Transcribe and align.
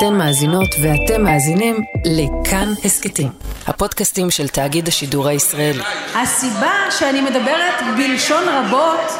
אתן 0.00 0.14
מאזינות 0.14 0.74
ואתם 0.82 1.24
מאזינים 1.24 1.84
לכאן 2.04 2.72
הסכתים, 2.84 3.28
הפודקאסטים 3.66 4.30
של 4.30 4.48
תאגיד 4.48 4.88
השידור 4.88 5.28
הישראלי. 5.28 5.82
הסיבה 6.14 6.72
שאני 6.90 7.20
מדברת 7.20 7.74
בלשון 7.96 8.42
רבות 8.48 9.10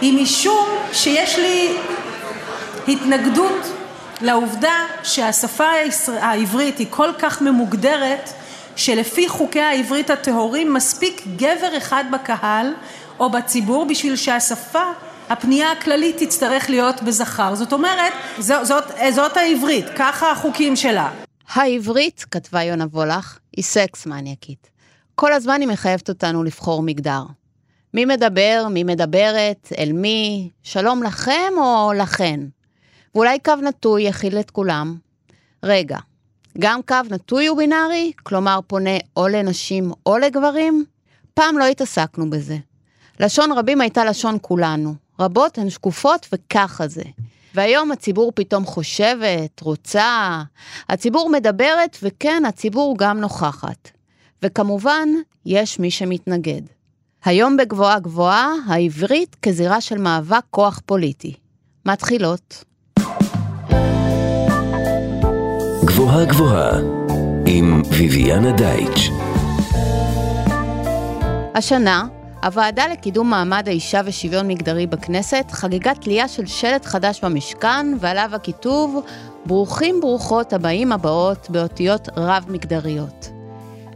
היא 0.00 0.22
משום 0.22 0.68
שיש 0.92 1.38
לי 1.38 1.76
התנגדות 2.88 3.72
לעובדה 4.20 4.86
שהשפה 5.02 5.68
העברית 6.20 6.78
היא 6.78 6.86
כל 6.90 7.10
כך 7.18 7.42
ממוגדרת 7.42 8.30
שלפי 8.76 9.28
חוקי 9.28 9.60
העברית 9.60 10.10
הטהורים 10.10 10.74
מספיק 10.74 11.22
גבר 11.36 11.76
אחד 11.76 12.04
בקהל 12.12 12.72
או 13.20 13.30
בציבור 13.30 13.84
בשביל 13.84 14.16
שהשפה 14.16 14.84
הפנייה 15.30 15.72
הכללית 15.72 16.16
תצטרך 16.18 16.70
להיות 16.70 17.02
בזכר. 17.02 17.54
זאת 17.54 17.72
אומרת, 17.72 18.12
זאת, 18.38 18.66
זאת, 18.66 18.84
זאת 19.14 19.36
העברית, 19.36 19.84
ככה 19.96 20.32
החוקים 20.32 20.76
שלה. 20.76 21.10
העברית, 21.52 22.24
כתבה 22.30 22.62
יונה 22.62 22.84
וולך, 22.84 23.38
היא 23.56 23.64
סקס 23.64 24.06
מניאקית. 24.06 24.70
כל 25.14 25.32
הזמן 25.32 25.60
היא 25.60 25.68
מחייבת 25.68 26.08
אותנו 26.08 26.44
לבחור 26.44 26.82
מגדר. 26.82 27.22
מי 27.94 28.04
מדבר, 28.04 28.66
מי 28.70 28.84
מדברת, 28.84 29.72
אל 29.78 29.92
מי, 29.92 30.50
שלום 30.62 31.02
לכם 31.02 31.52
או 31.56 31.92
לכן. 31.92 32.40
ואולי 33.14 33.38
קו 33.38 33.54
נטוי 33.62 34.02
יכיל 34.02 34.40
את 34.40 34.50
כולם. 34.50 34.96
רגע, 35.62 35.98
גם 36.58 36.80
קו 36.88 36.96
נטוי 37.10 37.46
הוא 37.46 37.56
בינארי? 37.56 38.12
כלומר 38.22 38.58
פונה 38.66 38.98
או 39.16 39.28
לנשים 39.28 39.92
או 40.06 40.18
לגברים? 40.18 40.84
פעם 41.34 41.58
לא 41.58 41.64
התעסקנו 41.64 42.30
בזה. 42.30 42.56
לשון 43.20 43.52
רבים 43.52 43.80
הייתה 43.80 44.04
לשון 44.04 44.38
כולנו. 44.40 44.94
רבות 45.20 45.58
הן 45.58 45.70
שקופות 45.70 46.28
וככה 46.32 46.88
זה. 46.88 47.02
והיום 47.54 47.92
הציבור 47.92 48.32
פתאום 48.34 48.64
חושבת, 48.64 49.60
רוצה, 49.62 50.42
הציבור 50.88 51.30
מדברת 51.30 51.96
וכן, 52.02 52.42
הציבור 52.48 52.94
גם 52.98 53.20
נוכחת. 53.20 53.90
וכמובן, 54.42 55.08
יש 55.46 55.78
מי 55.78 55.90
שמתנגד. 55.90 56.62
היום 57.24 57.56
בגבוהה 57.56 57.98
גבוהה, 58.00 58.54
העברית 58.66 59.36
כזירה 59.42 59.80
של 59.80 59.98
מאבק 59.98 60.42
כוח 60.50 60.80
פוליטי. 60.86 61.34
מתחילות. 61.86 62.64
גבוהה 65.84 66.24
גבוהה 66.24 66.78
עם 67.46 67.82
ביביאנה 67.82 68.52
דייטש. 68.52 69.10
השנה, 71.54 72.06
הוועדה 72.42 72.88
לקידום 72.92 73.30
מעמד 73.30 73.68
האישה 73.68 74.00
ושוויון 74.04 74.48
מגדרי 74.48 74.86
בכנסת 74.86 75.44
חגגה 75.50 75.94
תלייה 75.94 76.28
של 76.28 76.46
שלט 76.46 76.84
חדש 76.84 77.24
במשכן 77.24 77.86
ועליו 78.00 78.30
הכיתוב 78.32 79.04
ברוכים 79.46 80.00
ברוכות 80.00 80.52
הבאים 80.52 80.92
הבאות 80.92 81.50
באותיות 81.50 82.08
רב-מגדריות. 82.16 83.30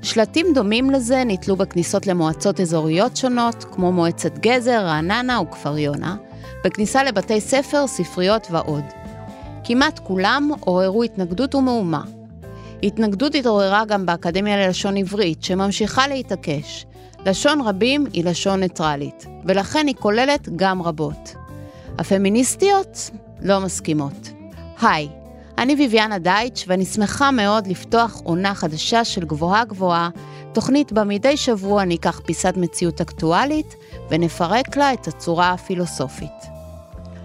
שלטים 0.02 0.46
דומים 0.54 0.90
לזה 0.90 1.22
נתלו 1.26 1.56
בכניסות 1.56 2.06
למועצות 2.06 2.60
אזוריות 2.60 3.16
שונות, 3.16 3.64
כמו 3.64 3.92
מועצת 3.92 4.38
גזר, 4.38 4.80
רעננה 4.86 5.40
וכפר 5.40 5.78
יונה, 5.78 6.16
בכניסה 6.64 7.04
לבתי 7.04 7.40
ספר, 7.40 7.86
ספריות 7.86 8.46
ועוד. 8.50 8.84
כמעט 9.64 9.98
כולם 9.98 10.50
עוררו 10.60 11.02
התנגדות 11.02 11.54
ומהומה. 11.54 12.02
התנגדות 12.82 13.34
התעוררה 13.34 13.84
גם 13.84 14.06
באקדמיה 14.06 14.66
ללשון 14.66 14.96
עברית, 14.96 15.44
שממשיכה 15.44 16.08
להתעקש. 16.08 16.86
לשון 17.26 17.60
רבים 17.60 18.06
היא 18.12 18.24
לשון 18.24 18.60
ניטרלית, 18.60 19.26
ולכן 19.44 19.86
היא 19.86 19.94
כוללת 19.98 20.48
גם 20.56 20.82
רבות. 20.82 21.34
הפמיניסטיות 21.98 23.10
לא 23.42 23.60
מסכימות. 23.60 24.30
היי, 24.82 25.08
אני 25.58 25.76
ביביאנה 25.76 26.18
דייטש, 26.18 26.64
ואני 26.68 26.84
שמחה 26.84 27.30
מאוד 27.30 27.66
לפתוח 27.66 28.20
עונה 28.24 28.54
חדשה 28.54 29.04
של 29.04 29.24
גבוהה 29.24 29.64
גבוהה, 29.64 30.08
תוכנית 30.52 30.92
בה 30.92 31.04
מדי 31.04 31.36
שבוע 31.36 31.84
ניקח 31.84 32.20
פיסת 32.26 32.54
מציאות 32.56 33.00
אקטואלית 33.00 33.74
ונפרק 34.10 34.76
לה 34.76 34.92
את 34.92 35.08
הצורה 35.08 35.52
הפילוסופית. 35.52 36.54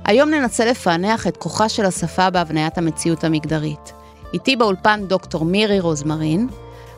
היום 0.05 0.29
ננסה 0.29 0.65
לפענח 0.65 1.27
את 1.27 1.37
כוחה 1.37 1.69
של 1.69 1.85
השפה 1.85 2.29
בהבניית 2.29 2.77
המציאות 2.77 3.23
המגדרית. 3.23 3.93
איתי 4.33 4.55
באולפן 4.55 5.05
דוקטור 5.07 5.45
מירי 5.45 5.79
רוזמרין, 5.79 6.47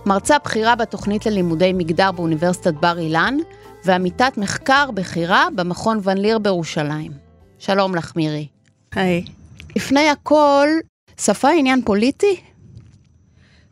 מרצה 0.06 0.38
בכירה 0.46 0.76
בתוכנית 0.76 1.26
ללימודי 1.26 1.74
מגדר 1.74 2.12
באוניברסיטת 2.12 2.74
בר 2.74 3.00
אילן, 3.00 3.38
ועמיתת 3.86 4.38
מחקר 4.38 4.92
בכירה 4.94 5.48
במכון 5.56 6.00
ון 6.04 6.18
ליר 6.18 6.40
בירושלים. 6.40 7.12
שלום 7.60 7.96
לך, 7.96 8.16
מירי. 8.16 8.48
היי. 8.96 9.26
לפני 9.76 10.10
הכל, 10.10 10.68
שפה 11.20 11.48
היא 11.48 11.60
עניין 11.60 11.82
פוליטי? 11.86 12.42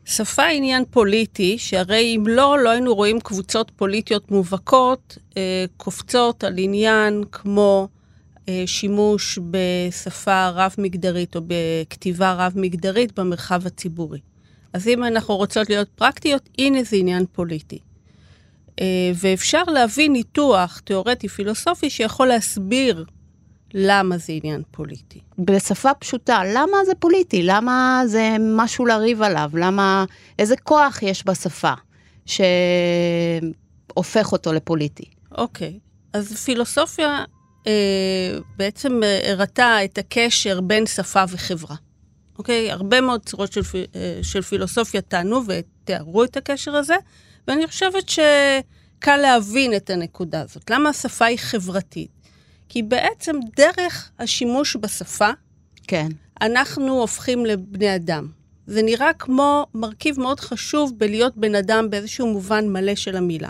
שפה 0.06 0.44
היא 0.44 0.58
עניין 0.58 0.84
פוליטי, 0.92 1.58
שהרי 1.58 2.16
אם 2.16 2.24
לא, 2.28 2.60
לא 2.60 2.70
היינו 2.70 2.96
רואים 2.96 3.20
קבוצות 3.20 3.72
פוליטיות 3.76 4.32
מובהקות 4.32 5.18
אה, 5.38 5.66
קופצות 5.78 6.44
על 6.44 6.54
עניין 6.58 7.24
כמו 7.32 7.88
אה, 8.50 8.64
שימוש 8.66 9.40
בשפה 9.52 10.50
רב-מגדרית 10.50 11.36
או 11.36 11.42
בכתיבה 11.48 12.34
רב-מגדרית 12.34 13.20
במרחב 13.20 13.68
הציבורי. 13.68 14.20
אז 14.74 14.88
אם 14.88 15.04
אנחנו 15.04 15.36
רוצות 15.36 15.70
להיות 15.70 15.90
פרקטיות, 15.96 16.50
הנה 16.58 16.84
זה 16.84 16.96
עניין 16.96 17.26
פוליטי. 17.32 17.80
אה, 18.80 18.86
ואפשר 19.16 19.64
להביא 19.64 20.10
ניתוח 20.10 20.80
תיאורטי-פילוסופי 20.80 21.90
שיכול 21.90 22.28
להסביר 22.28 23.06
למה 23.74 24.18
זה 24.18 24.34
עניין 24.34 24.62
פוליטי. 24.72 25.20
בשפה 25.40 25.94
פשוטה, 25.94 26.42
למה 26.46 26.78
זה 26.86 26.92
פוליטי? 27.00 27.44
למה 27.44 28.02
זה 28.06 28.36
משהו 28.40 28.86
לריב 28.86 29.22
עליו? 29.22 29.52
למה, 29.54 30.06
איזה 30.40 30.58
כוח 30.58 31.04
יש 31.04 31.28
בשפה 31.28 31.74
שהופך 32.26 32.42
אותו 34.32 34.54
לפוליטי? 34.54 35.06
אוקיי, 35.38 35.80
אז 36.14 36.46
פילוסופיה 36.46 37.24
אה, 37.68 38.38
בעצם 38.58 39.02
הראתה 39.28 39.84
את 39.84 39.98
הקשר 39.98 40.62
בין 40.62 40.86
שפה 40.86 41.24
וחברה. 41.30 41.76
אוקיי? 42.40 42.72
הרבה 42.72 43.02
מאוד 43.02 43.26
צורות 43.26 43.52
של, 43.52 43.62
אה, 43.96 44.20
של 44.22 44.42
פילוסופיה 44.42 45.02
טענו 45.02 45.42
ותיארו 45.48 46.24
את 46.24 46.38
הקשר 46.38 46.76
הזה, 46.76 46.96
ואני 47.48 47.68
חושבת 47.68 48.10
שקל 48.10 49.18
להבין 49.18 49.76
את 49.76 49.90
הנקודה 49.90 50.42
הזאת. 50.42 50.70
למה 50.70 50.90
השפה 50.90 51.26
היא 51.26 51.38
חברתית? 51.38 52.10
כי 52.70 52.84
בעצם 52.84 53.36
דרך 53.56 54.12
השימוש 54.20 54.76
בשפה, 54.76 55.30
כן. 55.88 56.08
אנחנו 56.42 57.00
הופכים 57.00 57.46
לבני 57.46 57.96
אדם. 57.96 58.28
זה 58.68 58.82
נראה 58.82 59.14
כמו 59.14 59.66
מרכיב 59.74 60.20
מאוד 60.20 60.40
חשוב 60.40 60.94
בלהיות 60.98 61.38
בן 61.38 61.56
אדם 61.56 61.90
באיזשהו 61.90 62.28
מובן 62.28 62.68
מלא 62.68 62.96
של 62.96 63.16
המילה. 63.16 63.50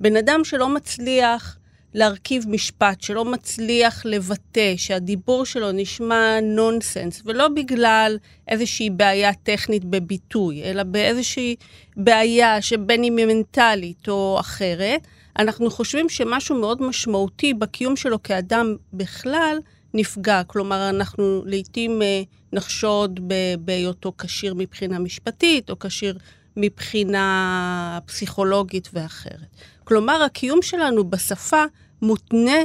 בן 0.00 0.16
אדם 0.16 0.44
שלא 0.44 0.68
מצליח 0.68 1.58
להרכיב 1.94 2.44
משפט, 2.48 3.00
שלא 3.00 3.24
מצליח 3.24 4.06
לבטא, 4.06 4.74
שהדיבור 4.76 5.46
שלו 5.46 5.72
נשמע 5.72 6.40
נונסנס, 6.42 7.22
ולא 7.24 7.48
בגלל 7.48 8.18
איזושהי 8.48 8.90
בעיה 8.90 9.34
טכנית 9.34 9.84
בביטוי, 9.84 10.62
אלא 10.62 10.82
באיזושהי 10.82 11.56
בעיה 11.96 12.62
שבין 12.62 13.04
אם 13.04 13.16
היא 13.16 13.26
מנטלית 13.26 14.08
או 14.08 14.36
אחרת, 14.40 15.06
אנחנו 15.38 15.70
חושבים 15.70 16.08
שמשהו 16.08 16.60
מאוד 16.60 16.82
משמעותי 16.82 17.54
בקיום 17.54 17.96
שלו 17.96 18.22
כאדם 18.22 18.76
בכלל 18.92 19.58
נפגע. 19.94 20.42
כלומר, 20.46 20.88
אנחנו 20.88 21.42
לעיתים 21.46 22.02
אה, 22.02 22.22
נחשוד 22.52 23.20
בהיותו 23.60 24.12
כשיר 24.18 24.54
מבחינה 24.54 24.98
משפטית, 24.98 25.70
או 25.70 25.78
כשיר 25.78 26.18
מבחינה 26.56 27.98
פסיכולוגית 28.06 28.88
ואחרת. 28.92 29.56
כלומר, 29.88 30.22
הקיום 30.22 30.62
שלנו 30.62 31.10
בשפה 31.10 31.64
מותנה, 32.02 32.58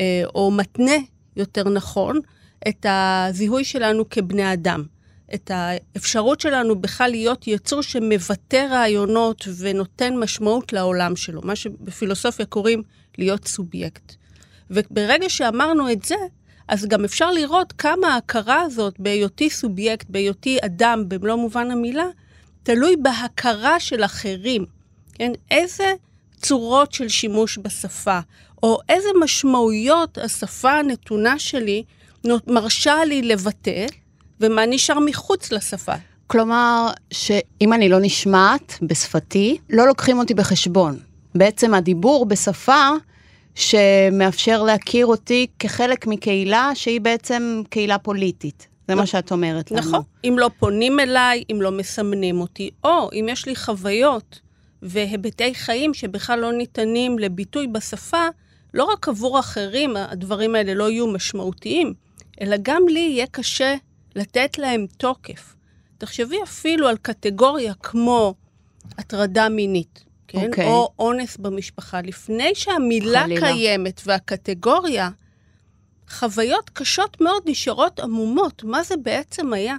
אה, 0.00 0.22
או 0.34 0.50
מתנה, 0.50 0.96
יותר 1.36 1.68
נכון, 1.68 2.20
את 2.68 2.86
הזיהוי 2.88 3.64
שלנו 3.64 4.10
כבני 4.10 4.52
אדם. 4.52 4.84
את 5.34 5.50
האפשרות 5.54 6.40
שלנו 6.40 6.80
בכלל 6.80 7.10
להיות 7.10 7.46
יצור 7.46 7.82
שמבטא 7.82 8.66
רעיונות 8.70 9.48
ונותן 9.58 10.16
משמעות 10.16 10.72
לעולם 10.72 11.16
שלו, 11.16 11.40
מה 11.44 11.56
שבפילוסופיה 11.56 12.46
קוראים 12.46 12.82
להיות 13.18 13.48
סובייקט. 13.48 14.14
וברגע 14.70 15.28
שאמרנו 15.28 15.92
את 15.92 16.04
זה, 16.04 16.16
אז 16.68 16.86
גם 16.86 17.04
אפשר 17.04 17.30
לראות 17.30 17.72
כמה 17.72 18.14
ההכרה 18.14 18.60
הזאת 18.60 19.00
בהיותי 19.00 19.50
סובייקט, 19.50 20.10
בהיותי 20.10 20.58
אדם 20.64 21.04
במלוא 21.08 21.36
מובן 21.36 21.70
המילה, 21.70 22.06
תלוי 22.62 22.96
בהכרה 22.96 23.80
של 23.80 24.04
אחרים. 24.04 24.81
כן? 25.14 25.32
איזה 25.50 25.92
צורות 26.42 26.92
של 26.92 27.08
שימוש 27.08 27.58
בשפה, 27.62 28.18
או 28.62 28.78
איזה 28.88 29.08
משמעויות 29.20 30.18
השפה 30.18 30.72
הנתונה 30.72 31.38
שלי 31.38 31.82
מרשה 32.46 33.04
לי 33.04 33.22
לבטא, 33.22 33.86
ומה 34.40 34.66
נשאר 34.66 34.98
מחוץ 34.98 35.52
לשפה. 35.52 35.94
כלומר, 36.26 36.90
שאם 37.10 37.72
אני 37.72 37.88
לא 37.88 37.98
נשמעת 38.00 38.78
בשפתי, 38.82 39.58
לא 39.70 39.86
לוקחים 39.86 40.18
אותי 40.18 40.34
בחשבון. 40.34 40.98
בעצם 41.34 41.74
הדיבור 41.74 42.26
בשפה 42.26 42.88
שמאפשר 43.54 44.62
להכיר 44.62 45.06
אותי 45.06 45.46
כחלק 45.58 46.06
מקהילה 46.06 46.70
שהיא 46.74 47.00
בעצם 47.00 47.62
קהילה 47.70 47.98
פוליטית. 47.98 48.66
זה 48.88 48.94
מה 48.94 49.06
שאת 49.06 49.32
אומרת 49.32 49.70
לנו. 49.70 49.80
נכון. 49.80 50.02
אם 50.24 50.36
לא 50.38 50.50
פונים 50.58 51.00
אליי, 51.00 51.44
אם 51.52 51.62
לא 51.62 51.70
מסמנים 51.70 52.40
אותי, 52.40 52.70
או 52.84 53.10
אם 53.12 53.26
יש 53.28 53.46
לי 53.46 53.56
חוויות 53.56 54.40
והיבטי 54.82 55.54
חיים 55.54 55.94
שבכלל 55.94 56.38
לא 56.38 56.52
ניתנים 56.52 57.18
לביטוי 57.18 57.66
בשפה, 57.66 58.28
לא 58.74 58.84
רק 58.84 59.08
עבור 59.08 59.38
אחרים 59.40 59.96
הדברים 59.96 60.54
האלה 60.54 60.74
לא 60.74 60.90
יהיו 60.90 61.06
משמעותיים, 61.06 61.94
אלא 62.40 62.56
גם 62.62 62.82
לי 62.88 63.00
יהיה 63.00 63.26
קשה 63.26 63.74
לתת 64.16 64.58
להם 64.58 64.86
תוקף. 64.96 65.54
תחשבי 65.98 66.36
אפילו 66.42 66.88
על 66.88 66.96
קטגוריה 66.96 67.74
כמו 67.74 68.34
הטרדה 68.98 69.48
מינית, 69.48 70.04
כן? 70.28 70.38
Okay. 70.38 70.46
אוקיי. 70.46 70.66
או 70.66 70.92
אונס 70.98 71.36
במשפחה. 71.36 72.00
לפני 72.00 72.54
שהמילה 72.54 73.22
חלילה. 73.22 73.40
קיימת 73.40 74.00
והקטגוריה, 74.06 75.10
חוויות 76.10 76.70
קשות 76.70 77.20
מאוד 77.20 77.42
נשארות 77.46 78.00
עמומות. 78.00 78.64
מה 78.64 78.82
זה 78.82 78.96
בעצם 78.96 79.52
היה? 79.52 79.76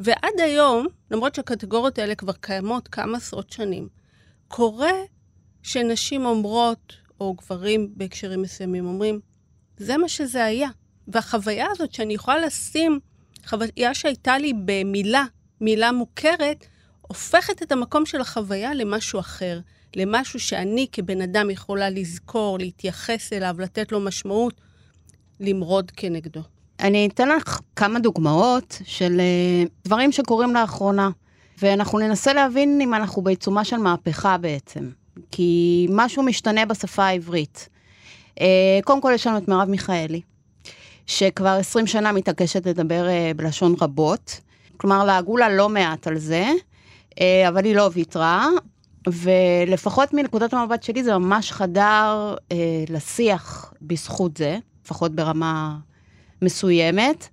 ועד 0.00 0.40
היום, 0.44 0.86
למרות 1.10 1.34
שהקטגוריות 1.34 1.98
האלה 1.98 2.14
כבר 2.14 2.32
קיימות 2.32 2.88
כמה 2.88 3.16
עשרות 3.16 3.52
שנים, 3.52 3.88
קורה 4.50 4.92
שנשים 5.62 6.26
אומרות, 6.26 6.92
או 7.20 7.34
גברים 7.34 7.90
בהקשרים 7.96 8.42
מסוימים 8.42 8.86
אומרים, 8.86 9.20
זה 9.76 9.96
מה 9.96 10.08
שזה 10.08 10.44
היה. 10.44 10.68
והחוויה 11.08 11.66
הזאת 11.70 11.94
שאני 11.94 12.14
יכולה 12.14 12.38
לשים, 12.46 13.00
חוויה 13.46 13.94
שהייתה 13.94 14.38
לי 14.38 14.52
במילה, 14.64 15.24
מילה 15.60 15.92
מוכרת, 15.92 16.66
הופכת 17.00 17.62
את 17.62 17.72
המקום 17.72 18.06
של 18.06 18.20
החוויה 18.20 18.74
למשהו 18.74 19.20
אחר, 19.20 19.60
למשהו 19.96 20.40
שאני 20.40 20.86
כבן 20.92 21.20
אדם 21.20 21.50
יכולה 21.50 21.90
לזכור, 21.90 22.58
להתייחס 22.58 23.32
אליו, 23.32 23.54
לתת 23.58 23.92
לו 23.92 24.00
משמעות, 24.00 24.60
למרוד 25.40 25.90
כנגדו. 25.90 26.40
אני 26.80 27.08
אתן 27.14 27.28
לך 27.28 27.60
כמה 27.76 27.98
דוגמאות 27.98 28.78
של 28.84 29.20
אה, 29.20 29.64
דברים 29.84 30.12
שקורים 30.12 30.54
לאחרונה, 30.54 31.10
ואנחנו 31.62 31.98
ננסה 31.98 32.32
להבין 32.32 32.80
אם 32.80 32.94
אנחנו 32.94 33.22
בעיצומה 33.22 33.64
של 33.64 33.76
מהפכה 33.76 34.38
בעצם, 34.38 34.90
כי 35.30 35.86
משהו 35.90 36.22
משתנה 36.22 36.66
בשפה 36.66 37.04
העברית. 37.04 37.68
אה, 38.40 38.80
קודם 38.84 39.00
כל 39.00 39.12
יש 39.14 39.26
לנו 39.26 39.38
את 39.38 39.48
מרב 39.48 39.68
מיכאלי, 39.68 40.20
שכבר 41.06 41.48
20 41.48 41.86
שנה 41.86 42.12
מתעקשת 42.12 42.66
לדבר 42.66 43.08
אה, 43.08 43.32
בלשון 43.36 43.74
רבות, 43.80 44.40
כלומר 44.76 45.04
לעגו 45.04 45.36
לה 45.36 45.48
לא 45.48 45.68
מעט 45.68 46.06
על 46.06 46.18
זה, 46.18 46.50
אה, 47.20 47.48
אבל 47.48 47.64
היא 47.64 47.76
לא 47.76 47.90
ויתרה, 47.92 48.48
ולפחות 49.08 50.14
מנקודת 50.14 50.54
המבט 50.54 50.82
שלי 50.82 51.04
זה 51.04 51.18
ממש 51.18 51.52
חדר 51.52 52.34
לשיח 52.88 53.74
בזכות 53.82 54.36
זה, 54.36 54.58
לפחות 54.84 55.12
ברמה 55.14 55.76
מסוימת. 56.42 57.28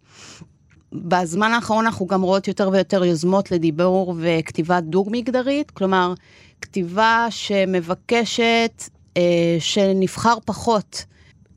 בזמן 0.93 1.51
האחרון 1.51 1.85
אנחנו 1.85 2.07
גם 2.07 2.21
רואות 2.21 2.47
יותר 2.47 2.69
ויותר 2.69 3.03
יוזמות 3.05 3.51
לדיבור 3.51 4.15
וכתיבה 4.19 4.81
דו-מגדרית, 4.81 5.71
כלומר, 5.71 6.13
כתיבה 6.61 7.27
שמבקשת 7.29 8.83
אה, 9.17 9.57
שנבחר 9.59 10.37
פחות. 10.45 11.05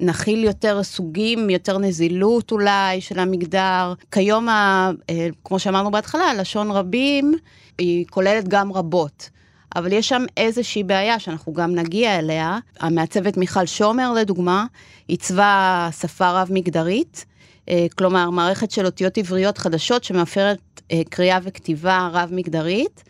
נכיל 0.01 0.45
יותר 0.45 0.83
סוגים, 0.83 1.51
יותר 1.51 1.79
נזילות 1.79 2.53
אולי 2.53 3.01
של 3.01 3.19
המגדר. 3.19 3.95
כיום, 4.11 4.49
ה, 4.49 4.91
אה, 5.11 5.29
כמו 5.45 5.59
שאמרנו 5.59 5.91
בהתחלה, 5.91 6.35
לשון 6.35 6.71
רבים 6.71 7.35
היא 7.79 8.05
כוללת 8.11 8.49
גם 8.49 8.73
רבות. 8.73 9.31
אבל 9.77 9.93
יש 9.93 10.09
שם 10.09 10.25
איזושהי 10.37 10.83
בעיה 10.83 11.19
שאנחנו 11.19 11.53
גם 11.53 11.75
נגיע 11.75 12.19
אליה. 12.19 12.59
המעצבת 12.81 13.37
מיכל 13.37 13.67
שומר, 13.67 14.13
לדוגמה, 14.13 14.67
עיצבה 15.09 15.89
שפה 16.01 16.31
רב-מגדרית, 16.31 17.25
כלומר, 17.97 18.31
מערכת 18.31 18.71
של 18.71 18.87
אותיות 18.87 19.19
עבריות 19.19 19.59
חדשות 19.59 20.05
שמאפשרת 20.05 20.81
אה, 20.93 21.03
קריאה 21.11 21.39
וכתיבה 21.43 22.09
רב-מגדרית. 22.13 23.05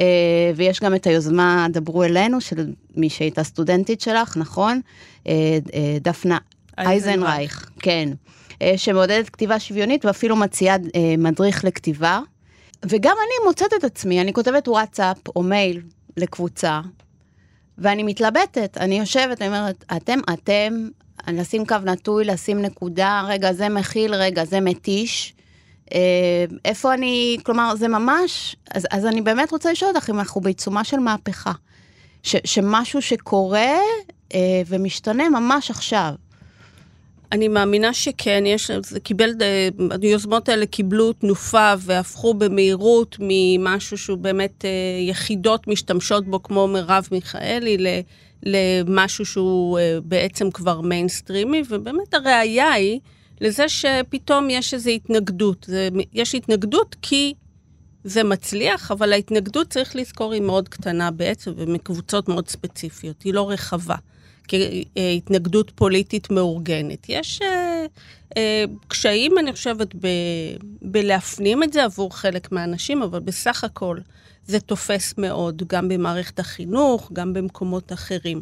אה, 0.00 0.52
ויש 0.56 0.80
גם 0.80 0.94
את 0.94 1.06
היוזמה 1.06 1.66
דברו 1.70 2.04
אלינו, 2.04 2.40
של 2.40 2.66
מי 2.96 3.10
שהייתה 3.10 3.44
סטודנטית 3.44 4.00
שלך, 4.00 4.36
נכון? 4.36 4.80
אה, 5.26 5.58
אה, 5.74 5.96
דפנה 6.00 6.38
אייזנרייך, 6.78 7.70
כן. 7.78 8.08
אה, 8.62 8.72
שמעודדת 8.76 9.28
כתיבה 9.28 9.60
שוויונית 9.60 10.04
ואפילו 10.04 10.36
מציעה 10.36 10.76
אה, 10.94 11.14
מדריך 11.18 11.64
לכתיבה. 11.64 12.20
וגם 12.88 13.16
אני 13.26 13.46
מוצאת 13.48 13.72
את 13.78 13.84
עצמי, 13.84 14.20
אני 14.20 14.32
כותבת 14.32 14.68
וואטסאפ 14.68 15.16
או 15.36 15.42
מייל 15.42 15.82
לקבוצה, 16.16 16.80
ואני 17.78 18.02
מתלבטת, 18.02 18.78
אני 18.80 18.98
יושבת, 18.98 19.42
אני 19.42 19.48
אומרת, 19.48 19.84
אתם, 19.96 20.18
אתם, 20.32 20.88
לשים 21.28 21.66
קו 21.66 21.76
נטוי, 21.84 22.24
לשים 22.24 22.62
נקודה, 22.62 23.22
רגע, 23.26 23.52
זה 23.52 23.68
מכיל, 23.68 24.14
רגע, 24.14 24.44
זה 24.44 24.60
מתיש. 24.60 25.34
אה, 25.94 26.44
איפה 26.64 26.94
אני, 26.94 27.38
כלומר, 27.42 27.74
זה 27.76 27.88
ממש, 27.88 28.56
אז, 28.74 28.86
אז 28.90 29.06
אני 29.06 29.20
באמת 29.20 29.50
רוצה 29.50 29.72
לשאול 29.72 29.90
אותך 29.94 30.10
אם 30.10 30.18
אנחנו 30.18 30.40
בעיצומה 30.40 30.84
של 30.84 30.98
מהפכה. 30.98 31.52
ש, 32.22 32.36
שמשהו 32.44 33.02
שקורה 33.02 33.76
אה, 34.34 34.62
ומשתנה 34.66 35.28
ממש 35.28 35.70
עכשיו. 35.70 36.14
אני 37.32 37.48
מאמינה 37.48 37.94
שכן, 37.94 38.42
יש, 38.46 38.70
זה 38.70 39.00
קיבל, 39.00 39.30
אה, 39.40 39.68
היוזמות 40.02 40.48
האלה 40.48 40.66
קיבלו 40.66 41.12
תנופה 41.12 41.72
והפכו 41.78 42.34
במהירות 42.34 43.16
ממשהו 43.20 43.98
שהוא 43.98 44.18
באמת 44.18 44.64
אה, 44.64 44.70
יחידות 45.08 45.68
משתמשות 45.68 46.26
בו 46.26 46.42
כמו 46.42 46.68
מרב 46.68 47.08
מיכאלי 47.12 47.78
ל, 47.78 47.86
למשהו 48.42 49.26
שהוא 49.26 49.78
אה, 49.78 49.98
בעצם 50.04 50.50
כבר 50.50 50.80
מיינסטרימי, 50.80 51.62
ובאמת 51.68 52.14
הראייה 52.14 52.72
היא 52.72 53.00
לזה 53.40 53.68
שפתאום 53.68 54.50
יש 54.50 54.74
איזו 54.74 54.90
התנגדות. 54.90 55.66
זה, 55.68 55.88
יש 56.12 56.34
התנגדות 56.34 56.96
כי 57.02 57.34
זה 58.04 58.24
מצליח, 58.24 58.90
אבל 58.90 59.12
ההתנגדות, 59.12 59.70
צריך 59.70 59.96
לזכור, 59.96 60.32
היא 60.32 60.42
מאוד 60.42 60.68
קטנה 60.68 61.10
בעצם, 61.10 61.52
ומקבוצות 61.56 62.28
מאוד 62.28 62.48
ספציפיות, 62.48 63.22
היא 63.22 63.34
לא 63.34 63.50
רחבה. 63.50 63.96
כהתנגדות 64.48 65.70
פוליטית 65.74 66.30
מאורגנת. 66.30 67.06
יש 67.08 67.42
אה, 67.42 67.86
אה, 68.36 68.64
קשיים, 68.88 69.38
אני 69.38 69.52
חושבת, 69.52 69.94
ב, 69.94 70.08
בלהפנים 70.82 71.62
את 71.62 71.72
זה 71.72 71.84
עבור 71.84 72.16
חלק 72.16 72.52
מהאנשים, 72.52 73.02
אבל 73.02 73.20
בסך 73.20 73.64
הכל 73.64 73.98
זה 74.50 74.60
תופס 74.60 75.14
מאוד, 75.18 75.62
גם 75.66 75.88
במערכת 75.88 76.38
החינוך, 76.38 77.10
גם 77.12 77.32
במקומות 77.32 77.92
אחרים. 77.92 78.40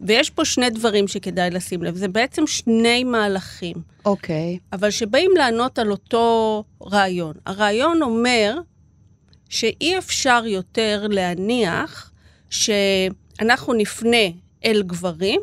ויש 0.00 0.30
פה 0.30 0.44
שני 0.44 0.70
דברים 0.70 1.08
שכדאי 1.08 1.50
לשים 1.50 1.82
לב, 1.82 1.96
זה 1.96 2.08
בעצם 2.08 2.46
שני 2.46 3.04
מהלכים. 3.04 3.76
אוקיי. 4.04 4.58
Okay. 4.60 4.64
אבל 4.72 4.90
שבאים 4.90 5.30
לענות 5.36 5.78
על 5.78 5.90
אותו 5.90 6.64
רעיון. 6.82 7.34
הרעיון 7.46 8.02
אומר 8.02 8.58
שאי 9.48 9.98
אפשר 9.98 10.42
יותר 10.46 11.06
להניח 11.10 12.10
שאנחנו 12.50 13.74
נפנה 13.74 14.26
אל 14.64 14.82
גברים, 14.86 15.40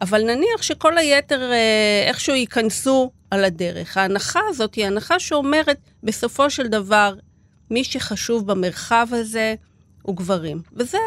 אבל 0.00 0.22
נניח 0.22 0.62
שכל 0.62 0.98
היתר 0.98 1.52
אה, 1.52 2.04
איכשהו 2.08 2.34
ייכנסו 2.34 3.10
על 3.30 3.44
הדרך. 3.44 3.96
ההנחה 3.96 4.40
הזאת 4.48 4.74
היא 4.74 4.86
הנחה 4.86 5.18
שאומרת, 5.18 5.78
בסופו 6.02 6.50
של 6.50 6.66
דבר, 6.66 7.14
מי 7.70 7.84
שחשוב 7.84 8.46
במרחב 8.52 9.06
הזה 9.12 9.54
הוא 10.02 10.16
גברים. 10.16 10.62
וזה, 10.72 10.98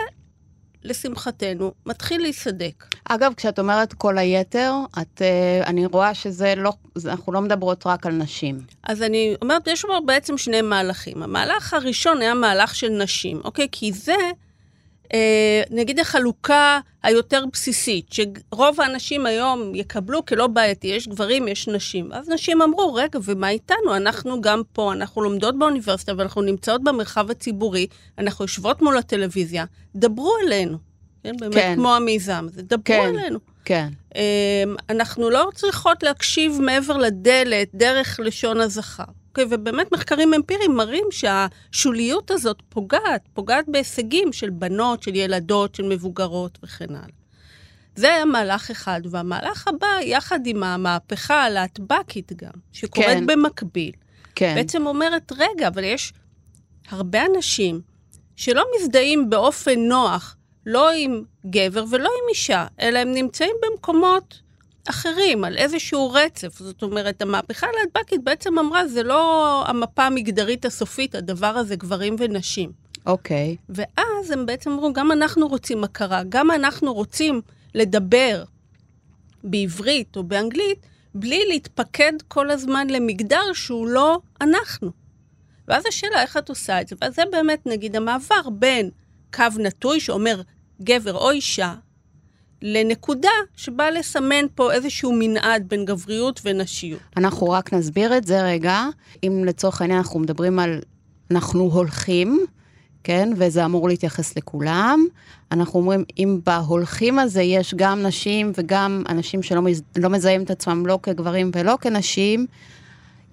לשמחתנו, 0.83 1.71
מתחיל 1.85 2.21
להיסדק. 2.21 2.85
אגב, 3.05 3.33
כשאת 3.37 3.59
אומרת 3.59 3.93
כל 3.93 4.17
היתר, 4.17 4.73
את, 5.01 5.21
אה, 5.21 5.61
אני 5.65 5.85
רואה 5.85 6.13
שזה 6.13 6.53
לא, 6.57 6.73
אנחנו 7.05 7.33
לא 7.33 7.41
מדברות 7.41 7.87
רק 7.87 8.05
על 8.05 8.13
נשים. 8.13 8.59
אז 8.83 9.01
אני 9.01 9.35
אומרת, 9.41 9.67
יש 9.67 9.81
פה 9.81 9.99
בעצם 10.05 10.37
שני 10.37 10.61
מהלכים. 10.61 11.23
המהלך 11.23 11.73
הראשון 11.73 12.21
היה 12.21 12.33
מהלך 12.33 12.75
של 12.75 12.89
נשים, 12.89 13.41
אוקיי? 13.43 13.67
כי 13.71 13.91
זה... 13.91 14.15
אה, 15.13 15.61
נגיד 15.69 15.99
החלוקה 15.99 16.79
היותר 17.03 17.43
בסיסית, 17.53 18.05
שרוב 18.11 18.81
האנשים 18.81 19.25
היום 19.25 19.75
יקבלו 19.75 20.25
כלא 20.25 20.47
בעייתי, 20.47 20.87
יש 20.87 21.07
גברים, 21.07 21.47
יש 21.47 21.67
נשים. 21.67 22.13
אז 22.13 22.29
נשים 22.29 22.61
אמרו, 22.61 22.93
רגע, 22.93 23.19
ומה 23.23 23.49
איתנו? 23.49 23.95
אנחנו 23.95 24.41
גם 24.41 24.61
פה, 24.73 24.93
אנחנו 24.93 25.21
לומדות 25.21 25.59
באוניברסיטה 25.59 26.13
ואנחנו 26.17 26.41
נמצאות 26.41 26.83
במרחב 26.83 27.31
הציבורי, 27.31 27.87
אנחנו 28.17 28.43
יושבות 28.43 28.81
מול 28.81 28.97
הטלוויזיה, 28.97 29.65
דברו 29.95 30.33
אלינו. 30.45 30.77
כן, 31.23 31.37
באמת 31.39 31.53
כן. 31.53 31.75
כמו 31.75 31.95
המיזם 31.95 32.45
הזה, 32.49 32.61
דברו 32.61 32.83
כן, 32.85 33.15
אלינו. 33.15 33.39
כן. 33.65 33.89
אנחנו 34.89 35.29
לא 35.29 35.49
צריכות 35.55 36.03
להקשיב 36.03 36.59
מעבר 36.61 36.97
לדלת, 36.97 37.69
דרך 37.73 38.19
לשון 38.23 38.61
הזכר. 38.61 39.03
אוקיי, 39.29 39.45
ובאמת 39.49 39.91
מחקרים 39.91 40.33
אמפיריים 40.33 40.75
מראים 40.75 41.05
שהשוליות 41.11 42.31
הזאת 42.31 42.61
פוגעת, 42.69 43.21
פוגעת 43.33 43.65
בהישגים 43.67 44.33
של 44.33 44.49
בנות, 44.49 45.03
של 45.03 45.15
ילדות, 45.15 45.75
של 45.75 45.83
מבוגרות 45.83 46.59
וכן 46.63 46.89
הלאה. 46.89 47.07
זה 47.95 48.13
היה 48.13 48.25
מהלך 48.25 48.71
אחד, 48.71 49.01
והמהלך 49.09 49.67
הבא, 49.67 49.87
יחד 50.01 50.39
עם 50.45 50.63
המהפכה 50.63 51.43
הלהטב"קית 51.43 52.31
גם, 52.35 52.51
שקורית 52.71 53.07
כן. 53.07 53.25
במקביל, 53.25 53.91
כן. 54.35 54.55
בעצם 54.55 54.87
אומרת, 54.87 55.31
רגע, 55.37 55.67
אבל 55.67 55.83
יש 55.83 56.13
הרבה 56.89 57.25
אנשים 57.35 57.81
שלא 58.35 58.63
מזדהים 58.77 59.29
באופן 59.29 59.79
נוח, 59.79 60.37
לא 60.65 60.91
עם 60.91 61.23
גבר 61.45 61.85
ולא 61.89 62.09
עם 62.23 62.29
אישה, 62.29 62.67
אלא 62.81 62.99
הם 62.99 63.11
נמצאים 63.11 63.55
במקומות 63.63 64.39
אחרים, 64.89 65.43
על 65.43 65.57
איזשהו 65.57 66.11
רצף. 66.11 66.57
זאת 66.59 66.83
אומרת, 66.83 67.21
המהפכה 67.21 67.67
הלהטב"קית 67.67 68.23
בעצם 68.23 68.59
אמרה, 68.59 68.87
זה 68.87 69.03
לא 69.03 69.63
המפה 69.67 70.03
המגדרית 70.05 70.65
הסופית, 70.65 71.15
הדבר 71.15 71.47
הזה 71.47 71.75
גברים 71.75 72.15
ונשים. 72.19 72.71
אוקיי. 73.05 73.57
ואז 73.69 74.31
הם 74.31 74.45
בעצם 74.45 74.71
אמרו, 74.71 74.93
גם 74.93 75.11
אנחנו 75.11 75.47
רוצים 75.47 75.83
הכרה, 75.83 76.21
גם 76.29 76.51
אנחנו 76.51 76.93
רוצים 76.93 77.41
לדבר 77.75 78.43
בעברית 79.43 80.17
או 80.17 80.23
באנגלית, 80.23 80.79
בלי 81.15 81.45
להתפקד 81.47 82.13
כל 82.27 82.49
הזמן 82.49 82.87
למגדר 82.89 83.53
שהוא 83.53 83.87
לא 83.87 84.19
אנחנו. 84.41 84.91
ואז 85.67 85.83
השאלה, 85.85 86.21
איך 86.21 86.37
את 86.37 86.49
עושה 86.49 86.81
את 86.81 86.87
זה? 86.87 86.95
ואז 87.01 87.15
זה 87.15 87.21
באמת, 87.31 87.65
נגיד, 87.65 87.95
המעבר 87.95 88.49
בין 88.51 88.89
קו 89.33 89.43
נטוי 89.59 89.99
שאומר 89.99 90.41
גבר 90.83 91.13
או 91.13 91.31
אישה, 91.31 91.73
לנקודה 92.61 93.29
שבאה 93.55 93.91
לסמן 93.91 94.45
פה 94.55 94.71
איזשהו 94.71 95.13
מנעד 95.19 95.63
בין 95.67 95.85
גבריות 95.85 96.41
ונשיות. 96.43 96.99
אנחנו 97.17 97.49
רק 97.49 97.73
נסביר 97.73 98.17
את 98.17 98.23
זה 98.27 98.43
רגע. 98.43 98.85
אם 99.23 99.43
לצורך 99.45 99.81
העניין 99.81 99.99
אנחנו 99.99 100.19
מדברים 100.19 100.59
על 100.59 100.79
אנחנו 101.31 101.63
הולכים, 101.63 102.45
כן? 103.03 103.29
וזה 103.37 103.65
אמור 103.65 103.87
להתייחס 103.87 104.37
לכולם. 104.37 105.05
אנחנו 105.51 105.79
אומרים, 105.79 106.03
אם 106.17 106.39
בהולכים 106.45 107.19
הזה 107.19 107.41
יש 107.41 107.73
גם 107.73 108.03
נשים 108.03 108.51
וגם 108.57 109.03
אנשים 109.09 109.43
שלא 109.43 109.61
מז... 109.61 109.81
לא 109.97 110.09
מזהים 110.09 110.43
את 110.43 110.51
עצמם 110.51 110.85
לא 110.85 110.99
כגברים 111.03 111.51
ולא 111.55 111.77
כנשים, 111.81 112.45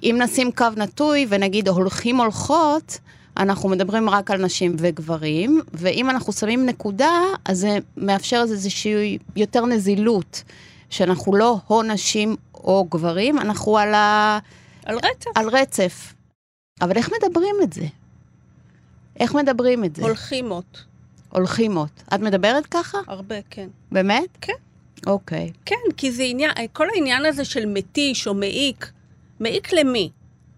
אם 0.03 0.17
נשים 0.23 0.53
קו 0.53 0.67
נטוי 0.77 1.27
ונגיד 1.29 1.69
הולכים 1.69 2.21
הולכות, 2.21 2.99
אנחנו 3.41 3.69
מדברים 3.69 4.11
רק 4.11 4.31
על 4.31 4.45
נשים 4.45 4.77
וגברים, 4.79 5.61
ואם 5.73 6.11
אנחנו 6.11 6.33
שמים 6.33 6.67
נקודה, 6.67 7.23
אז 7.45 7.59
זה 7.59 7.79
מאפשר 7.97 8.41
איזושהי 8.43 9.19
יותר 9.37 9.67
נזילות, 9.67 10.43
שאנחנו 10.91 11.35
לא 11.35 11.59
או 11.71 11.83
נשים 11.83 12.37
או 12.55 12.87
גברים, 12.91 13.39
אנחנו 13.39 13.79
על, 13.79 13.95
ה... 13.95 14.39
על 14.85 14.97
רצף. 14.97 15.31
על 15.35 15.49
רצף. 15.49 16.15
אבל 16.81 16.97
איך 16.97 17.11
מדברים 17.23 17.55
את 17.63 17.73
זה? 17.73 17.87
איך 19.21 19.35
מדברים 19.35 19.85
את 19.85 19.97
זה? 19.97 20.03
הולכימות. 20.03 20.85
הולכימות. 21.31 22.03
את 22.15 22.21
מדברת 22.21 22.67
ככה? 22.67 22.99
הרבה, 23.07 23.37
כן. 23.51 23.69
באמת? 23.93 24.29
כן. 24.41 24.53
אוקיי. 25.07 25.53
כן, 25.65 25.77
כי 25.97 26.13
זה 26.13 26.23
עניין, 26.23 26.51
כל 26.73 26.87
העניין 26.95 27.27
הזה 27.27 27.45
של 27.45 27.67
מתיש 27.67 28.27
או 28.27 28.35
מעיק, 28.35 28.91
מעיק 29.41 29.73
למי? 29.73 30.11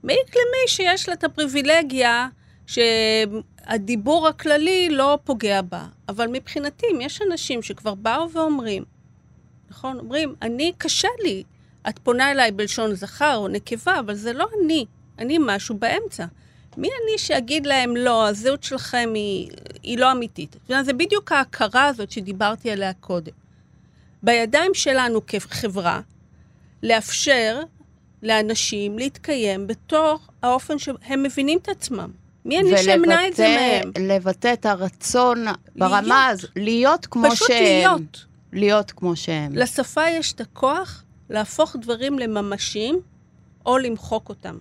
מעיק 0.05 0.29
למי 0.31 0.69
שיש 0.69 1.09
לה 1.09 1.15
את 1.15 1.25
הפריבילגיה 1.25 2.29
שהדיבור 2.67 4.29
הכללי 4.29 4.89
לא 4.91 5.19
פוגע 5.25 5.63
בה. 5.63 5.87
אבל 6.09 6.27
מבחינתי, 6.27 6.87
אם 6.93 7.01
יש 7.01 7.23
אנשים 7.23 7.63
שכבר 7.63 7.95
באו 7.95 8.31
ואומרים, 8.31 8.85
נכון? 9.71 9.99
אומרים, 9.99 10.35
אני, 10.43 10.73
קשה 10.79 11.09
לי. 11.23 11.43
את 11.89 11.99
פונה 11.99 12.31
אליי 12.31 12.53
בלשון 12.53 12.95
זכר 12.95 13.37
או 13.37 13.49
נקבה, 13.49 13.99
אבל 14.01 14.15
זה 14.15 14.33
לא 14.33 14.47
אני. 14.61 14.87
אני 15.19 15.39
משהו 15.41 15.79
באמצע. 15.79 16.25
מי 16.77 16.89
אני 16.89 17.19
שאגיד 17.19 17.67
להם, 17.67 17.97
לא, 17.97 18.29
הזהות 18.29 18.63
שלכם 18.63 19.11
היא, 19.15 19.51
היא 19.83 19.99
לא 19.99 20.13
אמיתית? 20.13 20.57
זה 20.83 20.93
בדיוק 20.93 21.33
ההכרה 21.33 21.87
הזאת 21.87 22.11
שדיברתי 22.11 22.71
עליה 22.71 22.93
קודם. 22.93 23.33
בידיים 24.23 24.75
שלנו 24.75 25.27
כחברה, 25.27 26.01
לאפשר 26.83 27.63
לאנשים 28.23 28.99
להתקיים 28.99 29.67
בתוך 29.67 30.31
האופן 30.43 30.79
שהם 30.79 31.23
מבינים 31.23 31.59
את 31.59 31.69
עצמם. 31.69 32.11
מי 32.45 32.59
אני 32.59 32.83
שאמנע 32.83 33.29
את 33.29 33.37
זה 33.37 33.57
מהם? 33.59 33.91
ולבטא 33.99 34.53
את 34.53 34.67
הרצון 34.67 35.45
ברמה 35.77 36.27
הזו, 36.27 36.49
להיות 36.57 37.07
כמו 37.07 37.31
פשוט 37.31 37.49
שהם. 37.49 37.65
להיות. 37.65 38.25
להיות 38.53 38.91
כמו 38.91 39.17
שהם. 39.17 39.53
לשפה 39.53 40.09
יש 40.09 40.33
את 40.33 40.41
הכוח 40.41 41.05
להפוך 41.31 41.77
דברים 41.81 42.19
לממשיים 42.19 43.01
או 43.67 43.79
למחוק 43.79 44.29
אותם. 44.29 44.59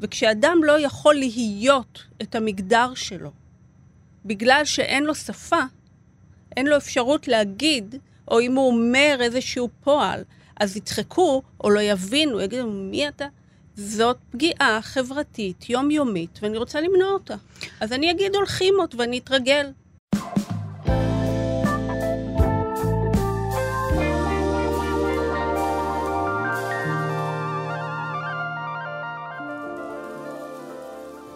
וכשאדם 0.00 0.58
לא 0.64 0.80
יכול 0.80 1.14
להיות 1.14 2.04
את 2.22 2.34
המגדר 2.34 2.94
שלו, 2.94 3.30
בגלל 4.24 4.64
שאין 4.64 5.04
לו 5.04 5.14
שפה, 5.14 5.60
אין 6.56 6.66
לו 6.66 6.76
אפשרות 6.76 7.28
להגיד, 7.28 7.94
או 8.28 8.40
אם 8.40 8.54
הוא 8.54 8.68
אומר 8.68 9.16
איזשהו 9.20 9.68
פועל, 9.84 10.22
אז 10.60 10.76
יצחקו 10.76 11.42
או 11.64 11.70
לא 11.70 11.80
יבינו, 11.80 12.40
יגידו, 12.40 12.70
מי 12.70 13.08
אתה? 13.08 13.26
זאת 13.80 14.16
פגיעה 14.30 14.78
חברתית, 14.82 15.70
יומיומית, 15.70 16.38
ואני 16.42 16.58
רוצה 16.58 16.80
למנוע 16.80 17.10
אותה. 17.10 17.34
אז 17.80 17.92
אני 17.92 18.10
אגיד 18.10 18.34
הולכימות 18.34 18.94
ואני 18.94 19.18
אתרגל. 19.18 19.66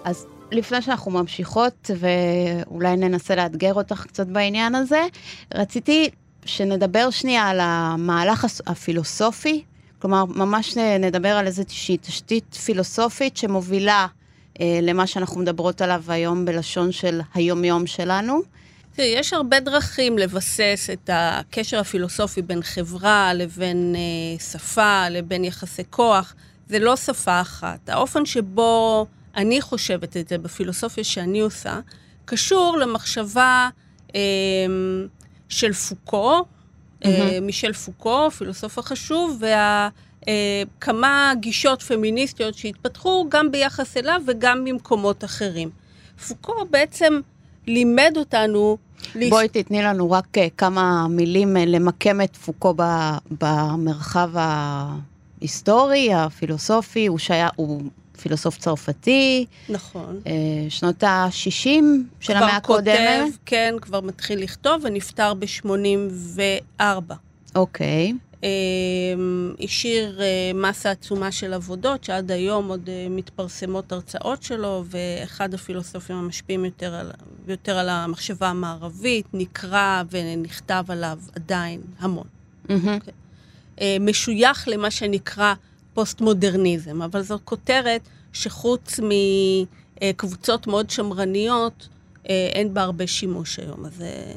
אז 0.05 0.27
לפני 0.53 0.83
שאנחנו 0.83 1.11
ממשיכות, 1.11 1.91
ואולי 1.99 2.97
ננסה 2.97 3.35
לאתגר 3.35 3.75
אותך 3.75 4.05
קצת 4.09 4.27
בעניין 4.27 4.75
הזה, 4.75 5.03
רציתי 5.55 6.11
שנדבר 6.45 7.11
שנייה 7.11 7.49
על 7.49 7.59
המהלך 7.61 8.47
הפילוסופי, 8.67 9.65
כלומר, 10.03 10.25
ממש 10.25 10.77
נדבר 10.77 11.29
על 11.29 11.47
איזושהי 11.47 11.97
תשתית 11.97 12.55
פילוסופית 12.55 13.37
שמובילה 13.37 14.07
אה, 14.61 14.79
למה 14.83 15.07
שאנחנו 15.07 15.41
מדברות 15.41 15.81
עליו 15.81 16.03
היום 16.09 16.45
בלשון 16.45 16.93
של 16.93 17.21
היומיום 17.35 17.87
שלנו. 17.87 18.43
תראי, 18.97 19.09
יש 19.09 19.33
הרבה 19.33 19.61
דרכים 19.61 20.19
לבסס 20.19 20.89
את 20.93 21.11
הקשר 21.13 21.79
הפילוסופי 21.79 22.43
בין 22.43 22.63
חברה 22.63 23.35
לבין 23.35 23.95
אה, 23.97 24.41
שפה, 24.41 25.09
לבין 25.09 25.45
יחסי 25.45 25.83
כוח. 25.91 26.35
זה 26.69 26.79
לא 26.79 26.97
שפה 26.97 27.41
אחת. 27.41 27.89
האופן 27.89 28.27
שבו 28.27 29.07
אני 29.37 29.61
חושבת 29.61 30.17
את 30.17 30.29
זה 30.29 30.39
בפילוסופיה 30.39 31.05
שאני 31.05 31.41
עושה, 31.41 31.81
קשור 32.25 32.77
למחשבה 32.79 33.69
אה, 34.15 34.21
של 35.49 35.73
פוקו, 35.73 36.45
אה, 37.05 37.39
מישל 37.43 37.73
פוקו, 37.73 38.31
פילוסוף 38.31 38.79
החשוב, 38.79 39.43
וכמה 40.79 41.33
גישות 41.41 41.83
פמיניסטיות 41.83 42.55
שהתפתחו 42.55 43.27
גם 43.29 43.51
ביחס 43.51 43.97
אליו 43.97 44.23
וגם 44.27 44.65
ממקומות 44.65 45.25
אחרים. 45.25 45.71
פוקו 46.29 46.53
בעצם 46.71 47.21
לימד 47.67 48.13
אותנו... 48.17 48.77
בואי 49.31 49.49
תתני 49.49 49.83
לנו 49.83 50.11
רק 50.11 50.39
אה, 50.39 50.47
כמה 50.57 51.07
מילים 51.09 51.57
אה, 51.57 51.65
למקם 51.65 52.21
את 52.21 52.37
פוקו 52.37 52.75
ב- 52.77 53.17
במרחב 53.41 54.31
ההיסטורי, 54.35 56.15
הפילוסופי, 56.15 57.07
הוא, 57.07 57.19
שיה, 57.19 57.49
הוא 57.57 57.83
פילוסוף 58.23 58.59
צרפתי, 58.59 59.47
נכון. 59.69 60.21
אה, 60.27 60.33
שנות 60.69 61.03
ה-60 61.03 61.67
של 62.21 62.37
המאה 62.37 62.61
כבר 62.61 62.75
הקודמת. 62.75 62.97
כותב, 62.97 63.37
כן, 63.47 63.75
כבר 63.81 64.01
מתחיל 64.01 64.43
לכתוב, 64.43 64.83
ונפטר 64.85 65.35
ב-84. 65.35 67.15
אוקיי. 67.55 68.13
השאיר 69.61 70.21
אה, 70.21 70.51
מסה 70.55 70.91
עצומה 70.91 71.33
של 71.33 71.53
עבודות, 71.53 72.05
שעד 72.05 72.31
היום 72.31 72.69
עוד 72.69 72.89
אה, 72.89 73.07
מתפרסמות 73.11 73.93
הרצאות 73.93 74.43
שלו, 74.43 74.85
ואחד 74.87 75.55
הפילוסופים 75.55 76.17
המשפיעים 76.17 76.65
יותר 76.65 76.95
על, 76.95 77.11
יותר 77.49 77.79
על 77.79 77.89
המחשבה 77.89 78.49
המערבית, 78.49 79.27
נקרא 79.33 80.03
ונכתב 80.11 80.85
עליו 80.89 81.19
עדיין 81.37 81.81
המון. 81.99 82.27
מהמם. 82.69 82.99
אה, 83.81 83.97
משוייך 84.01 84.69
למה 84.69 84.91
שנקרא 84.91 85.55
פוסט-מודרניזם, 85.95 87.03
אבל 87.03 87.23
זו 87.23 87.39
כותרת 87.45 88.09
שחוץ 88.33 89.01
מקבוצות 90.03 90.67
מאוד 90.67 90.91
שמרניות, 90.91 91.89
אה, 92.29 92.49
אין 92.53 92.75
בה 92.75 92.83
הרבה 92.83 93.07
שימוש 93.07 93.59
היום, 93.59 93.87
אז... 93.87 94.03
אה, 94.03 94.33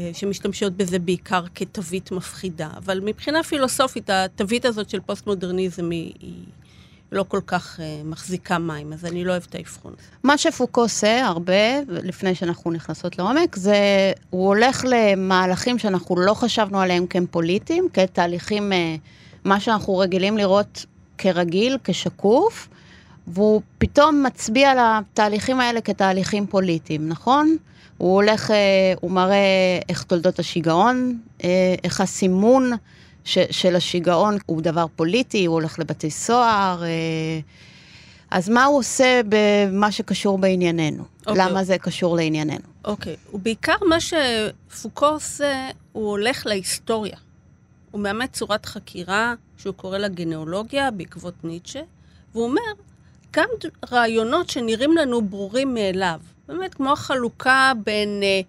אה, 0.00 0.10
שמשתמשות 0.14 0.76
בזה 0.76 0.98
בעיקר 0.98 1.44
כתווית 1.54 2.10
מפחידה. 2.12 2.68
אבל 2.76 3.00
מבחינה 3.00 3.42
פילוסופית, 3.42 4.10
התווית 4.10 4.64
הזאת 4.64 4.90
של 4.90 5.00
פוסט-מודרניזם 5.00 5.90
היא, 5.90 6.12
היא 6.20 6.44
לא 7.12 7.24
כל 7.28 7.40
כך 7.46 7.80
אה, 7.80 8.00
מחזיקה 8.04 8.58
מים, 8.58 8.92
אז 8.92 9.04
אני 9.04 9.24
לא 9.24 9.30
אוהבת 9.32 9.46
את 9.46 9.54
האבחון. 9.54 9.94
מה 10.22 10.38
שפוקו 10.38 10.80
עושה 10.80 11.26
הרבה, 11.26 11.80
לפני 11.88 12.34
שאנחנו 12.34 12.70
נכנסות 12.70 13.18
לעומק, 13.18 13.56
זה 13.56 13.76
הוא 14.30 14.46
הולך 14.46 14.84
למהלכים 14.88 15.78
שאנחנו 15.78 16.16
לא 16.16 16.34
חשבנו 16.34 16.80
עליהם 16.80 17.06
כהם 17.06 17.26
פוליטיים, 17.30 17.88
כתהליכים, 17.92 18.72
אה, 18.72 18.96
מה 19.44 19.60
שאנחנו 19.60 19.98
רגילים 19.98 20.36
לראות 20.36 20.86
כרגיל, 21.18 21.78
כשקוף, 21.84 22.68
והוא 23.26 23.62
פתאום 23.78 24.22
מצביע 24.26 24.70
על 24.70 24.78
התהליכים 24.80 25.60
האלה 25.60 25.80
כתהליכים 25.80 26.46
פוליטיים, 26.46 27.08
נכון? 27.08 27.56
הוא 27.98 28.14
הולך, 28.14 28.50
אה, 28.50 28.56
הוא 29.00 29.10
מראה 29.10 29.78
איך 29.88 30.02
תולדות 30.02 30.38
השיגעון, 30.38 31.18
אה, 31.44 31.74
איך 31.84 32.00
הסימון 32.00 32.72
ש, 33.24 33.38
של 33.50 33.76
השיגעון 33.76 34.38
הוא 34.46 34.62
דבר 34.62 34.86
פוליטי, 34.96 35.44
הוא 35.44 35.54
הולך 35.54 35.78
לבתי 35.78 36.10
סוהר. 36.10 36.82
אה, 36.82 36.88
אז 38.30 38.48
מה 38.48 38.64
הוא 38.64 38.78
עושה 38.78 39.20
במה 39.28 39.92
שקשור 39.92 40.38
בענייננו? 40.38 41.04
אוקיי. 41.26 41.44
למה 41.44 41.64
זה 41.64 41.78
קשור 41.78 42.16
לענייננו? 42.16 42.64
אוקיי, 42.84 43.16
ובעיקר 43.34 43.76
מה 43.88 43.96
שפוקו 44.00 45.06
עושה, 45.06 45.68
הוא 45.92 46.10
הולך 46.10 46.46
להיסטוריה. 46.46 47.16
הוא 47.90 48.00
מאמץ 48.00 48.30
צורת 48.32 48.66
חקירה 48.66 49.34
שהוא 49.56 49.74
קורא 49.74 49.98
לה 49.98 50.08
גנאולוגיה 50.08 50.90
בעקבות 50.90 51.34
ניטשה, 51.44 51.80
והוא 52.32 52.44
אומר, 52.44 52.60
גם 53.32 53.48
רעיונות 53.92 54.50
שנראים 54.50 54.96
לנו 54.96 55.22
ברורים 55.22 55.74
מאליו, 55.74 56.20
באמת 56.48 56.74
כמו 56.74 56.92
החלוקה 56.92 57.72
בין 57.84 58.20
אה, 58.22 58.40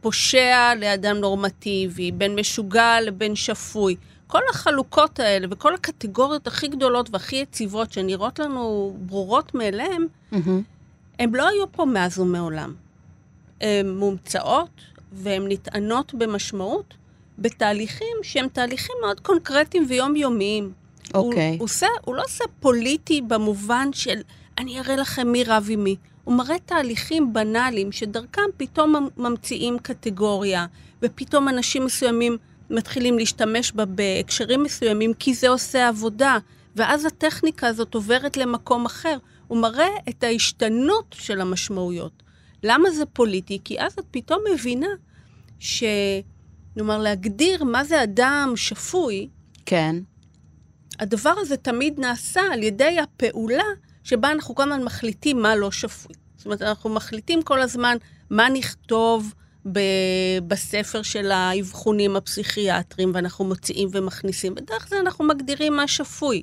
פושע 0.00 0.72
לאדם 0.80 1.16
נורמטיבי, 1.16 2.12
בין 2.12 2.34
משוגע 2.34 3.00
לבין 3.00 3.36
שפוי, 3.36 3.96
כל 4.26 4.42
החלוקות 4.50 5.20
האלה 5.20 5.46
וכל 5.50 5.74
הקטגוריות 5.74 6.46
הכי 6.46 6.68
גדולות 6.68 7.08
והכי 7.12 7.36
יציבות 7.36 7.92
שנראות 7.92 8.38
לנו 8.38 8.96
ברורות 9.06 9.54
מאליהן, 9.54 10.06
Mm-hmm. 10.32 10.62
הן 11.18 11.30
לא 11.34 11.48
היו 11.48 11.72
פה 11.72 11.84
מאז 11.84 12.18
ומעולם. 12.18 12.74
הן 13.60 13.88
מומצאות 13.90 14.70
והן 15.12 15.44
נטענות 15.48 16.14
במשמעות 16.14 16.94
בתהליכים 17.38 18.16
שהם 18.22 18.46
תהליכים 18.52 18.96
מאוד 19.00 19.20
קונקרטיים 19.20 19.86
ויומיומיים. 19.88 20.72
אוקיי. 21.14 21.48
הוא, 21.48 21.58
הוא, 21.58 21.64
עושה, 21.64 21.86
הוא 22.04 22.14
לא 22.14 22.22
עושה 22.24 22.44
פוליטי 22.60 23.20
במובן 23.20 23.88
של 23.92 24.20
אני 24.58 24.80
אראה 24.80 24.96
לכם 24.96 25.32
מי 25.32 25.44
רב 25.44 25.66
עם 25.70 25.84
מי. 25.84 25.96
הוא 26.24 26.34
מראה 26.34 26.58
תהליכים 26.58 27.32
בנאליים 27.32 27.92
שדרכם 27.92 28.42
פתאום 28.56 29.08
ממציאים 29.16 29.78
קטגוריה, 29.78 30.66
ופתאום 31.02 31.48
אנשים 31.48 31.84
מסוימים 31.84 32.36
מתחילים 32.70 33.18
להשתמש 33.18 33.72
בה 33.72 33.84
בהקשרים 33.84 34.62
מסוימים, 34.62 35.14
כי 35.14 35.34
זה 35.34 35.48
עושה 35.48 35.88
עבודה, 35.88 36.38
ואז 36.76 37.04
הטכניקה 37.04 37.68
הזאת 37.68 37.94
עוברת 37.94 38.36
למקום 38.36 38.86
אחר. 38.86 39.18
הוא 39.48 39.58
מראה 39.58 39.88
את 40.08 40.24
ההשתנות 40.24 41.16
של 41.18 41.40
המשמעויות. 41.40 42.22
למה 42.62 42.90
זה 42.90 43.06
פוליטי? 43.06 43.58
כי 43.64 43.80
אז 43.80 43.92
את 43.92 44.04
פתאום 44.10 44.40
מבינה 44.54 44.86
ש... 45.58 45.84
כלומר, 46.74 46.98
להגדיר 46.98 47.64
מה 47.64 47.84
זה 47.84 48.02
אדם 48.02 48.52
שפוי, 48.56 49.28
כן. 49.66 49.96
הדבר 51.00 51.34
הזה 51.38 51.56
תמיד 51.56 52.00
נעשה 52.00 52.40
על 52.52 52.62
ידי 52.62 52.96
הפעולה 53.00 53.64
שבה 54.04 54.30
אנחנו 54.32 54.54
כל 54.54 54.62
הזמן 54.62 54.84
מחליטים 54.84 55.42
מה 55.42 55.56
לא 55.56 55.70
שפוי. 55.70 56.14
זאת 56.36 56.46
אומרת, 56.46 56.62
אנחנו 56.62 56.90
מחליטים 56.90 57.42
כל 57.42 57.60
הזמן 57.60 57.96
מה 58.30 58.48
נכתוב 58.48 59.34
ב- 59.72 60.38
בספר 60.46 61.02
של 61.02 61.30
האבחונים 61.30 62.16
הפסיכיאטריים, 62.16 63.10
ואנחנו 63.14 63.44
מוציאים 63.44 63.88
ומכניסים. 63.92 64.54
בדרך 64.54 64.88
כלל 64.88 64.98
אנחנו 64.98 65.24
מגדירים 65.24 65.76
מה 65.76 65.88
שפוי. 65.88 66.42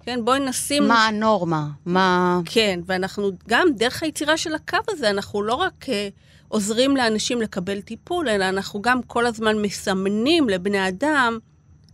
כן, 0.00 0.24
בואי 0.24 0.40
נשים... 0.40 0.88
מה 0.88 1.06
הנורמה? 1.06 1.68
מה... 1.86 2.40
כן, 2.44 2.80
ואנחנו 2.86 3.30
גם 3.48 3.68
דרך 3.76 4.02
היצירה 4.02 4.36
של 4.36 4.54
הקו 4.54 4.78
הזה, 4.88 5.10
אנחנו 5.10 5.42
לא 5.42 5.54
רק 5.54 5.84
uh, 5.84 5.88
עוזרים 6.54 6.96
לאנשים 6.96 7.40
לקבל 7.40 7.80
טיפול, 7.80 8.28
אלא 8.28 8.48
אנחנו 8.48 8.82
גם 8.82 9.02
כל 9.02 9.26
הזמן 9.26 9.62
מסמנים 9.62 10.48
לבני 10.48 10.88
אדם 10.88 11.38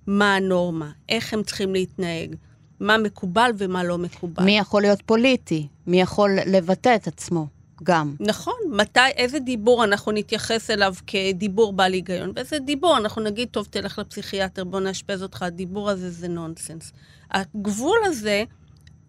מה 0.07 0.35
הנורמה, 0.35 0.91
איך 1.09 1.35
הם 1.35 1.43
צריכים 1.43 1.73
להתנהג, 1.73 2.37
מה 2.81 2.99
מקובל 2.99 3.51
ומה 3.59 3.85
לא 3.85 3.99
מקובל. 3.99 4.45
מי 4.45 4.59
יכול 4.59 4.83
להיות 4.83 5.03
פוליטי? 5.07 5.67
מי 5.87 6.01
יכול 6.01 6.39
לבטא 6.47 6.95
את 6.97 7.07
עצמו 7.07 7.47
גם? 7.83 8.15
נכון, 8.21 8.55
מתי, 8.71 9.01
איזה 9.17 9.39
דיבור 9.39 9.85
אנחנו 9.85 10.13
נתייחס 10.13 10.71
אליו 10.71 10.95
כדיבור 11.07 11.73
בעל 11.73 11.93
היגיון, 11.93 12.33
ואיזה 12.37 12.59
דיבור 12.59 12.97
אנחנו 12.97 13.23
נגיד, 13.23 13.49
טוב, 13.49 13.67
תלך 13.71 13.99
לפסיכיאטר, 13.99 14.65
בוא 14.65 14.81
נאשפז 14.81 15.23
אותך, 15.23 15.43
הדיבור 15.43 15.91
הזה 15.91 16.11
זה 16.11 16.29
נונסנס. 16.29 16.93
הגבול 17.31 17.99
הזה 18.05 18.45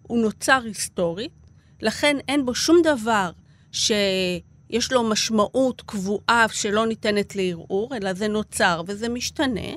הוא 0.03 0.20
נוצר 0.20 0.62
היסטורית, 0.65 1.31
לכן 1.81 2.17
אין 2.27 2.46
בו 2.46 2.55
שום 2.55 2.81
דבר 2.84 3.31
שיש 4.71 4.91
לו 4.91 5.03
משמעות 5.03 5.81
קבועה 5.85 6.45
שלא 6.51 6.87
ניתנת 6.87 7.35
לערעור, 7.35 7.95
אלא 7.95 8.13
זה 8.13 8.27
נוצר 8.27 8.81
וזה 8.87 9.09
משתנה, 9.09 9.69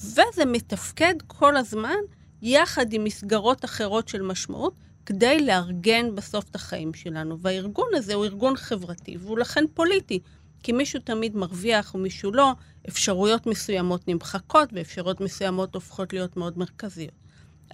וזה 0.00 0.44
מתפקד 0.46 1.14
כל 1.26 1.56
הזמן 1.56 1.94
יחד 2.42 2.92
עם 2.92 3.04
מסגרות 3.04 3.64
אחרות 3.64 4.08
של 4.08 4.22
משמעות, 4.22 4.74
כדי 5.06 5.46
לארגן 5.46 6.14
בסוף 6.14 6.44
את 6.50 6.54
החיים 6.54 6.94
שלנו. 6.94 7.38
והארגון 7.40 7.88
הזה 7.94 8.14
הוא 8.14 8.24
ארגון 8.24 8.56
חברתי, 8.56 9.16
והוא 9.20 9.38
לכן 9.38 9.64
פוליטי. 9.74 10.20
כי 10.62 10.72
מישהו 10.72 11.00
תמיד 11.00 11.36
מרוויח 11.36 11.94
ומישהו 11.94 12.32
לא, 12.32 12.52
אפשרויות 12.88 13.46
מסוימות 13.46 14.08
נמחקות 14.08 14.68
ואפשרויות 14.72 15.20
מסוימות 15.20 15.74
הופכות 15.74 16.12
להיות 16.12 16.36
מאוד 16.36 16.58
מרכזיות. 16.58 17.14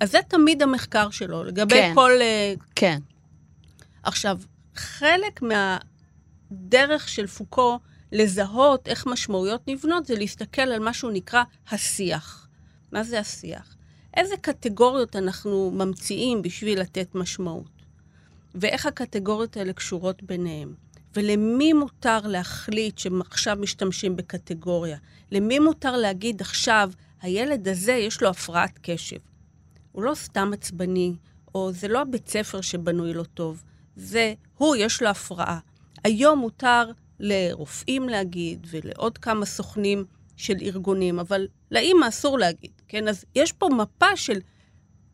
אז 0.00 0.10
זה 0.10 0.18
תמיד 0.28 0.62
המחקר 0.62 1.10
שלו, 1.10 1.44
לגבי 1.44 1.74
כן. 1.74 1.92
כל... 1.94 2.10
אה, 2.20 2.54
כן. 2.74 2.98
עכשיו, 4.02 4.38
חלק 4.74 5.42
מהדרך 6.52 7.08
של 7.08 7.26
פוקו 7.26 7.78
לזהות 8.12 8.88
איך 8.88 9.06
משמעויות 9.06 9.68
נבנות 9.68 10.06
זה 10.06 10.14
להסתכל 10.14 10.62
על 10.62 10.78
מה 10.78 10.92
שהוא 10.92 11.12
נקרא 11.12 11.42
השיח. 11.70 12.48
מה 12.92 13.04
זה 13.04 13.20
השיח? 13.20 13.76
איזה 14.16 14.36
קטגוריות 14.36 15.16
אנחנו 15.16 15.70
ממציאים 15.70 16.42
בשביל 16.42 16.80
לתת 16.80 17.14
משמעות, 17.14 17.82
ואיך 18.54 18.86
הקטגוריות 18.86 19.56
האלה 19.56 19.72
קשורות 19.72 20.22
ביניהן. 20.22 20.74
ולמי 21.16 21.72
מותר 21.72 22.18
להחליט 22.26 22.98
שעכשיו 22.98 23.56
משתמשים 23.60 24.16
בקטגוריה? 24.16 24.96
למי 25.30 25.58
מותר 25.58 25.96
להגיד 25.96 26.40
עכשיו, 26.40 26.90
הילד 27.22 27.68
הזה 27.68 27.92
יש 27.92 28.22
לו 28.22 28.28
הפרעת 28.28 28.78
קשב? 28.82 29.18
הוא 29.92 30.02
לא 30.02 30.14
סתם 30.14 30.50
עצבני, 30.52 31.14
או 31.54 31.72
זה 31.72 31.88
לא 31.88 32.00
הבית 32.00 32.28
ספר 32.28 32.60
שבנוי 32.60 33.14
לו 33.14 33.24
טוב, 33.24 33.62
זה 33.96 34.34
הוא, 34.56 34.76
יש 34.76 35.02
לו 35.02 35.08
הפרעה. 35.08 35.58
היום 36.04 36.38
מותר 36.38 36.90
לרופאים 37.20 38.08
להגיד, 38.08 38.66
ולעוד 38.70 39.18
כמה 39.18 39.46
סוכנים 39.46 40.04
של 40.36 40.56
ארגונים, 40.62 41.18
אבל 41.18 41.46
לאימא 41.70 42.08
אסור 42.08 42.38
להגיד, 42.38 42.70
כן? 42.88 43.08
אז 43.08 43.24
יש 43.34 43.52
פה 43.52 43.68
מפה 43.68 44.16
של 44.16 44.38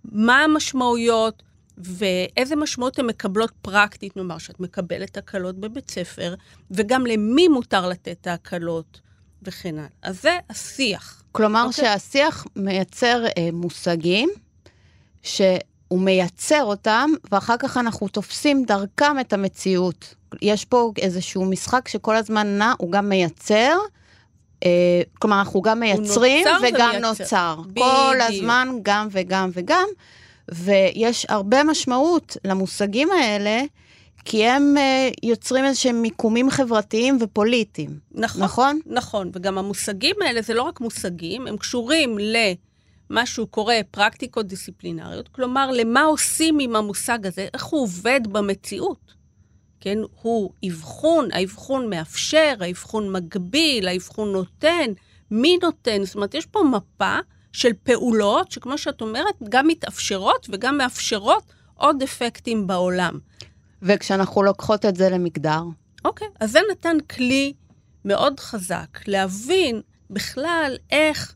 מה 0.04 0.44
המשמעויות 0.44 1.42
ואיזה 1.78 2.56
משמעות 2.56 2.98
הן 2.98 3.06
מקבלות 3.06 3.52
פרקטית, 3.62 4.16
נאמר 4.16 4.38
שאת 4.38 4.60
מקבלת 4.60 5.16
הקלות 5.16 5.56
בבית 5.56 5.90
ספר, 5.90 6.34
וגם 6.70 7.06
למי 7.06 7.48
מותר 7.48 7.88
לתת 7.88 8.16
את 8.20 8.26
ההקלות 8.26 9.00
וכן 9.42 9.78
הלאה. 9.78 9.88
אז 10.02 10.22
זה 10.22 10.38
השיח. 10.50 11.22
כלומר 11.32 11.66
אוקיי. 11.66 11.84
שהשיח 11.84 12.46
מייצר 12.56 13.24
אה, 13.26 13.48
מושגים, 13.52 14.28
שהוא 15.88 16.00
מייצר 16.00 16.64
אותם, 16.64 17.10
ואחר 17.32 17.56
כך 17.58 17.76
אנחנו 17.76 18.08
תופסים 18.08 18.64
דרכם 18.64 19.20
את 19.20 19.32
המציאות. 19.32 20.14
יש 20.42 20.64
פה 20.64 20.92
איזשהו 20.98 21.44
משחק 21.44 21.88
שכל 21.88 22.16
הזמן 22.16 22.46
נע, 22.46 22.72
הוא 22.78 22.92
גם 22.92 23.08
מייצר, 23.08 23.76
אה, 24.64 25.02
כלומר, 25.18 25.38
אנחנו 25.38 25.62
גם 25.62 25.80
מייצרים 25.80 26.46
נוצר 26.46 26.58
וגם 26.68 26.90
ומייצר. 26.96 27.08
נוצר. 27.08 27.56
בדיוק. 27.66 27.86
כל 27.86 28.20
הזמן 28.20 28.68
גם 28.82 29.08
וגם 29.10 29.50
וגם, 29.52 29.86
ויש 30.52 31.26
הרבה 31.28 31.64
משמעות 31.64 32.36
למושגים 32.44 33.08
האלה, 33.10 33.62
כי 34.24 34.46
הם 34.46 34.74
אה, 34.78 35.08
יוצרים 35.22 35.64
איזשהם 35.64 36.02
מיקומים 36.02 36.50
חברתיים 36.50 37.18
ופוליטיים. 37.20 37.98
נכון. 38.12 38.42
נכון? 38.42 38.80
נכון, 38.86 39.30
וגם 39.32 39.58
המושגים 39.58 40.16
האלה 40.24 40.42
זה 40.42 40.54
לא 40.54 40.62
רק 40.62 40.80
מושגים, 40.80 41.46
הם 41.46 41.56
קשורים 41.56 42.18
למה 43.10 43.26
שהוא 43.26 43.48
קורא 43.48 43.74
פרקטיקות 43.90 44.46
דיסציפלינריות, 44.46 45.28
כלומר, 45.28 45.70
למה 45.70 46.02
עושים 46.02 46.58
עם 46.58 46.76
המושג 46.76 47.26
הזה, 47.26 47.48
איך 47.54 47.64
הוא 47.64 47.82
עובד 47.82 48.20
במציאות. 48.32 49.14
כן, 49.80 49.98
הוא 50.22 50.52
אבחון, 50.68 51.28
האבחון 51.32 51.90
מאפשר, 51.90 52.54
האבחון 52.60 53.12
מגביל, 53.12 53.88
האבחון 53.88 54.32
נותן, 54.32 54.90
מי 55.30 55.58
נותן? 55.62 56.04
זאת 56.04 56.14
אומרת, 56.14 56.34
יש 56.34 56.46
פה 56.46 56.62
מפה 56.62 57.18
של 57.52 57.72
פעולות 57.82 58.50
שכמו 58.50 58.78
שאת 58.78 59.00
אומרת, 59.00 59.34
גם 59.48 59.66
מתאפשרות 59.66 60.46
וגם 60.52 60.78
מאפשרות 60.78 61.52
עוד 61.74 62.02
אפקטים 62.02 62.66
בעולם. 62.66 63.18
וכשאנחנו 63.82 64.42
לוקחות 64.42 64.84
את 64.84 64.96
זה 64.96 65.10
למגדר, 65.10 65.62
אוקיי, 66.04 66.28
אז 66.40 66.50
זה 66.52 66.58
נתן 66.70 66.96
כלי 67.00 67.52
מאוד 68.04 68.40
חזק 68.40 68.98
להבין 69.06 69.80
בכלל 70.10 70.76
איך 70.90 71.34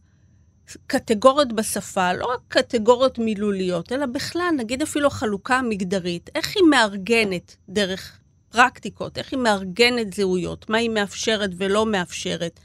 קטגוריות 0.87 1.53
בשפה, 1.53 2.13
לא 2.13 2.27
רק 2.27 2.41
קטגוריות 2.49 3.19
מילוליות, 3.19 3.93
אלא 3.93 4.07
בכלל, 4.07 4.51
נגיד 4.57 4.83
אפילו 4.83 5.07
החלוקה 5.07 5.57
המגדרית, 5.57 6.31
איך 6.35 6.57
היא 6.57 6.65
מארגנת 6.71 7.57
דרך 7.69 8.19
פרקטיקות, 8.53 9.19
איך 9.19 9.33
היא 9.33 9.39
מארגנת 9.41 10.13
זהויות, 10.13 10.71
מה 10.71 10.79
היא 10.79 10.91
מאפשרת 10.91 11.51
ולא 11.57 11.87
מאפשרת, 11.87 12.61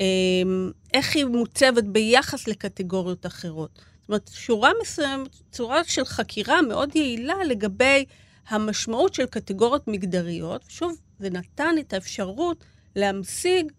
אמ, 0.00 0.70
איך 0.94 1.16
היא 1.16 1.24
מוצבת 1.24 1.84
ביחס 1.84 2.48
לקטגוריות 2.48 3.26
אחרות. 3.26 3.70
זאת 4.00 4.08
אומרת, 4.08 4.30
שורה 4.34 4.70
מסוימת, 4.82 5.28
צורה 5.50 5.84
של 5.84 6.04
חקירה 6.04 6.62
מאוד 6.62 6.96
יעילה 6.96 7.44
לגבי 7.46 8.04
המשמעות 8.48 9.14
של 9.14 9.26
קטגוריות 9.26 9.88
מגדריות. 9.88 10.62
שוב, 10.68 10.96
זה 11.18 11.30
נתן 11.30 11.74
את 11.80 11.92
האפשרות 11.92 12.64
להמשיג 12.96 13.72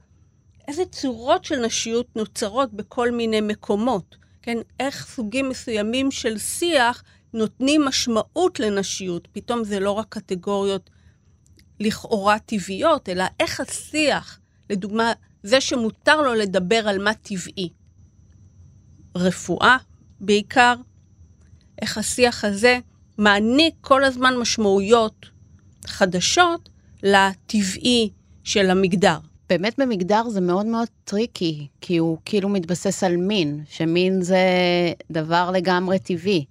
איזה 0.67 0.83
צורות 0.85 1.45
של 1.45 1.65
נשיות 1.65 2.15
נוצרות 2.15 2.73
בכל 2.73 3.11
מיני 3.11 3.41
מקומות. 3.41 4.15
כן, 4.41 4.57
איך 4.79 5.07
סוגים 5.07 5.49
מסוימים 5.49 6.11
של 6.11 6.37
שיח 6.37 7.03
נותנים 7.33 7.85
משמעות 7.85 8.59
לנשיות. 8.59 9.27
פתאום 9.31 9.63
זה 9.63 9.79
לא 9.79 9.91
רק 9.91 10.05
קטגוריות 10.09 10.89
לכאורה 11.79 12.39
טבעיות, 12.39 13.09
אלא 13.09 13.23
איך 13.39 13.59
השיח, 13.59 14.39
לדוגמה, 14.69 15.13
זה 15.43 15.61
שמותר 15.61 16.21
לו 16.21 16.33
לדבר 16.33 16.87
על 16.87 17.03
מה 17.03 17.13
טבעי. 17.13 17.69
רפואה 19.15 19.77
בעיקר, 20.19 20.75
איך 21.81 21.97
השיח 21.97 22.43
הזה 22.43 22.79
מעניק 23.17 23.75
כל 23.81 24.03
הזמן 24.03 24.37
משמעויות 24.37 25.25
חדשות 25.87 26.69
לטבעי 27.03 28.09
של 28.43 28.69
המגדר. 28.69 29.17
באמת 29.53 29.79
במגדר 29.79 30.29
זה 30.29 30.41
מאוד 30.41 30.65
מאוד 30.65 30.87
tricky, 31.03 31.67
כי 31.81 31.97
הוא 31.97 32.17
כאילו 32.25 32.49
מתבסס 32.49 33.03
על 33.03 33.17
מין, 33.17 33.63
שמין 33.69 34.21
זה 34.21 34.37
דבר 35.11 35.51
לגמרי 35.51 35.99
טבעי. 35.99 36.45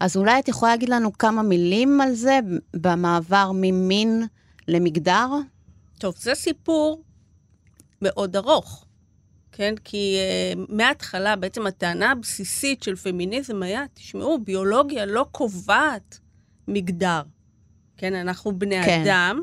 אז 0.00 0.16
אולי 0.16 0.38
את 0.38 0.48
יכולה 0.48 0.72
להגיד 0.72 0.88
לנו 0.88 1.12
כמה 1.12 1.42
מילים 1.42 2.00
על 2.00 2.12
זה 2.12 2.38
במעבר 2.74 3.50
ממין 3.54 4.26
למגדר? 4.68 5.26
טוב, 5.98 6.14
זה 6.18 6.34
סיפור 6.34 7.02
מאוד 8.02 8.36
ארוך, 8.36 8.86
כן? 9.52 9.74
כי 9.84 10.16
uh, 10.18 10.58
מההתחלה 10.68 11.36
בעצם 11.36 11.66
הטענה 11.66 12.10
הבסיסית 12.10 12.82
של 12.82 12.96
פמיניזם 12.96 13.62
היה, 13.62 13.84
תשמעו, 13.94 14.38
ביולוגיה 14.44 15.06
לא 15.06 15.26
קובעת 15.32 16.18
מגדר. 16.68 17.22
כן, 17.96 18.14
אנחנו 18.14 18.58
בני 18.58 18.82
כן. 18.84 19.02
אדם, 19.02 19.42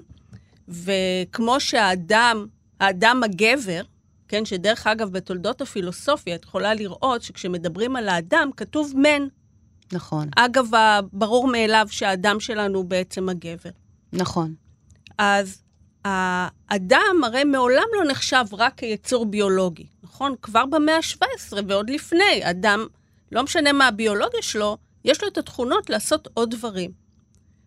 וכמו 0.67 1.60
שהאדם, 1.60 2.47
האדם 2.79 3.21
הגבר, 3.23 3.81
כן, 4.27 4.45
שדרך 4.45 4.88
אגב, 4.88 5.09
בתולדות 5.09 5.61
הפילוסופיה, 5.61 6.35
את 6.35 6.43
יכולה 6.43 6.73
לראות 6.73 7.21
שכשמדברים 7.21 7.95
על 7.95 8.09
האדם, 8.09 8.49
כתוב 8.57 8.93
מן. 8.95 9.27
נכון. 9.93 10.29
אגב, 10.35 10.65
ברור 11.13 11.47
מאליו 11.47 11.88
שהאדם 11.89 12.39
שלנו 12.39 12.77
הוא 12.77 12.85
בעצם 12.85 13.29
הגבר. 13.29 13.69
נכון. 14.13 14.53
אז 15.17 15.61
האדם 16.05 17.21
הרי 17.23 17.43
מעולם 17.43 17.88
לא 17.93 18.11
נחשב 18.11 18.45
רק 18.51 18.73
כיצור 18.77 19.25
ביולוגי, 19.25 19.88
נכון? 20.03 20.35
כבר 20.41 20.65
במאה 20.65 20.95
ה-17 20.95 21.53
ועוד 21.67 21.89
לפני, 21.89 22.41
אדם, 22.43 22.88
לא 23.31 23.43
משנה 23.43 23.73
מה 23.73 23.88
הביולוגיה 23.88 24.41
שלו, 24.41 24.77
יש 25.05 25.23
לו 25.23 25.27
את 25.27 25.38
התכונות 25.38 25.89
לעשות 25.89 26.27
עוד 26.33 26.51
דברים. 26.51 26.91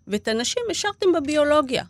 ואת 0.07 0.29
הנשים 0.29 0.63
השארתם 0.71 1.07
בביולוגיה. 1.13 1.85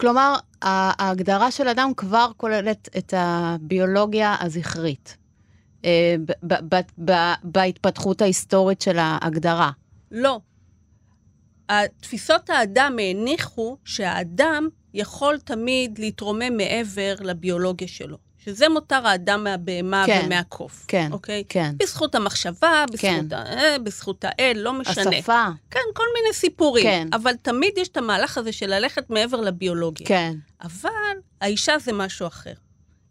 כלומר, 0.00 0.34
ההגדרה 0.62 1.50
של 1.50 1.68
אדם 1.68 1.92
כבר 1.96 2.30
כוללת 2.36 2.88
את 2.98 3.14
הביולוגיה 3.16 4.36
הזכרית. 4.40 5.16
אה, 5.84 6.14
בהתפתחות 7.42 8.22
ההיסטורית 8.22 8.80
של 8.80 8.98
ההגדרה. 8.98 9.70
לא. 10.10 10.40
תפיסות 12.00 12.50
האדם 12.50 12.96
הניחו 13.10 13.76
שהאדם 13.84 14.68
יכול 14.94 15.38
תמיד 15.38 15.98
להתרומם 15.98 16.56
מעבר 16.56 17.14
לביולוגיה 17.20 17.88
שלו. 17.88 18.16
שזה 18.44 18.68
מותר 18.68 19.06
האדם 19.06 19.44
מהבהמה 19.44 20.04
כן, 20.06 20.22
ומהקוף. 20.24 20.84
כן, 20.88 21.08
אוקיי? 21.12 21.44
כן. 21.48 21.72
בזכות 21.76 22.14
המחשבה, 22.14 22.84
בזכות, 22.92 23.00
כן. 23.00 23.26
ה... 23.36 23.78
בזכות 23.78 24.24
האל, 24.24 24.58
לא 24.62 24.72
משנה. 24.72 25.10
השפה. 25.10 25.46
כן, 25.70 25.80
כל 25.94 26.04
מיני 26.14 26.34
סיפורים. 26.34 26.84
כן. 26.84 27.08
אבל 27.12 27.32
תמיד 27.42 27.72
יש 27.78 27.88
את 27.88 27.96
המהלך 27.96 28.38
הזה 28.38 28.52
של 28.52 28.66
ללכת 28.66 29.10
מעבר 29.10 29.40
לביולוגיה. 29.40 30.06
כן. 30.06 30.34
אבל 30.62 30.90
האישה 31.40 31.78
זה 31.78 31.92
משהו 31.92 32.26
אחר. 32.26 32.52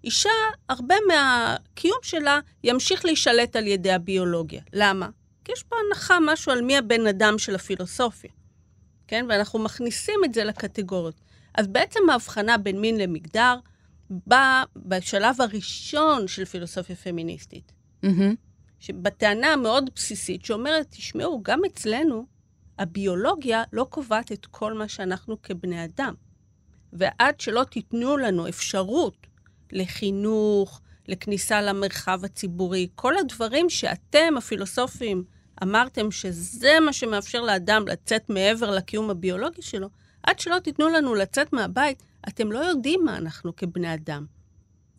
אישה, 0.03 0.29
הרבה 0.69 0.95
מהקיום 1.07 1.99
שלה 2.01 2.39
ימשיך 2.63 3.05
להישלט 3.05 3.55
על 3.55 3.67
ידי 3.67 3.91
הביולוגיה. 3.91 4.61
למה? 4.73 5.09
כי 5.45 5.51
יש 5.51 5.63
פה 5.63 5.75
הנחה, 5.87 6.17
משהו 6.21 6.51
על 6.51 6.61
מי 6.61 6.77
הבן 6.77 7.07
אדם 7.07 7.37
של 7.37 7.55
הפילוסופיה. 7.55 8.31
כן? 9.07 9.25
ואנחנו 9.29 9.59
מכניסים 9.59 10.19
את 10.25 10.33
זה 10.33 10.43
לקטגוריות. 10.43 11.15
אז 11.55 11.67
בעצם 11.67 12.09
ההבחנה 12.09 12.57
בין 12.57 12.81
מין 12.81 12.97
למגדר 12.97 13.55
באה 14.27 14.63
בשלב 14.75 15.41
הראשון 15.41 16.27
של 16.27 16.45
פילוסופיה 16.45 16.95
פמיניסטית. 16.95 17.71
Mm-hmm. 18.05 18.91
בטענה 18.93 19.47
המאוד 19.53 19.89
בסיסית 19.95 20.45
שאומרת, 20.45 20.87
תשמעו, 20.89 21.41
גם 21.43 21.61
אצלנו 21.65 22.25
הביולוגיה 22.79 23.63
לא 23.73 23.87
קובעת 23.89 24.31
את 24.31 24.45
כל 24.45 24.73
מה 24.73 24.87
שאנחנו 24.87 25.41
כבני 25.41 25.85
אדם. 25.85 26.13
ועד 26.93 27.39
שלא 27.39 27.63
תיתנו 27.63 28.17
לנו 28.17 28.47
אפשרות 28.47 29.27
לחינוך, 29.71 30.81
לכניסה 31.07 31.61
למרחב 31.61 32.25
הציבורי, 32.25 32.87
כל 32.95 33.17
הדברים 33.17 33.69
שאתם, 33.69 34.33
הפילוסופים, 34.37 35.23
אמרתם 35.63 36.11
שזה 36.11 36.79
מה 36.85 36.93
שמאפשר 36.93 37.41
לאדם 37.41 37.87
לצאת 37.87 38.29
מעבר 38.29 38.71
לקיום 38.71 39.09
הביולוגי 39.09 39.61
שלו, 39.61 39.89
עד 40.23 40.39
שלא 40.39 40.59
תיתנו 40.59 40.89
לנו 40.89 41.15
לצאת 41.15 41.53
מהבית, 41.53 42.03
אתם 42.27 42.51
לא 42.51 42.59
יודעים 42.59 43.05
מה 43.05 43.17
אנחנו 43.17 43.55
כבני 43.55 43.93
אדם. 43.93 44.25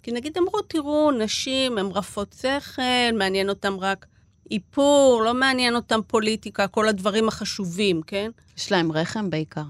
כי 0.03 0.13
נגיד 0.13 0.39
אמרו, 0.39 0.63
תראו, 0.63 1.11
נשים 1.11 1.79
הן 1.79 1.87
רפות 1.87 2.35
שכל, 2.43 3.17
מעניין 3.19 3.49
אותן 3.49 3.73
רק 3.73 4.07
איפור, 4.51 5.23
לא 5.25 5.35
מעניין 5.35 5.75
אותן 5.75 6.01
פוליטיקה, 6.07 6.69
כל 6.69 6.89
הדברים 6.89 7.29
החשובים, 7.29 8.03
כן? 8.03 8.31
יש 8.57 8.73
להם 8.73 8.93
רחם 8.93 9.31
בעיקר. 9.31 9.65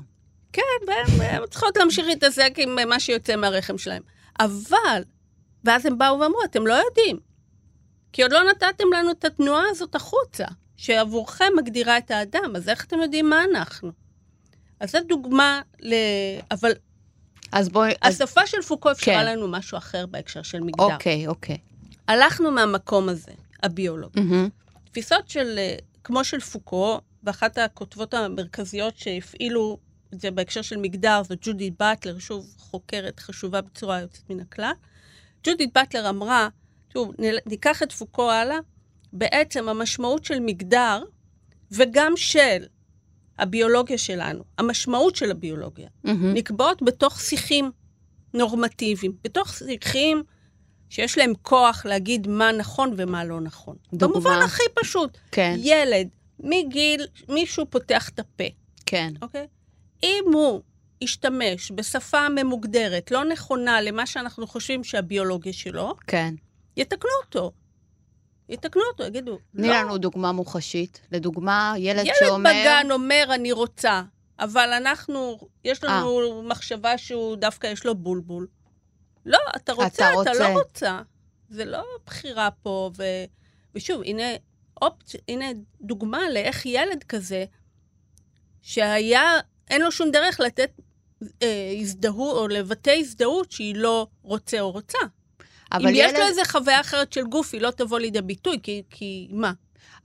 כן, 0.53 0.63
והן 1.19 1.43
צריכות 1.51 1.77
להמשיך 1.77 2.07
להתעסק 2.07 2.55
עם 2.57 2.89
מה 2.89 3.01
שיוצא 3.01 3.37
מהרחם 3.37 3.79
שלהם. 3.79 4.03
אבל, 4.41 5.03
ואז 5.65 5.87
הם 5.87 5.99
באו 5.99 6.21
ואמרו, 6.21 6.45
אתם 6.45 6.67
לא 6.67 6.75
יודעים. 6.75 7.19
כי 8.13 8.23
עוד 8.23 8.33
לא 8.33 8.41
נתתם 8.51 8.85
לנו 8.93 9.11
את 9.11 9.25
התנועה 9.25 9.65
הזאת 9.71 9.95
החוצה, 9.95 10.45
שעבורכם 10.77 11.53
מגדירה 11.57 11.99
את 11.99 12.11
האדם, 12.11 12.57
אז 12.57 12.69
איך 12.69 12.85
אתם 12.85 13.03
יודעים 13.03 13.31
מה 13.31 13.45
אנחנו? 13.45 13.93
אז 14.81 14.91
זו 14.91 14.99
דוגמה 15.09 15.61
ל... 15.81 15.95
אבל... 16.51 16.73
אז 17.53 17.69
בואי... 17.69 17.93
השפה 18.03 18.43
אז... 18.43 18.49
של 18.49 18.63
פוקו 18.63 18.91
אפשרה 18.91 19.15
כן. 19.15 19.27
לנו 19.27 19.49
משהו 19.49 19.79
אחר 19.79 20.07
בהקשר 20.07 20.43
של 20.43 20.61
מגדר. 20.61 20.85
אוקיי, 20.85 21.27
אוקיי. 21.27 21.59
הלכנו 22.09 22.51
מהמקום 22.51 23.09
הזה, 23.09 23.33
הביולוגי. 23.63 24.21
Mm-hmm. 24.21 24.75
תפיסות 24.85 25.29
של, 25.29 25.59
כמו 26.05 26.25
של 26.25 26.41
פוקו, 26.41 27.01
ואחת 27.23 27.59
הכותבות 27.59 28.15
המרכזיות 28.15 28.97
שהפעילו 28.97 29.79
את 30.15 30.21
זה 30.21 30.31
בהקשר 30.31 30.63
של 30.63 30.77
מגדר, 30.77 31.23
זו 31.29 31.35
ג'ודית 31.41 31.75
באטלר, 31.79 32.19
שוב 32.19 32.55
חוקרת 32.59 33.21
חשובה 33.21 33.61
בצורה 33.61 34.01
יוצאת 34.01 34.31
מן 34.31 34.41
הכלל. 34.41 34.73
ג'ודית 35.45 35.71
באטלר 35.75 36.09
אמרה, 36.09 36.49
שוב, 36.93 37.13
ניקח 37.47 37.83
את 37.83 37.93
פוקו 37.93 38.31
הלאה, 38.31 38.59
בעצם 39.13 39.69
המשמעות 39.69 40.25
של 40.25 40.41
מגדר, 40.41 41.03
וגם 41.73 42.13
של 42.17 42.65
הביולוגיה 43.39 43.99
שלנו, 43.99 44.45
המשמעות 44.59 45.17
של 45.17 45.31
הביולוגיה, 45.31 45.89
mm-hmm. 45.89 46.11
נקבעות 46.35 46.83
בתוך 46.83 47.21
שיחים 47.21 47.71
נורמטיביים, 48.35 49.13
בתוך 49.25 49.55
שיחים 49.55 50.23
שיש 50.91 51.19
להם 51.19 51.33
כוח 51.43 51.87
להגיד 51.87 52.29
מה 52.29 52.53
נכון 52.53 52.95
ומה 52.97 53.25
לא 53.25 53.41
נכון. 53.41 53.77
דוגמה. 53.93 54.15
במובן 54.15 54.43
הכי 54.45 54.63
פשוט. 54.75 55.19
כן. 55.33 55.55
ילד, 55.59 56.09
מגיל, 56.41 57.07
מישהו 57.29 57.67
פותח 57.71 58.09
את 58.09 58.19
הפה. 58.19 58.45
כן. 58.87 59.13
אוקיי? 59.23 59.47
אם 60.03 60.25
הוא 60.33 60.61
ישתמש 61.01 61.73
בשפה 61.75 62.29
ממוגדרת, 62.29 63.11
לא 63.11 63.25
נכונה 63.25 63.81
למה 63.81 64.07
שאנחנו 64.07 64.47
חושבים 64.47 64.85
שהביולוגיה 64.85 65.53
שלו, 65.53 65.95
כן. 66.07 66.35
יתקנו 66.77 67.11
אותו. 67.25 67.53
יתקנו 68.53 68.83
אותו, 68.93 69.05
יגידו, 69.05 69.39
תני 69.57 69.69
לא. 69.69 69.75
לנו 69.75 69.99
דוגמה 69.99 70.33
מוחשית. 70.33 71.01
לדוגמה, 71.13 71.75
ילד, 71.77 72.07
ילד 72.07 72.15
שאומר... 72.19 72.51
ילד 72.51 72.61
בגן 72.61 72.91
אומר, 72.91 73.25
אני 73.35 73.53
רוצה, 73.53 74.03
אבל 74.39 74.73
אנחנו, 74.73 75.39
יש 75.65 75.85
לנו 75.85 76.21
아. 76.21 76.23
אה. 76.23 76.43
מחשבה 76.43 76.99
שהוא 76.99 77.37
דווקא 77.37 77.67
יש 77.67 77.87
לו 77.87 77.95
בולבול. 77.95 78.47
לא, 79.27 79.39
אתה 79.57 79.73
רוצה, 79.73 80.09
אתה, 80.09 80.15
רוצה. 80.15 80.33
אתה 80.33 80.39
לא 80.39 80.59
רוצה. 80.59 81.01
זה 81.49 81.65
לא 81.65 81.85
בחירה 82.07 82.49
פה, 82.63 82.91
ו... 82.97 83.03
ושוב, 83.75 84.03
הנה, 84.03 84.25
אופצ... 84.83 85.13
הנה 85.29 85.47
דוגמה 85.81 86.31
לאיך 86.31 86.67
ילד 86.67 87.05
כזה, 87.09 87.45
שהיה, 88.63 89.23
אין 89.71 89.83
לו 89.83 89.93
שום 89.93 90.11
דרך 90.11 90.41
לתת 90.41 90.71
אה, 91.43 91.73
הזדהות, 91.81 92.37
או 92.37 92.49
לבטא 92.49 92.91
הזדהות 92.99 93.53
שהיא 93.53 93.77
לא 93.77 94.07
רוצה 94.23 94.61
או 94.61 94.71
רוצה. 94.71 94.99
אם 95.81 95.89
ילד... 95.89 95.97
יש 95.97 96.13
לו 96.19 96.27
איזה 96.27 96.41
חוויה 96.45 96.81
אחרת 96.81 97.13
של 97.13 97.25
גוף, 97.25 97.55
היא 97.55 97.61
לא 97.61 97.71
תבוא 97.71 97.99
לידי 97.99 98.23
ביטוי, 98.23 98.59
כי, 98.63 98.83
כי 98.91 99.29
מה? 99.31 99.53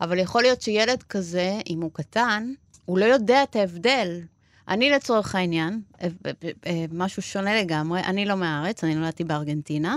אבל 0.02 0.20
יכול 0.20 0.42
להיות 0.42 0.62
שילד 0.62 1.04
כזה, 1.04 1.58
אם 1.70 1.82
הוא 1.82 1.92
קטן, 1.94 2.54
הוא 2.86 3.00
לא 3.00 3.06
יודע 3.06 3.44
את 3.44 3.56
ההבדל. 3.56 4.22
אני 4.68 4.90
לצורך 4.90 5.36
העניין, 5.36 5.82
אה, 6.02 6.08
אה, 6.26 6.32
אה, 6.66 6.86
משהו 6.92 7.22
שונה 7.22 7.62
לגמרי, 7.62 8.00
אני 8.00 8.26
לא 8.26 8.36
מהארץ, 8.36 8.84
אני 8.84 8.96
נולדתי 8.96 9.24
בארגנטינה, 9.24 9.96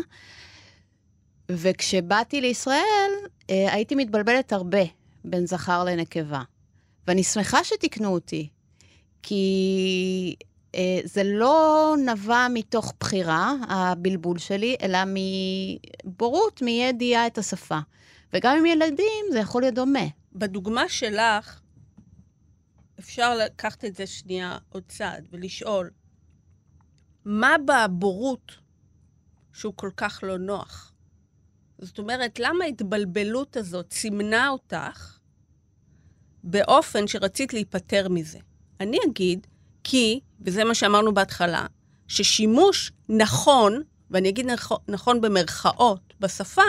וכשבאתי 1.49 2.41
לישראל, 2.41 3.11
הייתי 3.49 3.95
מתבלבלת 3.95 4.53
הרבה 4.53 4.83
בין 5.25 5.47
זכר 5.47 5.85
לנקבה. 5.85 6.43
ואני 7.07 7.23
שמחה 7.23 7.65
שתיקנו 7.65 8.09
אותי, 8.09 8.49
כי 9.23 10.35
זה 11.05 11.23
לא 11.25 11.95
נבע 12.07 12.47
מתוך 12.55 12.95
בחירה, 13.01 13.55
הבלבול 13.69 14.39
שלי, 14.39 14.77
אלא 14.83 14.99
מבורות, 16.05 16.63
מאי 16.63 16.73
ידיעה 16.73 17.27
את 17.27 17.39
השפה. 17.39 17.79
וגם 18.33 18.57
עם 18.59 18.67
ילדים 18.67 19.25
זה 19.33 19.39
יכול 19.39 19.63
להיות 19.63 19.75
דומה. 19.75 20.07
בדוגמה 20.33 20.89
שלך, 20.89 21.61
אפשר 22.99 23.37
לקחת 23.37 23.85
את 23.85 23.97
זה 23.97 24.07
שנייה 24.07 24.59
עוד 24.69 24.83
צעד 24.89 25.29
ולשאול, 25.31 25.91
מה 27.25 27.57
בבורות 27.65 28.53
שהוא 29.53 29.73
כל 29.77 29.91
כך 29.97 30.21
לא 30.23 30.39
נוח? 30.39 30.93
זאת 31.79 31.99
אומרת, 31.99 32.39
למה 32.39 32.65
ההתבלבלות 32.65 33.57
הזאת 33.57 33.93
סימנה 33.93 34.49
אותך 34.49 35.19
באופן 36.45 37.07
שרצית 37.07 37.53
להיפטר 37.53 38.09
מזה? 38.09 38.39
אני 38.81 38.99
אגיד, 39.07 39.47
כי, 39.85 40.21
וזה 40.41 40.65
מה 40.65 40.75
שאמרנו 40.75 41.15
בהתחלה, 41.15 41.67
ששימוש 42.09 42.93
נכון, 43.09 43.83
ואני 44.11 44.29
אגיד 44.29 44.47
נכון 44.89 45.21
במרכאות, 45.21 46.15
בשפה, 46.21 46.63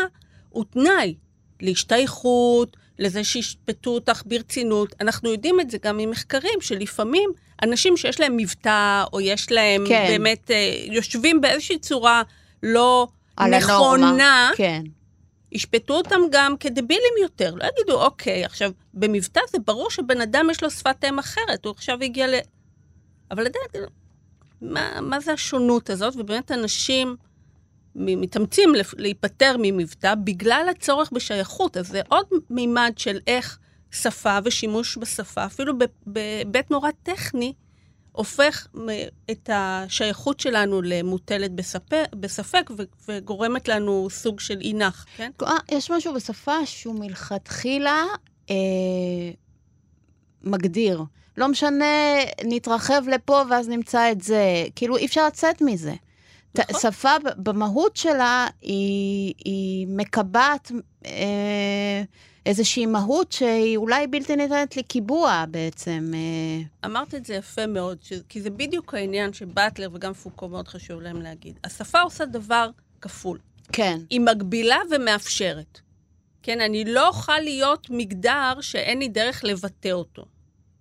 הוא 0.50 0.66
תנאי 0.70 1.16
להשתייכות, 1.62 2.78
לזה 3.00 3.24
שישפטו 3.24 3.90
אותך 3.90 4.22
ברצינות. 4.26 4.96
אנחנו 5.02 5.32
יודעים 5.32 5.60
את 5.60 5.72
זה 5.72 5.78
גם 5.84 5.98
ממחקרים, 5.98 6.62
שלפעמים 6.62 7.30
אנשים 7.64 7.98
שיש 7.98 8.20
להם 8.20 8.38
מבטא, 8.38 9.04
או 9.14 9.22
יש 9.22 9.52
להם 9.52 9.84
כן. 9.88 10.06
באמת, 10.08 10.52
אה, 10.52 10.76
יושבים 10.86 11.42
באיזושהי 11.42 11.80
צורה 11.80 12.22
לא 12.64 13.08
נכונה, 13.40 14.52
כן. 14.56 14.84
ישפטו 15.52 15.94
אותם 15.94 16.20
גם 16.32 16.58
כדבילים 16.58 17.14
יותר. 17.22 17.56
לא 17.56 17.66
יגידו, 17.66 18.04
אוקיי, 18.04 18.46
עכשיו, 18.46 18.72
במבטא 18.94 19.42
זה 19.52 19.58
ברור 19.66 19.90
שבן 19.90 20.22
אדם 20.22 20.48
יש 20.52 20.64
לו 20.64 20.72
שפת 20.72 21.06
אם 21.10 21.20
אחרת, 21.20 21.66
הוא 21.66 21.72
עכשיו 21.72 21.98
הגיע 22.02 22.28
ל... 22.28 22.34
אבל 23.32 23.46
עדיין, 23.46 23.86
מה, 24.62 25.02
מה 25.02 25.20
זה 25.20 25.34
השונות 25.34 25.90
הזאת? 25.90 26.14
ובאמת 26.18 26.52
אנשים... 26.52 27.16
מתאמצים 27.96 28.74
להיפטר 28.98 29.56
ממבטא 29.60 30.16
בגלל 30.16 30.68
הצורך 30.72 31.12
בשייכות. 31.12 31.78
אז 31.78 31.88
זה 31.88 32.02
עוד 32.10 32.26
מימד 32.50 32.94
של 32.98 33.20
איך 33.28 33.60
שפה 33.92 34.38
ושימוש 34.44 34.98
בשפה, 34.98 35.46
אפילו 35.46 35.74
בהיבט 36.06 36.72
נורא 36.72 36.90
טכני, 37.04 37.54
הופך 38.12 38.68
את 39.32 39.50
השייכות 39.54 40.40
שלנו 40.40 40.82
למוטלת 40.82 41.52
בספק, 41.52 42.06
בספק 42.20 42.72
וגורמת 43.08 43.68
לנו 43.68 44.08
סוג 44.10 44.40
של 44.40 44.62
אינך, 44.62 45.06
כן? 45.18 45.32
אה, 45.42 45.58
יש 45.72 45.92
משהו 45.92 46.14
בשפה 46.14 46.66
שהוא 46.66 47.00
מלכתחילה 47.00 48.04
אה, 48.50 48.56
מגדיר. 50.44 51.04
לא 51.38 51.48
משנה, 51.48 51.86
נתרחב 52.44 53.04
לפה 53.08 53.42
ואז 53.50 53.70
נמצא 53.70 54.12
את 54.12 54.22
זה. 54.22 54.66
כאילו, 54.76 54.98
אי 54.98 55.06
אפשר 55.06 55.28
לצאת 55.28 55.62
מזה. 55.62 55.94
נכון. 56.60 56.92
שפה 56.92 57.16
במהות 57.38 57.98
שלה 57.98 58.48
היא, 58.62 59.34
היא 59.46 59.88
מקבעת 59.90 60.72
אה, 61.06 62.04
איזושהי 62.46 62.86
מהות 62.86 63.32
שהיא 63.32 63.78
אולי 63.78 64.08
בלתי 64.08 64.36
ניתנת 64.36 64.78
לקיבוע 64.78 65.46
בעצם. 65.52 66.12
אה. 66.14 66.90
אמרת 66.90 67.16
את 67.16 67.26
זה 67.26 67.34
יפה 67.34 67.68
מאוד, 67.68 67.98
ש... 68.04 68.14
כי 68.30 68.42
זה 68.42 68.50
בדיוק 68.50 68.94
העניין 68.94 69.34
שבטלר 69.34 69.90
וגם 69.94 70.14
פוקו 70.14 70.50
מאוד 70.50 70.68
חשוב 70.68 71.02
להם 71.02 71.22
להגיד. 71.22 71.60
השפה 71.64 72.02
עושה 72.02 72.26
דבר 72.26 72.70
כפול. 73.02 73.38
כן. 73.72 74.00
היא 74.10 74.22
מגבילה 74.22 74.78
ומאפשרת. 74.92 75.80
כן, 76.44 76.62
אני 76.62 76.86
לא 76.86 77.08
אוכל 77.08 77.40
להיות 77.40 77.88
מגדר 77.90 78.62
שאין 78.62 79.00
לי 79.00 79.08
דרך 79.08 79.44
לבטא 79.44 79.92
אותו. 79.92 80.26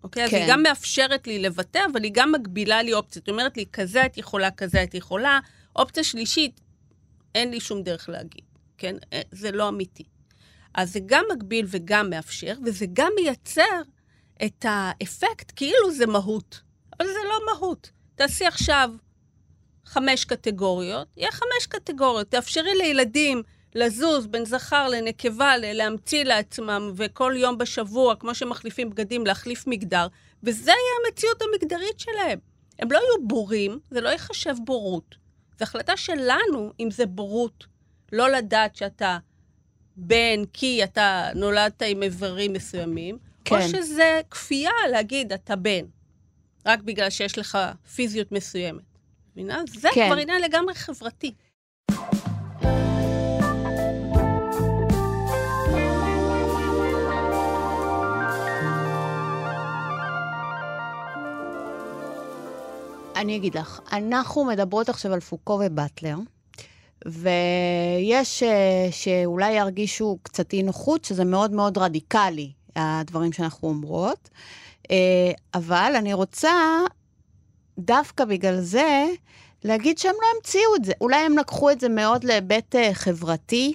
אוקיי? 0.05 0.23
כן. 0.23 0.37
אז 0.37 0.41
היא 0.41 0.47
כן. 0.47 0.53
גם 0.53 0.63
מאפשרת 0.63 1.27
לי 1.27 1.39
לבטא, 1.39 1.81
אבל 1.93 2.03
היא 2.03 2.13
גם 2.15 2.33
מגבילה 2.33 2.83
לי 2.83 2.93
אופציות. 2.93 3.27
היא 3.27 3.33
אומרת 3.33 3.57
לי, 3.57 3.65
כזה 3.73 4.07
את 4.07 4.19
יכולה, 4.19 4.51
כזה 4.51 4.83
את 4.83 4.95
יכולה, 4.95 5.41
אופציה 5.77 6.05
שלישית, 6.05 6.61
אין 7.35 7.51
לי 7.51 7.61
שום 7.61 7.83
דרך 7.83 8.09
להגיד, 8.09 8.45
כן? 8.79 8.97
אה, 9.13 9.21
זה 9.33 9.53
לא 9.53 9.69
אמיתי. 9.69 10.05
אז 10.75 10.93
זה 10.93 11.01
גם 11.07 11.25
מגביל 11.33 11.67
וגם 11.69 12.11
מאפשר, 12.11 12.55
וזה 12.65 12.87
גם 12.93 13.13
מייצר 13.21 13.81
את 14.45 14.65
האפקט 14.69 15.53
כאילו 15.57 15.93
זה 15.93 16.07
מהות. 16.07 16.61
אבל 16.99 17.07
זה 17.07 17.29
לא 17.29 17.41
מהות. 17.47 17.91
תעשי 18.15 18.47
עכשיו 18.47 18.91
חמש 19.87 20.25
קטגוריות, 20.25 21.09
יהיה 21.17 21.33
חמש 21.33 21.67
קטגוריות. 21.69 22.31
תאפשרי 22.31 22.75
לילדים 22.75 23.43
לזוז 23.75 24.27
בין 24.27 24.45
זכר 24.45 24.89
לנקבה, 24.89 25.57
להמציא 25.57 26.25
לעצמם, 26.25 26.93
וכל 26.97 27.33
יום 27.37 27.59
בשבוע, 27.59 28.17
כמו 28.17 28.35
שמחליפים 28.35 28.91
בגדים, 28.91 29.27
להחליף 29.27 29.67
מגדר, 29.67 30.07
וזה 30.43 30.71
יהיה 30.71 31.07
המציאות 31.07 31.43
המגדרית 31.43 32.01
שלהם. 32.01 32.39
הם 32.79 32.93
לא 32.93 32.99
יהיו 32.99 33.29
בורים, 33.29 33.79
זה 33.91 34.01
לא 34.01 34.09
ייחשב 34.09 34.55
בורות. 34.65 35.15
זו 35.59 35.63
החלטה 35.63 35.97
שלנו 35.97 36.73
אם 36.81 36.91
זה 36.91 37.07
בורות, 37.07 37.67
לא 38.13 38.29
לדעת 38.31 38.77
שאתה 38.77 39.19
בן 39.97 40.45
כי 40.53 40.85
אתה 40.85 41.29
נולדת 41.35 41.83
עם 41.83 42.03
איברים 42.03 42.53
מסוימים, 42.53 43.19
כן. 43.45 43.57
או 43.57 43.69
שזה 43.69 44.21
כפייה 44.31 44.71
להגיד 44.91 45.33
אתה 45.33 45.57
בן, 45.57 45.85
רק 46.67 46.81
בגלל 46.81 47.11
שיש 47.11 47.39
לך 47.39 47.59
פיזיות 47.95 48.33
מסוימת. 48.33 48.83
מבינה? 49.33 49.63
זה 49.67 49.89
כן. 49.95 50.07
כבר 50.07 50.21
עניין 50.21 50.43
לגמרי 50.43 50.75
חברתי. 50.75 51.33
אני 63.21 63.37
אגיד 63.37 63.59
לך, 63.59 63.81
אנחנו 63.93 64.45
מדברות 64.45 64.89
עכשיו 64.89 65.13
על 65.13 65.21
פוקו 65.21 65.61
ובטלר, 65.67 66.17
ויש 67.07 68.43
אה, 68.43 68.89
שאולי 68.91 69.53
ירגישו 69.53 70.19
קצת 70.23 70.53
אי 70.53 70.63
נוחות, 70.63 71.05
שזה 71.05 71.25
מאוד 71.25 71.53
מאוד 71.53 71.79
רדיקלי, 71.79 72.53
הדברים 72.77 73.33
שאנחנו 73.33 73.69
אומרות, 73.69 74.31
אה, 74.91 75.33
אבל 75.55 75.93
אני 75.97 76.13
רוצה, 76.13 76.51
דווקא 77.79 78.25
בגלל 78.25 78.61
זה, 78.61 79.07
להגיד 79.65 79.99
שהם 79.99 80.15
לא 80.23 80.27
המציאו 80.37 80.77
את 80.77 80.85
זה. 80.85 80.93
אולי 81.01 81.17
הם 81.17 81.39
לקחו 81.39 81.71
את 81.71 81.81
זה 81.81 81.89
מאוד 81.89 82.25
להיבט 82.25 82.77
אה, 82.77 82.95
חברתי, 82.95 83.73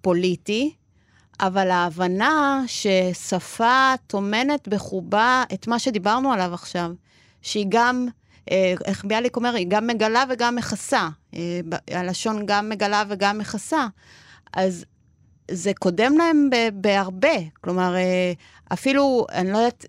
פוליטי, 0.00 0.74
אבל 1.40 1.70
ההבנה 1.70 2.64
ששפה 2.66 3.94
טומנת 4.06 4.68
בחובה 4.68 5.44
את 5.54 5.66
מה 5.66 5.78
שדיברנו 5.78 6.32
עליו 6.32 6.54
עכשיו, 6.54 6.92
שהיא 7.42 7.66
גם 7.68 8.08
איך 8.84 9.04
ביאליק 9.04 9.36
אומר, 9.36 9.54
היא 9.54 9.66
גם 9.68 9.86
מגלה 9.86 10.24
וגם 10.30 10.56
מכסה. 10.56 11.08
אה, 11.34 11.60
הלשון 11.90 12.46
גם 12.46 12.68
מגלה 12.68 13.02
וגם 13.08 13.38
מכסה. 13.38 13.86
אז 14.52 14.84
זה 15.50 15.72
קודם 15.78 16.18
להם 16.18 16.50
בהרבה. 16.74 17.36
כלומר, 17.60 17.96
אה, 17.96 18.32
אפילו, 18.72 19.26
אני 19.32 19.52
לא 19.52 19.58
יודעת 19.58 19.86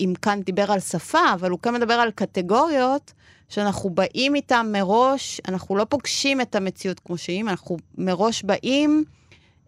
אם 0.00 0.12
כאן 0.22 0.40
דיבר 0.42 0.72
על 0.72 0.80
שפה, 0.80 1.32
אבל 1.34 1.50
הוא 1.50 1.58
כן 1.58 1.74
מדבר 1.74 1.94
על 1.94 2.10
קטגוריות 2.10 3.12
שאנחנו 3.48 3.90
באים 3.90 4.34
איתם 4.34 4.66
מראש, 4.72 5.40
אנחנו 5.48 5.76
לא 5.76 5.84
פוגשים 5.84 6.40
את 6.40 6.54
המציאות 6.54 7.00
כמו 7.00 7.18
שהיא, 7.18 7.42
אנחנו 7.42 7.76
מראש 7.98 8.42
באים 8.42 9.04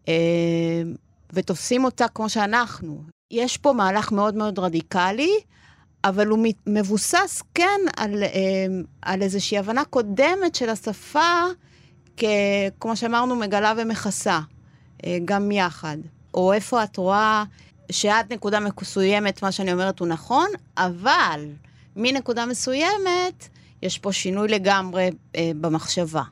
אה, 0.09 0.15
ותופסים 1.33 1.85
אותה 1.85 2.09
כמו 2.09 2.29
שאנחנו. 2.29 3.03
יש 3.31 3.57
פה 3.57 3.73
מהלך 3.73 4.13
מאוד 4.13 4.35
מאוד 4.35 4.59
רדיקלי, 4.59 5.33
אבל 6.05 6.27
הוא 6.27 6.39
מבוסס 6.67 7.43
כן 7.55 7.81
על, 7.97 8.23
אה, 8.23 8.29
על 9.03 9.23
איזושהי 9.23 9.59
הבנה 9.59 9.85
קודמת 9.85 10.55
של 10.55 10.69
השפה, 10.69 11.43
כ, 12.17 12.25
כמו 12.81 12.97
שאמרנו, 12.97 13.37
מגלה 13.37 13.73
ומכסה, 13.77 14.41
אה, 15.05 15.19
גם 15.25 15.51
יחד. 15.51 15.97
או 16.35 16.53
איפה 16.53 16.85
את 16.85 16.97
רואה 16.97 17.45
שעד 17.91 18.33
נקודה 18.33 18.61
מסוימת 18.61 19.43
מה 19.43 19.53
שאני 19.53 19.73
אומרת 19.73 19.99
הוא 19.99 20.09
נכון, 20.09 20.49
אבל 20.77 21.47
מנקודה 21.97 22.47
מסוימת 22.47 23.49
יש 23.83 23.99
פה 23.99 24.13
שינוי 24.13 24.49
לגמרי 24.49 25.11
אה, 25.37 25.51
במחשבה. 25.61 26.23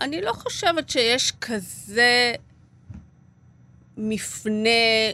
אני 0.00 0.20
לא 0.20 0.32
חושבת 0.32 0.90
שיש 0.90 1.32
כזה 1.40 2.32
מפנה, 4.02 4.70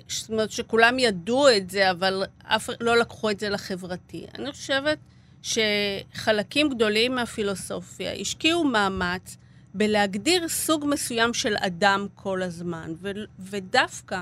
זאת 0.09 0.31
אומרת 0.31 0.51
שכולם 0.51 0.99
ידעו 0.99 1.49
את 1.57 1.71
זה, 1.71 1.91
אבל 1.91 2.25
אף 2.43 2.71
לא 2.81 2.97
לקחו 2.97 3.31
את 3.31 3.41
זה 3.41 3.49
לחברתי. 3.49 4.27
אני 4.39 4.53
חושבת 4.53 4.99
שחלקים 5.43 6.69
גדולים 6.69 7.15
מהפילוסופיה 7.15 8.13
השקיעו 8.13 8.65
מאמץ 8.65 9.37
בלהגדיר 9.75 10.49
סוג 10.49 10.85
מסוים 10.89 11.35
של 11.35 11.57
אדם 11.59 12.07
כל 12.15 12.43
הזמן, 12.43 12.95
ו- 13.03 13.11
ודווקא 13.39 14.21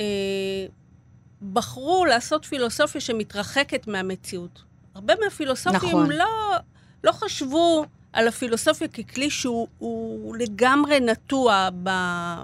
אה, 0.00 0.66
בחרו 1.52 2.04
לעשות 2.04 2.44
פילוסופיה 2.44 3.00
שמתרחקת 3.00 3.86
מהמציאות. 3.86 4.62
הרבה 4.94 5.14
מהפילוסופים 5.24 5.88
נכון. 5.88 6.10
לא, 6.10 6.56
לא 7.04 7.12
חשבו 7.12 7.86
על 8.12 8.28
הפילוסופיה 8.28 8.88
ככלי 8.88 9.30
שהוא 9.30 10.36
לגמרי 10.36 11.00
נטוע 11.00 11.68
ב, 11.82 11.90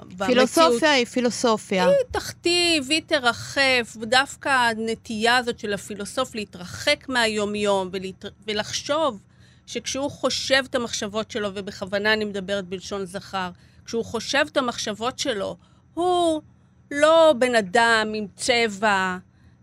במציאות. 0.04 0.26
פילוסופיה 0.26 0.92
היא 0.92 1.06
פילוסופיה. 1.06 1.86
היא 1.86 1.94
תכתיב, 2.10 2.90
היא 2.90 3.02
תרחף, 3.06 3.96
ודווקא 4.00 4.48
הנטייה 4.48 5.36
הזאת 5.36 5.58
של 5.58 5.72
הפילוסוף 5.72 6.34
להתרחק 6.34 7.08
מהיומיום 7.08 7.88
ולהת... 7.92 8.24
ולחשוב 8.46 9.22
שכשהוא 9.66 10.10
חושב 10.10 10.62
את 10.70 10.74
המחשבות 10.74 11.30
שלו, 11.30 11.50
ובכוונה 11.54 12.12
אני 12.12 12.24
מדברת 12.24 12.64
בלשון 12.64 13.04
זכר, 13.04 13.50
כשהוא 13.84 14.04
חושב 14.04 14.44
את 14.52 14.56
המחשבות 14.56 15.18
שלו, 15.18 15.56
הוא 15.94 16.42
לא 16.90 17.34
בן 17.38 17.54
אדם 17.54 18.12
עם 18.14 18.26
צבע 18.36 19.16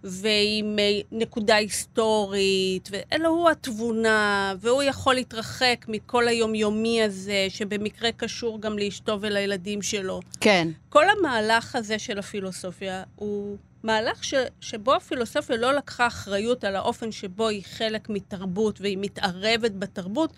ועם 0.05 0.79
אה, 0.79 0.99
נקודה 1.11 1.55
היסטורית, 1.55 2.89
ואלו 2.91 3.29
הוא 3.29 3.49
התבונה, 3.49 4.53
והוא 4.59 4.83
יכול 4.83 5.15
להתרחק 5.15 5.85
מכל 5.87 6.27
היומיומי 6.27 7.03
הזה, 7.03 7.45
שבמקרה 7.49 8.11
קשור 8.11 8.61
גם 8.61 8.79
לאשתו 8.79 9.17
ולילדים 9.21 9.81
שלו. 9.81 10.19
כן. 10.39 10.67
כל 10.89 11.05
המהלך 11.09 11.75
הזה 11.75 11.99
של 11.99 12.19
הפילוסופיה 12.19 13.03
הוא 13.15 13.57
מהלך 13.83 14.23
ש, 14.23 14.33
שבו 14.61 14.95
הפילוסופיה 14.95 15.57
לא 15.57 15.73
לקחה 15.73 16.07
אחריות 16.07 16.63
על 16.63 16.75
האופן 16.75 17.11
שבו 17.11 17.47
היא 17.47 17.63
חלק 17.77 18.09
מתרבות 18.09 18.81
והיא 18.81 18.97
מתערבת 19.01 19.71
בתרבות, 19.71 20.33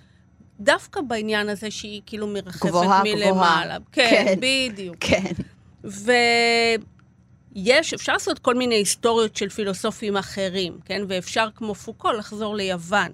דווקא 0.60 1.02
בעניין 1.02 1.50
הזה 1.50 1.72
שהיא 1.72 2.02
כאילו 2.06 2.28
מרחפת 2.28 2.66
גבוהה, 2.66 3.04
מלמעלה. 3.04 3.32
גבוהה. 3.32 3.78
כן, 3.92 4.26
כן. 4.26 4.36
בדיוק. 4.40 4.96
כן. 5.00 5.34
ויש, 7.58 7.94
אפשר 7.94 8.14
לעשות 8.14 8.40
כל 8.40 8.56
מיני 8.56 8.76
היסטוריות 8.76 9.36
של 9.36 9.50
פילוסופים 9.50 10.18
אחרים, 10.18 10.80
כן? 10.86 11.02
ואפשר, 11.08 11.50
כמו 11.56 11.76
פוקו, 11.76 12.12
לחזור 12.12 12.56
ליוון, 12.56 13.12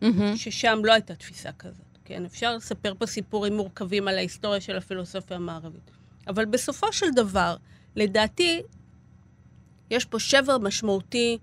מהמם. 0.00 0.36
ששם 0.36 0.78
לא 0.84 0.92
הייתה 0.92 1.14
תפיסה 1.14 1.52
כזאת, 1.52 1.98
כן? 2.04 2.24
אפשר 2.24 2.56
לספר 2.56 2.92
פה 2.98 3.06
סיפורים 3.06 3.56
מורכבים 3.56 4.08
על 4.08 4.18
ההיסטוריה 4.18 4.60
של 4.60 4.76
הפילוסופיה 4.76 5.36
המערבית. 5.36 5.90
אבל 6.28 6.44
בסופו 6.44 6.92
של 6.92 7.06
דבר, 7.10 7.56
לדעתי, 7.96 8.62
יש 9.90 10.04
פה 10.04 10.18
שבר 10.18 10.58
משמעותי 10.58 11.38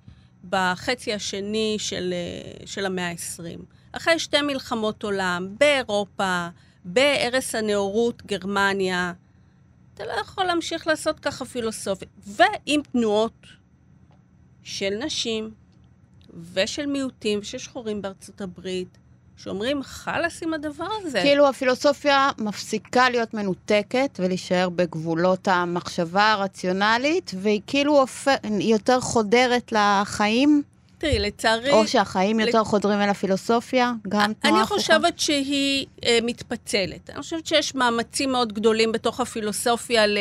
בחצי 0.50 1.14
השני 1.14 1.76
של, 1.80 2.14
אה, 2.14 2.66
של 2.66 2.86
המאה 2.86 3.10
ה-20. 3.10 3.60
אחרי 3.92 4.20
שתי 4.20 4.42
מלחמות 4.42 5.04
עולם, 5.04 5.56
באירופה, 5.60 6.48
בערש 6.86 7.56
הנאורות, 7.56 8.26
גרמניה, 8.26 9.14
אתה 9.94 10.06
לא 10.06 10.12
יכול 10.12 10.44
להמשיך 10.44 10.88
לעשות 10.88 11.20
ככה 11.20 11.46
פילוסופיה. 11.46 12.08
ועם 12.28 12.82
תנועות 12.92 13.46
של 14.64 14.90
נשים 15.06 15.52
ושל 16.54 16.86
מיעוטים 16.86 17.40
ושל 17.40 17.58
שחורים 17.58 18.02
בארצות 18.02 18.42
הברית, 18.42 18.98
שאומרים, 19.38 19.84
חלאס 19.84 20.44
עם 20.44 20.54
הדבר 20.54 20.88
הזה. 21.02 21.22
כאילו 21.22 21.48
הפילוסופיה 21.48 22.30
מפסיקה 22.38 23.10
להיות 23.10 23.34
מנותקת 23.34 24.20
ולהישאר 24.20 24.70
בגבולות 24.70 25.48
המחשבה 25.48 26.32
הרציונלית, 26.32 27.32
והיא 27.38 27.62
כאילו 27.68 28.06
היא 28.44 28.74
יותר 28.74 29.02
חודרת 29.02 29.72
לחיים, 29.72 30.64
תראי, 31.04 31.20
לצערי... 31.20 31.72
או 31.72 31.88
שהחיים 31.88 32.40
יותר 32.40 32.64
חודרים 32.64 33.02
אל 33.02 33.10
הפילוסופיה, 33.10 33.94
גם 34.08 34.34
תנועה 34.34 34.56
אני 34.56 34.64
הפוכה. 34.64 34.80
חושבת 34.82 35.20
שהיא 35.20 35.86
אה, 36.06 36.20
מתפצלת. 36.24 37.10
אני 37.10 37.22
חושבת 37.22 37.46
שיש 37.46 37.76
מאמצים 37.76 38.32
מאוד 38.32 38.54
גדולים 38.54 38.92
בתוך 38.92 39.20
הפילוסופיה 39.20 40.08
ל- 40.08 40.18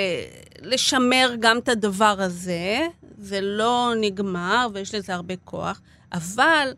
לשמר 0.63 1.35
גם 1.41 1.59
את 1.59 1.69
הדבר 1.69 2.15
הזה. 2.19 2.87
זה 3.19 3.41
לא 3.41 3.93
נגמר 4.01 4.67
ויש 4.75 4.95
לזה 4.95 5.15
הרבה 5.15 5.35
כוח, 5.45 5.81
אבל 6.13 6.69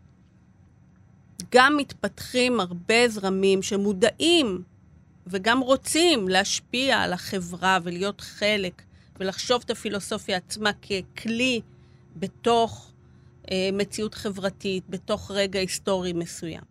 גם 1.51 1.77
מתפתחים 1.77 2.59
הרבה 2.59 3.07
זרמים 3.07 3.61
שמודעים 3.61 4.61
וגם 5.27 5.59
רוצים 5.59 6.27
להשפיע 6.27 6.97
על 6.97 7.13
החברה 7.13 7.77
ולהיות 7.83 8.21
חלק 8.21 8.81
ולחשוב 9.19 9.61
את 9.65 9.71
הפילוסופיה 9.71 10.37
עצמה 10.37 10.69
ככלי 10.73 11.61
בתוך 12.15 12.91
מציאות 13.73 14.15
חברתית, 14.15 14.83
בתוך 14.89 15.31
רגע 15.31 15.59
היסטורי 15.59 16.13
מסוים. 16.13 16.61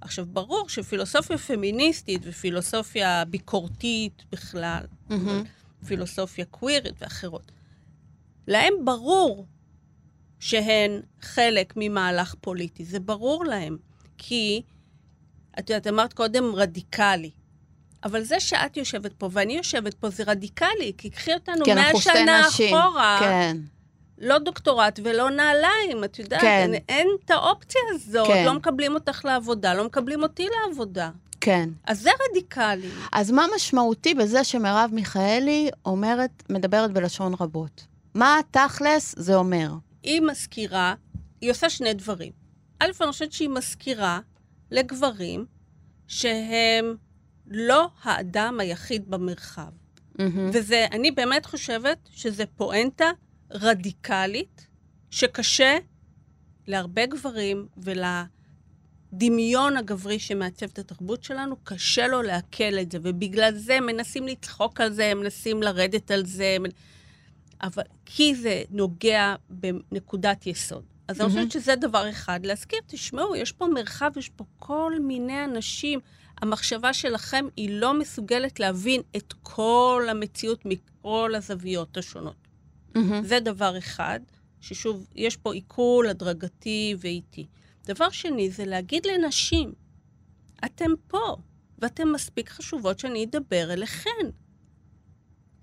עכשיו, 0.00 0.26
ברור 0.26 0.68
שפילוסופיה 0.68 1.38
פמיניסטית 1.38 2.20
ופילוסופיה 2.24 3.24
ביקורתית 3.24 4.22
בכלל, 4.32 4.82
מהמם. 5.08 5.44
פילוסופיה 5.86 6.44
קווירית 6.44 6.94
ואחרות, 7.00 7.52
להם 8.46 8.74
ברור 8.84 9.46
שהן 10.40 11.00
חלק 11.20 11.72
ממהלך 11.76 12.34
פוליטי. 12.40 12.84
זה 12.84 13.00
ברור 13.00 13.44
להם. 13.44 13.76
כי, 14.18 14.62
את 15.58 15.70
יודעת, 15.70 15.86
אמרת 15.86 16.12
קודם 16.12 16.54
רדיקלי. 16.54 17.30
אבל 18.04 18.22
זה 18.22 18.40
שאת 18.40 18.76
יושבת 18.76 19.12
פה 19.12 19.28
ואני 19.32 19.56
יושבת 19.56 19.94
פה 19.94 20.10
זה 20.10 20.24
רדיקלי, 20.26 20.92
כי 20.98 21.10
קחי 21.10 21.34
אותנו 21.34 21.64
כי 21.64 21.74
מאה 21.74 22.00
שנה 22.00 22.46
נשים. 22.46 22.76
אחורה. 22.76 23.16
כן. 23.20 23.56
לא 24.18 24.38
דוקטורט 24.38 25.00
ולא 25.04 25.30
נעליים, 25.30 26.04
את 26.04 26.18
יודעת, 26.18 26.40
כן. 26.40 26.70
אין, 26.72 26.82
אין 26.88 27.08
את 27.24 27.30
האופציה 27.30 27.80
הזאת, 27.90 28.26
כן. 28.26 28.44
לא 28.46 28.54
מקבלים 28.54 28.94
אותך 28.94 29.24
לעבודה, 29.24 29.74
לא 29.74 29.84
מקבלים 29.84 30.22
אותי 30.22 30.46
לעבודה. 30.48 31.10
כן. 31.40 31.68
אז 31.86 32.00
זה 32.00 32.10
רדיקלי. 32.30 32.88
אז 33.12 33.30
מה 33.30 33.46
משמעותי 33.56 34.14
בזה 34.14 34.44
שמרב 34.44 34.90
מיכאלי 34.92 35.70
אומרת, 35.84 36.42
מדברת 36.50 36.92
בלשון 36.92 37.34
רבות? 37.40 37.86
מה 38.14 38.38
תכלס 38.50 39.14
זה 39.18 39.34
אומר? 39.34 39.70
היא 40.02 40.20
מזכירה, 40.20 40.94
היא 41.40 41.50
עושה 41.50 41.70
שני 41.70 41.94
דברים. 41.94 42.32
א', 42.80 42.84
אני 43.00 43.12
חושבת 43.12 43.32
שהיא 43.32 43.48
מזכירה 43.48 44.20
לגברים 44.70 45.46
שהם 46.08 46.96
לא 47.46 47.88
האדם 48.02 48.60
היחיד 48.60 49.10
במרחב. 49.10 49.70
מהמם. 50.18 50.50
וזה, 50.52 50.86
אני 50.92 51.10
באמת 51.10 51.46
חושבת 51.46 51.98
שזה 52.12 52.44
פואנטה 52.56 53.10
רדיקלית, 53.54 54.66
שקשה 55.10 55.78
להרבה 56.66 57.06
גברים 57.06 57.66
ולדמיון 59.12 59.76
הגברי 59.76 60.18
שמעצב 60.18 60.66
את 60.66 60.78
התרבות 60.78 61.24
שלנו, 61.24 61.56
קשה 61.64 62.06
לו 62.06 62.22
לעכל 62.22 62.78
את 62.80 62.92
זה, 62.92 62.98
ובגלל 63.02 63.54
זה 63.54 63.80
מנסים 63.80 64.26
לצחוק 64.26 64.80
על 64.80 64.92
זה, 64.92 65.14
מנסים 65.14 65.62
לרדת 65.62 66.10
על 66.10 66.26
זה, 66.26 66.56
אבל 67.62 67.82
כי 68.06 68.34
זה 68.34 68.62
נוגע 68.70 69.34
בנקודת 69.50 70.46
יסוד. 70.46 70.82
אז 71.08 71.20
אני 71.20 71.28
חושבת 71.28 71.52
שזה 71.52 71.76
דבר 71.76 72.10
אחד, 72.10 72.46
להזכיר, 72.46 72.78
תשמעו, 72.86 73.36
יש 73.36 73.52
פה 73.52 73.66
מרחב, 73.66 74.10
יש 74.16 74.28
פה 74.28 74.44
כל 74.58 74.92
מיני 75.00 75.44
אנשים. 75.44 76.00
המחשבה 76.42 76.92
שלכם 76.92 77.46
היא 77.56 77.70
לא 77.70 77.98
מסוגלת 77.98 78.60
להבין 78.60 79.00
את 79.16 79.34
כל 79.42 80.06
המציאות 80.10 80.62
מכל 80.64 81.32
הזוויות 81.36 81.96
השונות. 81.96 82.43
מהמם. 82.94 83.24
זה 83.24 83.40
דבר 83.40 83.78
אחד, 83.78 84.20
ששוב, 84.60 85.06
יש 85.14 85.36
פה 85.36 85.54
עיכול 85.54 86.08
הדרגתי 86.08 86.96
ואיטי. 86.98 87.46
דבר 87.86 88.10
שני, 88.10 88.50
זה 88.50 88.64
להגיד 88.64 89.06
לנשים, 89.06 89.72
אתם 90.64 90.90
פה, 91.08 91.36
ואתן 91.78 92.08
מספיק 92.08 92.48
חשובות 92.50 92.98
שאני 92.98 93.24
אדבר 93.24 93.72
אליכן. 93.72 94.30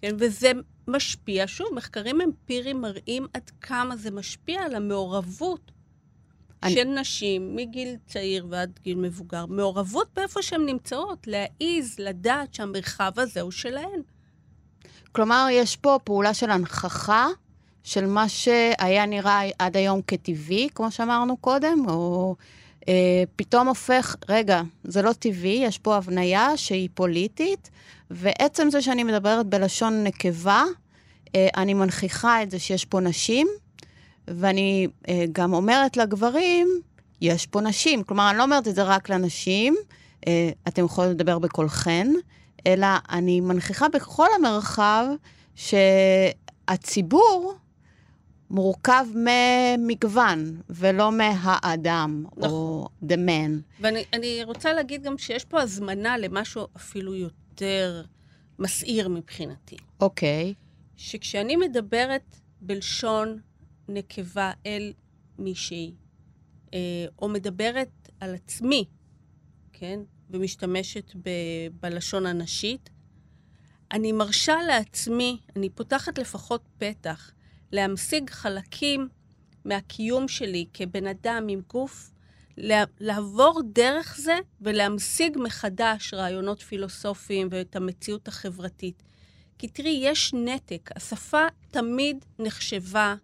כן, 0.02 0.16
וזה 0.20 0.52
משפיע, 0.88 1.44
שוב, 1.48 1.68
מחקרים 1.74 2.22
אמפיריים 2.22 2.82
מראים 2.82 3.28
עד 3.34 3.52
כמה 3.62 3.98
זה 3.98 4.12
משפיע 4.12 4.62
על 4.62 4.76
המעורבות 4.76 5.72
אני- 6.64 6.74
של 6.74 6.84
נשים 6.84 7.56
מגיל 7.56 7.96
צעיר 8.06 8.46
ועד 8.50 8.80
גיל 8.84 8.98
מבוגר. 8.98 9.46
מעורבות 9.46 10.08
באיפה 10.16 10.42
שהן 10.42 10.66
נמצאות, 10.66 11.28
להעיז, 11.28 11.96
לדעת 12.00 12.54
שהמרחב 12.54 13.12
הזה 13.20 13.42
הוא 13.42 13.52
שלהן. 13.52 14.02
כלומר, 15.12 15.48
יש 15.52 15.76
פה 15.76 16.00
פעולה 16.04 16.34
של 16.34 16.52
הנכחה 16.52 17.28
של 17.84 18.06
מה 18.06 18.30
שהיה 18.30 19.06
נראה 19.06 19.42
עד 19.60 19.78
היום 19.78 20.02
כטבעי, 20.08 20.70
כמו 20.76 20.92
שאמרנו 20.92 21.38
קודם, 21.38 21.86
או 21.90 22.36
אה, 22.88 23.24
פתאום 23.36 23.68
הופך, 23.68 24.16
רגע, 24.30 24.62
זה 24.84 25.02
לא 25.02 25.14
טבעי, 25.14 25.64
יש 25.64 25.78
פה 25.78 25.96
הבניה 25.96 26.58
שהיא 26.58 26.90
פוליטית, 26.94 27.70
ועצם 28.12 28.70
זה 28.70 28.82
שאני 28.82 29.04
מדברת 29.04 29.46
בלשון 29.46 30.04
נקבה, 30.04 30.64
אה, 31.36 31.48
אני 31.58 31.74
מנכיחה 31.74 32.44
את 32.44 32.52
זה 32.52 32.60
שיש 32.60 32.86
פה 32.86 33.00
נשים, 33.00 33.48
ואני 34.28 34.88
אה, 35.10 35.26
גם 35.32 35.54
אומרת 35.54 35.98
לגברים, 35.98 36.68
יש 37.22 37.48
פה 37.48 37.62
נשים. 37.62 38.04
כלומר, 38.04 38.30
אני 38.30 38.38
לא 38.38 38.44
אומרת 38.44 38.68
את 38.68 38.76
זה 38.76 38.84
רק 38.84 39.10
לנשים, 39.10 39.76
אה, 40.28 40.50
אתם 40.68 40.86
יכולים 40.86 41.12
לדבר 41.12 41.40
בקולכן, 41.40 42.08
אלא 42.68 42.88
אני 43.10 43.42
מנכיחה 43.42 43.90
בכל 43.90 44.28
המרחב 44.36 45.06
שהציבור 45.56 47.54
מורכב 48.50 49.06
ממגוון, 49.16 50.62
ולא 50.70 51.12
מהאדם, 51.12 52.26
או 52.38 52.38
נכון. 52.38 53.10
the 53.10 53.14
man. 53.14 53.82
ואני 53.82 54.04
אני 54.14 54.44
רוצה 54.44 54.74
להגיד 54.74 55.04
גם 55.04 55.18
שיש 55.18 55.46
פה 55.46 55.62
הזמנה 55.62 56.18
למשהו 56.18 56.68
אפילו 56.76 57.16
יותר 57.16 58.04
מסעיר 58.60 59.10
מבחינתי. 59.10 59.78
אוקיי. 60.00 60.54
שכשאני 60.98 61.56
מדברת 61.56 62.36
בלשון 62.62 63.40
נקבה 63.88 64.52
אל 64.66 64.94
מישהי, 65.40 65.94
אה, 66.74 66.80
או 67.22 67.30
מדברת 67.30 68.10
על 68.20 68.36
עצמי, 68.36 68.86
כן, 69.74 70.00
ומשתמשת 70.32 71.12
ב, 71.16 71.30
בלשון 71.82 72.26
הנשית, 72.26 72.90
אני 73.92 74.12
מרשה 74.12 74.56
לעצמי, 74.68 75.40
אני 75.56 75.70
פותחת 75.70 76.18
לפחות 76.18 76.62
פתח, 76.78 77.32
להמשיג 77.72 78.30
חלקים 78.30 79.10
מהקיום 79.66 80.28
שלי 80.28 80.66
כבן 80.74 81.08
אדם 81.08 81.46
עם 81.50 81.62
גוף, 81.70 82.12
לה- 82.58 82.84
לעבור 83.00 83.62
דרך 83.74 84.18
זה 84.18 84.36
ולהמשיג 84.62 85.38
מחדש 85.38 86.14
רעיונות 86.14 86.62
פילוסופיים 86.62 87.48
ואת 87.52 87.76
המציאות 87.76 88.28
החברתית. 88.28 89.04
כי 89.58 89.68
תראי, 89.68 90.00
יש 90.04 90.34
נתק. 90.34 90.90
השפה 90.96 91.46
תמיד 91.72 92.26
נחשבה 92.40 93.16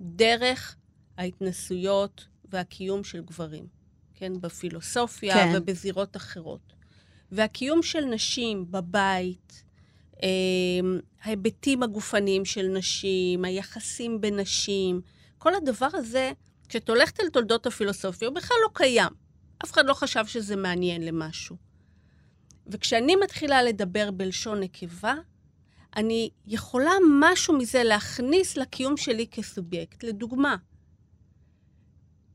דרך 0.00 0.76
ההתנסויות 1.16 2.26
והקיום 2.48 3.04
של 3.04 3.20
גברים, 3.20 3.66
כן? 4.16 4.32
בפילוסופיה 4.40 5.34
כן. 5.34 5.52
ובזירות 5.54 6.16
אחרות. 6.16 6.72
והקיום 7.32 7.82
של 7.82 8.04
נשים 8.04 8.70
בבית, 8.70 9.62
אה, 10.22 10.28
ההיבטים 11.22 11.82
הגופניים 11.82 12.44
של 12.44 12.66
נשים, 12.66 13.44
היחסים 13.44 14.20
בין 14.20 14.40
נשים, 14.40 15.00
כל 15.38 15.54
הדבר 15.54 15.88
הזה, 15.92 16.32
כשאת 16.68 16.88
הולכת 16.88 17.20
אל 17.20 17.28
תולדות 17.28 17.66
הפילוסופיה, 17.66 18.28
הוא 18.28 18.34
בכלל 18.34 18.56
לא 18.62 18.68
קיים. 18.72 19.12
אף 19.64 19.72
אחד 19.72 19.86
לא 19.86 19.94
חשב 19.94 20.26
שזה 20.26 20.56
מעניין 20.56 21.02
למשהו. 21.02 21.56
וכשאני 22.66 23.16
מתחילה 23.16 23.62
לדבר 23.62 24.10
בלשון 24.10 24.60
נקבה, 24.60 25.14
אני 25.96 26.30
יכולה 26.46 26.92
משהו 27.20 27.58
מזה 27.58 27.82
להכניס 27.82 28.56
לקיום 28.56 28.96
שלי 28.96 29.26
כסובייקט. 29.26 30.02
לדוגמה, 30.04 30.56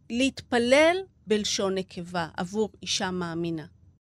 להתפלל 0.09 0.97
בלשון 1.27 1.75
נקבה 1.75 2.27
עבור 2.37 2.69
אישה 2.81 3.11
מאמינה. 3.11 3.65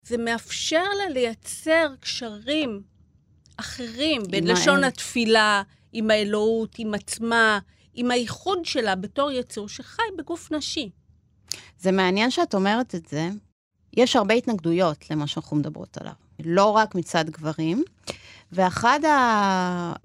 זה 0.03 0.17
מאפשר 0.17 0.85
לה 0.99 1.09
לייצר 1.09 1.95
קשרים 2.01 2.83
אחרים 3.57 4.23
בלשון 4.31 4.77
האל. 4.79 4.85
התפילה, 4.85 5.63
עם 5.93 6.11
האלוהות, 6.11 6.75
עם 6.79 6.95
עצמה, 6.95 7.59
עם 7.95 8.11
הייחוד 8.11 8.65
שלה 8.65 8.95
בתור 8.95 9.31
יצור 9.31 9.69
שחי 9.69 10.03
בגוף 10.19 10.53
נשי. 10.53 10.91
זה 11.79 11.93
מעניין 11.93 12.31
שאת 12.31 12.55
אומרת 12.55 12.95
את 12.95 13.07
זה. 13.07 13.29
יש 13.97 14.17
הרבה 14.17 14.35
התנגדויות 14.35 15.11
למה 15.11 15.27
שאנחנו 15.27 15.57
מדברות 15.57 15.99
עליו, 16.01 16.13
לא 16.45 16.71
רק 16.71 16.95
מצד 16.95 17.31
גברים. 17.31 17.85
ואחת 18.53 19.01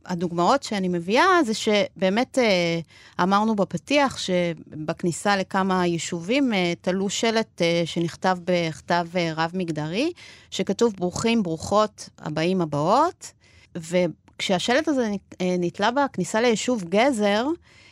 הדוגמאות 0.05 0.63
שאני 0.63 0.87
מביאה 0.87 1.43
זה 1.45 1.53
שבאמת 1.53 2.37
אה, 2.37 2.79
אמרנו 3.23 3.55
בפתיח 3.55 4.17
שבכניסה 4.17 5.37
לכמה 5.37 5.85
יישובים 5.85 6.53
אה, 6.53 6.73
תלו 6.81 7.09
שלט 7.09 7.61
אה, 7.61 7.81
שנכתב 7.85 8.37
בכתב 8.45 9.07
רב-מגדרי, 9.35 10.11
שכתוב 10.51 10.93
ברוכים, 10.95 11.43
ברוכות, 11.43 12.09
הבאים, 12.19 12.61
הבאות. 12.61 13.31
וכשהשלט 13.75 14.87
הזה 14.87 15.11
נתלה 15.41 15.91
בכניסה 15.91 16.41
ליישוב 16.41 16.83
גזר, 16.83 17.47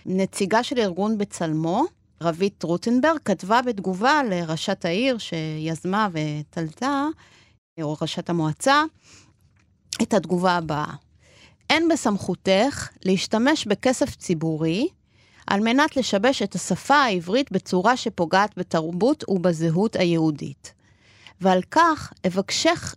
נציגה 0.05 0.63
של 0.63 0.79
ארגון 0.79 1.17
בצלמו, 1.17 1.85
רבית 2.21 2.63
רוטנברג, 2.63 3.19
כתבה 3.25 3.61
בתגובה 3.61 4.21
לראשת 4.29 4.85
העיר 4.85 5.17
שיזמה 5.17 6.07
ותלתה, 6.11 7.07
או 7.81 7.97
ראשת 8.01 8.29
המועצה, 8.29 8.83
את 10.01 10.13
התגובה 10.13 10.51
הבאה. 10.51 10.93
אין 11.69 11.87
בסמכותך 11.89 12.89
להשתמש 13.05 13.67
בכסף 13.67 14.15
ציבורי 14.15 14.87
על 15.47 15.59
מנת 15.59 15.97
לשבש 15.97 16.41
את 16.41 16.55
השפה 16.55 16.95
העברית 16.95 17.51
בצורה 17.51 17.97
שפוגעת 17.97 18.57
בתרבות 18.57 19.23
ובזהות 19.27 19.95
היהודית. 19.95 20.73
ועל 21.41 21.61
כך 21.71 22.13
אבקשך 22.27 22.95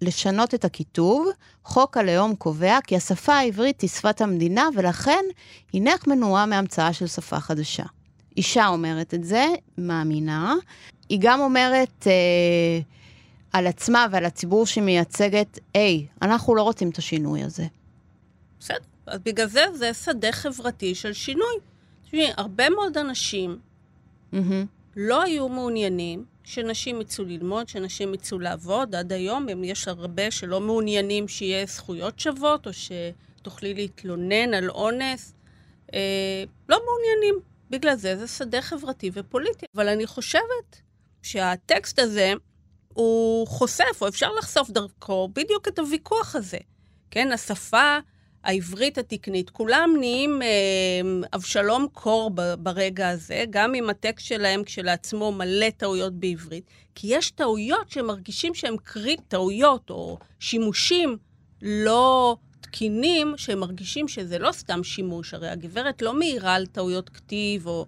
לשנות 0.00 0.54
את 0.54 0.64
הכיתוב, 0.64 1.28
חוק 1.64 1.96
הלאום 1.96 2.34
קובע 2.34 2.78
כי 2.86 2.96
השפה 2.96 3.34
העברית 3.34 3.80
היא 3.80 3.90
שפת 3.90 4.20
המדינה 4.20 4.68
ולכן 4.76 5.24
הנך 5.74 6.06
מנועה 6.06 6.46
מהמצאה 6.46 6.92
של 6.92 7.06
שפה 7.06 7.40
חדשה. 7.40 7.84
אישה 8.36 8.66
אומרת 8.66 9.14
את 9.14 9.24
זה, 9.24 9.46
מאמינה. 9.78 10.54
היא 11.08 11.18
גם 11.22 11.40
אומרת 11.40 12.06
אה, 12.06 12.80
על 13.52 13.66
עצמה 13.66 14.06
ועל 14.10 14.24
הציבור 14.24 14.66
שהיא 14.66 14.84
מייצגת, 14.84 15.58
היי, 15.74 16.06
אנחנו 16.22 16.54
לא 16.54 16.62
רוצים 16.62 16.90
את 16.90 16.98
השינוי 16.98 17.42
הזה. 17.42 17.66
בסדר. 18.60 18.78
אז 19.06 19.20
בגלל 19.24 19.46
זה 19.46 19.64
זה 19.74 19.94
שדה 19.94 20.32
חברתי 20.32 20.94
של 20.94 21.12
שינוי. 21.12 21.54
תשמעי, 22.04 22.30
הרבה 22.36 22.70
מאוד 22.70 22.98
אנשים 22.98 23.58
מהמם. 24.32 24.66
לא 24.96 25.22
היו 25.22 25.48
מעוניינים 25.48 26.24
שנשים 26.44 27.00
יצאו 27.00 27.24
ללמוד, 27.24 27.68
שנשים 27.68 28.14
יצאו 28.14 28.38
לעבוד. 28.38 28.94
עד 28.94 29.12
היום 29.12 29.48
אם 29.48 29.64
יש 29.64 29.88
הרבה 29.88 30.30
שלא 30.30 30.60
מעוניינים 30.60 31.28
שיהיה 31.28 31.66
זכויות 31.66 32.20
שוות, 32.20 32.66
או 32.66 32.70
שתוכלי 32.72 33.74
להתלונן 33.74 34.54
על 34.54 34.70
אונס. 34.70 35.34
אה, 35.94 36.44
לא 36.68 36.80
מעוניינים. 36.84 37.40
בגלל 37.70 37.94
זה 37.94 38.16
זה 38.16 38.28
שדה 38.28 38.62
חברתי 38.62 39.10
ופוליטי. 39.12 39.66
אבל 39.76 39.88
אני 39.88 40.06
חושבת 40.06 40.82
שהטקסט 41.22 41.98
הזה, 41.98 42.32
הוא 42.94 43.46
חושף, 43.46 43.98
או 44.00 44.08
אפשר 44.08 44.32
לחשוף 44.38 44.70
דרכו, 44.70 45.28
בדיוק 45.32 45.68
את 45.68 45.78
הוויכוח 45.78 46.36
הזה. 46.36 46.58
כן, 47.10 47.32
השפה 47.32 47.98
העברית 48.44 48.98
התקנית, 48.98 49.50
כולם 49.50 49.94
נהיים 49.98 50.42
אה, 50.42 50.48
אבשלום 51.34 51.86
קור 51.92 52.30
ברגע 52.58 53.08
הזה, 53.08 53.44
גם 53.50 53.74
אם 53.74 53.90
הטקסט 53.90 54.26
שלהם 54.26 54.64
כשלעצמו 54.64 55.32
מלא 55.32 55.70
טעויות 55.70 56.12
בעברית, 56.12 56.64
כי 56.94 57.06
יש 57.10 57.30
טעויות 57.30 57.90
שמרגישים 57.90 58.54
שהם 58.54 58.76
קריט, 58.84 59.20
טעויות 59.28 59.90
או 59.90 60.18
שימושים 60.40 61.16
לא 61.62 62.36
תקינים, 62.60 63.34
שהם 63.36 63.60
מרגישים 63.60 64.08
שזה 64.08 64.38
לא 64.38 64.52
סתם 64.52 64.84
שימוש, 64.84 65.34
הרי 65.34 65.48
הגברת 65.48 66.02
לא 66.02 66.14
מעירה 66.14 66.54
על 66.54 66.66
טעויות 66.66 67.08
כתיב, 67.08 67.66
או... 67.66 67.86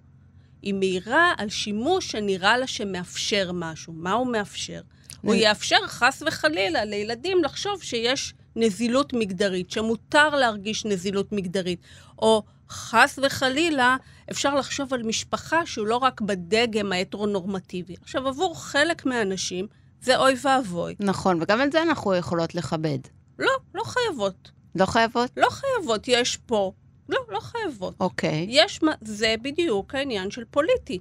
היא 0.65 0.75
מעירה 0.75 1.33
על 1.37 1.49
שימוש 1.49 2.11
שנראה 2.11 2.59
לה 2.59 2.67
שמאפשר 2.67 3.51
משהו. 3.55 3.93
מה 3.93 4.13
הוא 4.13 4.27
מאפשר? 4.27 4.81
הוא 5.23 5.35
יאפשר 5.35 5.87
חס 5.87 6.23
וחלילה 6.27 6.85
לילדים 6.85 7.45
לחשוב 7.45 7.83
שיש 7.83 8.35
נזילות 8.57 9.13
מגדרית, 9.13 9.71
שמותר 9.71 10.29
להרגיש 10.29 10.85
נזילות 10.85 11.33
מגדרית, 11.33 11.81
או 12.19 12.43
חס 12.71 13.19
וחלילה 13.23 13.97
אפשר 14.31 14.55
לחשוב 14.55 14.95
על 14.95 15.03
משפחה 15.03 15.67
שהוא 15.67 15.87
לא 15.87 15.97
רק 15.97 16.21
בדגם 16.21 16.93
ההטרונורמטיבי. 16.93 17.95
עכשיו, 18.03 18.29
עבור 18.29 18.61
חלק 18.61 19.07
מהאנשים 19.07 19.67
זה 20.01 20.17
אוי 20.17 20.35
ואבוי. 20.43 20.95
נכון, 21.01 21.43
וגם 21.43 21.63
את 21.63 21.73
זה 21.73 21.83
אנחנו 21.83 22.15
יכולות 22.15 22.55
לכבד. 22.55 22.99
לא, 23.39 23.53
לא 23.75 23.83
חייבות. 23.85 24.51
לא 24.75 24.87
חייבות? 24.87 25.31
לא 25.37 25.49
חייבות, 25.51 26.09
יש 26.09 26.37
פה. 26.37 26.73
לא, 27.09 27.19
לא 27.29 27.41
חייבות. 27.41 27.95
אוקיי. 28.01 28.47
יש, 28.49 28.83
מה- 28.83 28.93
זה 29.01 29.35
בדיוק 29.43 29.95
העניין 29.95 30.31
של 30.31 30.45
פוליטי. 30.51 30.99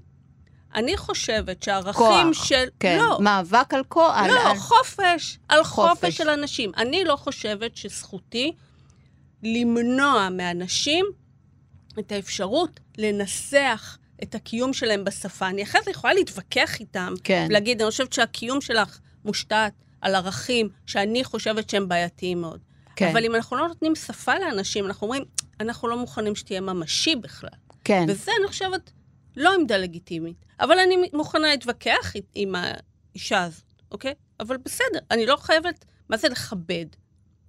אני 0.75 0.97
חושבת 0.97 1.63
שהערכים 1.63 1.93
כוח. 2.33 2.43
של... 2.45 2.65
כן, 2.79 2.97
לא, 3.01 3.17
מאבק 3.21 3.73
על 3.73 3.83
כוח. 3.87 4.15
לא, 4.27 4.49
על- 4.49 4.57
חופש, 4.57 5.39
על 5.49 5.63
חופש. 5.63 5.89
חופש 5.89 6.17
של 6.17 6.29
אנשים. 6.29 6.71
אני 6.77 7.03
לא 7.03 7.15
חושבת 7.15 7.77
שזכותי 7.77 8.51
למנוע 9.43 10.29
מאנשים 10.31 11.05
את 11.99 12.11
האפשרות 12.11 12.79
לנסח 12.97 13.97
את 14.23 14.35
הקיום 14.35 14.73
שלהם 14.73 15.03
בשפה. 15.03 15.47
אני 15.47 15.63
אחרי 15.63 15.81
זה 15.85 15.91
יכולה 15.91 16.13
להתווכח 16.13 16.79
איתם, 16.79 17.13
כן. 17.23 17.45
ולהגיד, 17.49 17.81
אני 17.81 17.91
חושבת 17.91 18.13
שהקיום 18.13 18.61
שלך 18.61 18.99
מושתת 19.25 19.71
על 20.01 20.15
ערכים 20.15 20.69
שאני 20.85 21.23
חושבת 21.23 21.69
שהם 21.69 21.87
בעייתיים 21.87 22.41
מאוד. 22.41 22.59
כן. 22.95 23.09
אבל 23.11 23.25
אם 23.25 23.35
אנחנו 23.35 23.57
לא 23.57 23.67
נותנים 23.67 23.95
שפה 23.95 24.39
לאנשים, 24.39 24.85
אנחנו 24.85 25.07
אומרים, 25.07 25.23
אנחנו 25.59 25.87
לא 25.87 25.97
מוכנים 25.97 26.35
שתהיה 26.35 26.61
ממשי 26.61 27.15
בכלל. 27.15 27.49
כן. 27.83 28.05
וזה, 28.09 28.31
אני 28.39 28.47
חושבת, 28.47 28.91
לא 29.35 29.53
עמדה 29.53 29.77
לגיטימית. 29.77 30.45
אבל 30.59 30.79
אני 30.79 30.95
מוכנה 31.13 31.47
להתווכח 31.47 32.13
עם 32.35 32.55
האישה 32.55 33.43
הזאת, 33.43 33.63
אוקיי? 33.91 34.13
אבל 34.39 34.57
בסדר, 34.57 34.99
אני 35.11 35.25
לא 35.25 35.35
חייבת, 35.35 35.85
מה 36.09 36.17
זה 36.17 36.29
לכבד? 36.29 36.85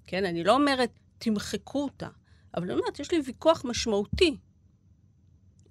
כן, 0.07 0.25
אני 0.25 0.45
לא 0.45 0.53
אומרת, 0.53 0.91
תמחקו 1.19 1.83
אותה. 1.83 2.09
אבל 2.57 2.65
אני 2.65 2.81
אומרת, 2.81 3.01
יש 3.01 3.11
לי 3.11 3.21
ויכוח 3.27 3.65
משמעותי 3.65 4.37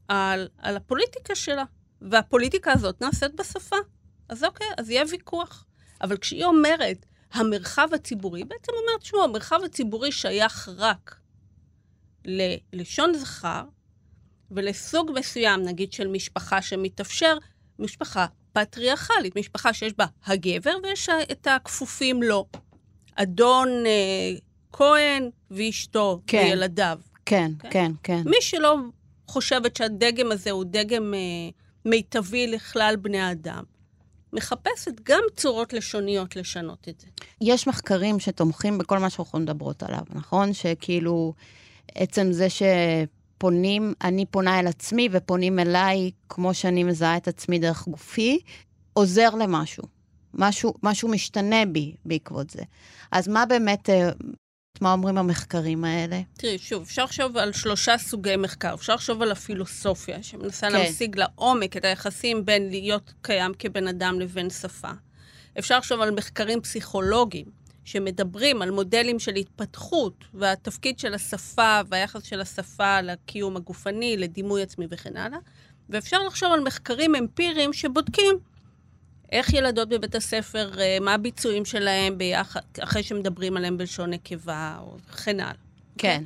על, 0.07 0.47
על 0.57 0.77
הפוליטיקה 0.77 1.35
שלה, 1.35 1.63
והפוליטיקה 2.01 2.71
הזאת 2.71 3.01
נעשית 3.01 3.35
בשפה. 3.35 3.75
אז 4.29 4.43
אוקיי, 4.43 4.67
אז 4.77 4.89
יהיה 4.89 5.03
ויכוח. 5.09 5.65
אבל 6.01 6.17
כשהיא 6.17 6.45
אומרת, 6.45 7.05
המרחב 7.33 7.87
הציבורי, 7.93 8.43
בעצם 8.43 8.71
אומרת, 8.81 9.01
תשמעו, 9.01 9.23
המרחב 9.23 9.59
הציבורי 9.65 10.11
שייך 10.11 10.69
רק 10.77 11.15
ללשון 12.25 13.13
זכר, 13.13 13.63
ולסוג 14.51 15.11
מסוים, 15.15 15.61
נגיד 15.61 15.93
של 15.93 16.07
משפחה 16.07 16.61
שמתאפשר, 16.61 17.37
משפחה 17.79 18.25
פטריארכלית, 18.53 19.35
משפחה 19.37 19.73
שיש 19.73 19.93
בה 19.97 20.05
הגבר 20.25 20.73
ויש 20.83 21.09
את 21.31 21.47
הכפופים 21.47 22.23
לו. 22.23 22.45
אדון 23.15 23.69
אה, 23.85 24.37
כהן 24.71 25.29
ואשתו 25.51 26.21
כן. 26.27 26.43
וילדיו. 26.47 26.99
כן, 27.25 27.51
כן. 27.59 27.69
כן, 27.69 27.91
כן. 28.03 28.21
מי 28.25 28.37
שלא 28.41 28.77
חושבת 29.27 29.75
שהדגם 29.75 30.31
הזה 30.31 30.51
הוא 30.51 30.63
דגם 30.67 31.13
אה, 31.13 31.19
מיטבי 31.85 32.47
לכלל 32.47 32.95
בני 33.01 33.19
האדם, 33.19 33.63
מחפשת 34.33 34.91
גם 35.03 35.21
צורות 35.35 35.73
לשוניות 35.73 36.35
לשנות 36.35 36.87
את 36.89 36.99
זה. 36.99 37.07
יש 37.41 37.67
מחקרים 37.67 38.19
שתומכים 38.19 38.77
בכל 38.77 38.99
מה 38.99 39.09
שאנחנו 39.09 39.39
מדברות 39.39 39.83
עליו, 39.83 40.03
נכון? 40.09 40.53
שכאילו, 40.53 41.33
עצם 41.95 42.31
זה 42.31 42.47
שפונים, 42.49 43.93
אני 44.03 44.25
פונה 44.25 44.59
אל 44.59 44.67
עצמי 44.67 45.09
ופונים 45.11 45.59
אליי, 45.59 46.11
כמו 46.29 46.53
שאני 46.53 46.83
מזהה 46.83 47.17
את 47.17 47.27
עצמי 47.27 47.59
דרך 47.59 47.87
גופי, 47.87 48.39
עוזר 48.93 49.29
למשהו. 49.29 49.83
משהו, 50.33 50.73
משהו 50.83 51.09
משתנה 51.09 51.65
בי 51.65 51.95
בעקבות 52.05 52.49
זה. 52.49 52.61
אז 53.11 53.27
מה 53.27 53.45
באמת, 53.45 53.89
אה, 53.89 54.09
מה 54.81 54.91
אומרים 54.91 55.17
המחקרים 55.17 55.83
האלה? 55.83 56.21
תראי, 56.37 56.57
שוב, 56.57 56.81
אפשר 56.81 57.03
לחשוב 57.03 57.37
על 57.37 57.51
שלושה 57.51 57.97
סוגי 57.97 58.35
מחקר. 58.35 58.73
אפשר 58.73 58.95
לחשוב 58.95 59.21
על 59.21 59.31
הפילוסופיה, 59.31 60.23
שמנסה 60.23 60.67
כן. 60.67 60.73
להמשיג 60.73 61.19
לעומק 61.19 61.77
את 61.77 61.85
היחסים 61.85 62.45
בין 62.45 62.69
להיות 62.69 63.13
קיים 63.21 63.51
כבן 63.59 63.87
אדם 63.87 64.19
לבין 64.19 64.49
שפה. 64.49 64.91
אפשר 65.59 65.77
לחשוב 65.77 66.01
על 66.01 66.11
מחקרים 66.11 66.61
פסיכולוגיים, 66.61 67.45
שמדברים 67.85 68.61
על 68.61 68.71
מודלים 68.71 69.19
של 69.19 69.35
התפתחות, 69.35 70.23
והתפקיד 70.33 70.99
של 70.99 71.13
השפה, 71.13 71.81
והיחס 71.87 72.23
של 72.23 72.41
השפה 72.41 73.01
לקיום 73.01 73.57
הגופני, 73.57 74.17
לדימוי 74.17 74.63
עצמי 74.63 74.87
וכן 74.89 75.17
הלאה. 75.17 75.39
ואפשר 75.89 76.23
לחשוב 76.23 76.53
על 76.53 76.59
מחקרים 76.59 77.15
אמפיריים 77.15 77.73
שבודקים 77.73 78.39
איך 79.31 79.53
ילדות 79.53 79.89
בבית 79.89 80.15
הספר, 80.15 80.71
אה, 80.79 80.97
מה 81.01 81.13
הביצועים 81.13 81.65
שלהם 81.65 82.17
ביחד, 82.17 82.61
אחרי 82.79 83.03
שמדברים 83.03 83.57
עליהם 83.57 83.77
בלשון 83.77 84.09
נקבה, 84.09 84.79
וכן 85.09 85.39
הלאה. 85.39 85.53
כן. 85.97 86.23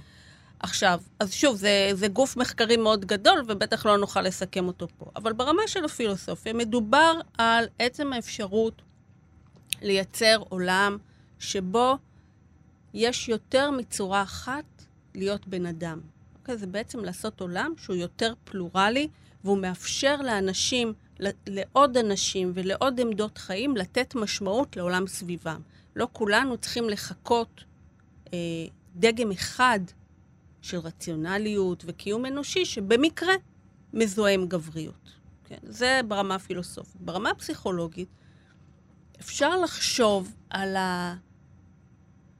עכשיו, 0.59 1.01
אז 1.19 1.33
שוב, 1.33 1.55
זה, 1.55 1.89
זה 1.93 2.07
גוף 2.07 2.37
מחקרי 2.37 2.77
מאוד 2.77 3.05
גדול, 3.05 3.43
ובטח 3.47 3.85
לא 3.85 3.97
נוכל 3.97 4.21
לסכם 4.21 4.67
אותו 4.67 4.87
פה. 4.97 5.05
אבל 5.15 5.33
ברמה 5.33 5.61
של 5.67 5.85
הפילוסופיה, 5.85 6.53
מדובר 6.53 7.19
על 7.37 7.65
עצם 7.79 8.13
האפשרות 8.13 8.81
לייצר 9.81 10.37
עולם 10.49 10.97
שבו 11.39 11.97
יש 12.93 13.29
יותר 13.29 13.71
מצורה 13.71 14.21
אחת 14.21 14.65
להיות 15.15 15.47
בן 15.47 15.65
אדם. 15.65 16.01
אוקיי? 16.39 16.57
זה 16.57 16.67
בעצם 16.67 17.05
לעשות 17.05 17.41
עולם 17.41 17.73
שהוא 17.77 17.95
יותר 17.95 18.33
פלורלי, 18.43 19.07
והוא 19.43 19.57
מאפשר 19.57 20.21
לאנשים, 20.21 20.93
לעוד 21.47 21.97
אנשים 21.97 22.51
ולעוד 22.53 22.99
עמדות 22.99 23.37
חיים, 23.37 23.77
לתת 23.77 24.15
משמעות 24.15 24.77
לעולם 24.77 25.07
סביבם. 25.07 25.61
לא 25.95 26.07
כולנו 26.13 26.57
צריכים 26.57 26.89
לחכות 26.89 27.63
אה, 28.33 28.39
דגם 28.95 29.31
אחד 29.31 29.79
של 30.61 30.77
רציונליות 30.77 31.83
וקיום 31.87 32.25
אנושי, 32.25 32.65
שבמקרה 32.65 33.33
מזוהה 33.93 34.33
עם 34.33 34.47
גבריות. 34.47 35.11
כן, 35.45 35.57
זה 35.63 36.01
ברמה 36.07 36.35
הפילוסופית. 36.35 37.01
ברמה 37.01 37.29
הפסיכולוגית, 37.29 38.09
אפשר 39.19 39.57
לחשוב 39.57 40.33
על 40.49 40.75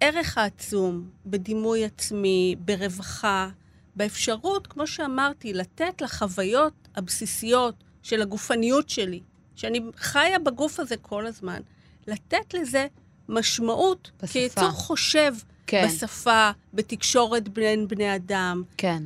הערך 0.01 0.37
העצום 0.37 1.09
בדימוי 1.25 1.85
עצמי, 1.85 2.55
ברווחה, 2.59 3.49
באפשרות, 3.95 4.67
כמו 4.67 4.87
שאמרתי, 4.87 5.53
לתת 5.53 6.01
לחוויות 6.01 6.73
הבסיסיות 6.95 7.83
של 8.03 8.21
הגופניות 8.21 8.89
שלי, 8.89 9.21
שאני 9.55 9.81
חיה 9.95 10.39
בגוף 10.39 10.79
הזה 10.79 10.97
כל 10.97 11.25
הזמן, 11.27 11.61
לתת 12.07 12.53
לזה 12.53 12.87
משמעות 13.29 14.11
בשפה. 14.21 14.33
כיצור 14.33 14.71
חושב 14.71 15.35
כן. 15.67 15.87
בשפה, 15.87 16.51
בתקשורת 16.73 17.49
בין 17.49 17.87
בני 17.87 18.15
אדם, 18.15 18.63
כן. 18.77 19.03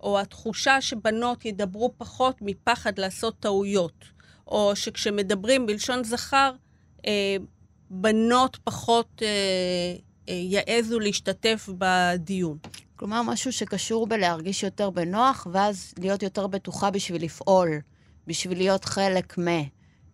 או 0.00 0.20
התחושה 0.20 0.80
שבנות 0.80 1.44
ידברו 1.44 1.92
פחות 1.98 2.36
מפחד 2.40 2.98
לעשות 2.98 3.34
טעויות, 3.40 4.04
או 4.46 4.72
שכשמדברים 4.74 5.66
בלשון 5.66 6.04
זכר, 6.04 6.52
אה, 7.06 7.36
בנות 7.90 8.58
פחות 8.64 9.22
אה, 9.22 9.96
יעזו 10.28 10.98
להשתתף 11.00 11.68
בדיון. 11.78 12.58
כלומר, 12.96 13.22
משהו 13.22 13.52
שקשור 13.52 14.06
בלהרגיש 14.06 14.62
יותר 14.62 14.90
בנוח, 14.90 15.46
ואז 15.52 15.94
להיות 15.98 16.22
יותר 16.22 16.46
בטוחה 16.46 16.90
בשביל 16.90 17.24
לפעול, 17.24 17.68
בשביל 18.26 18.58
להיות 18.58 18.84
חלק 18.84 19.38
מ... 19.38 19.48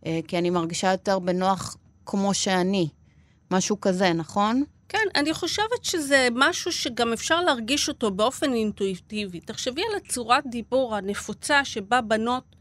אה, 0.06 0.20
כי 0.28 0.38
אני 0.38 0.50
מרגישה 0.50 0.90
יותר 0.92 1.18
בנוח 1.18 1.76
כמו 2.06 2.34
שאני. 2.34 2.88
משהו 3.50 3.80
כזה, 3.80 4.12
נכון? 4.12 4.64
כן, 4.88 5.06
אני 5.14 5.34
חושבת 5.34 5.84
שזה 5.84 6.28
משהו 6.34 6.72
שגם 6.72 7.12
אפשר 7.12 7.40
להרגיש 7.40 7.88
אותו 7.88 8.10
באופן 8.10 8.52
אינטואיטיבי. 8.52 9.40
תחשבי 9.40 9.82
על 9.90 9.96
הצורת 9.96 10.44
דיבור 10.46 10.96
הנפוצה 10.96 11.64
שבה 11.64 12.00
בנות, 12.00 12.53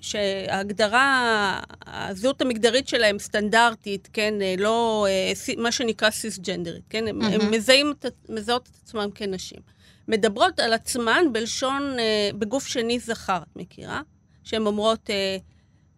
שההגדרה, 0.00 1.60
הזהות 1.86 2.42
המגדרית 2.42 2.88
שלהם 2.88 3.18
סטנדרטית, 3.18 4.08
כן, 4.12 4.42
אה, 4.42 4.54
לא, 4.58 5.06
אה, 5.08 5.32
מה 5.62 5.72
שנקרא 5.72 6.10
סיסג'נדרית, 6.10 6.82
כן, 6.90 7.08
הם, 7.08 7.22
הם 7.22 7.50
מזהים, 7.50 7.92
מזהות 8.28 8.68
את 8.68 8.76
עצמם 8.82 9.08
כנשים. 9.14 9.60
מדברות 10.08 10.60
על 10.60 10.72
עצמן 10.72 11.24
בלשון, 11.32 11.96
אה, 11.98 12.30
בגוף 12.38 12.66
שני 12.66 12.98
זכר, 12.98 13.38
את 13.42 13.56
מכירה? 13.56 14.00
שהן 14.44 14.66
אומרות, 14.66 15.10
אה, 15.10 15.36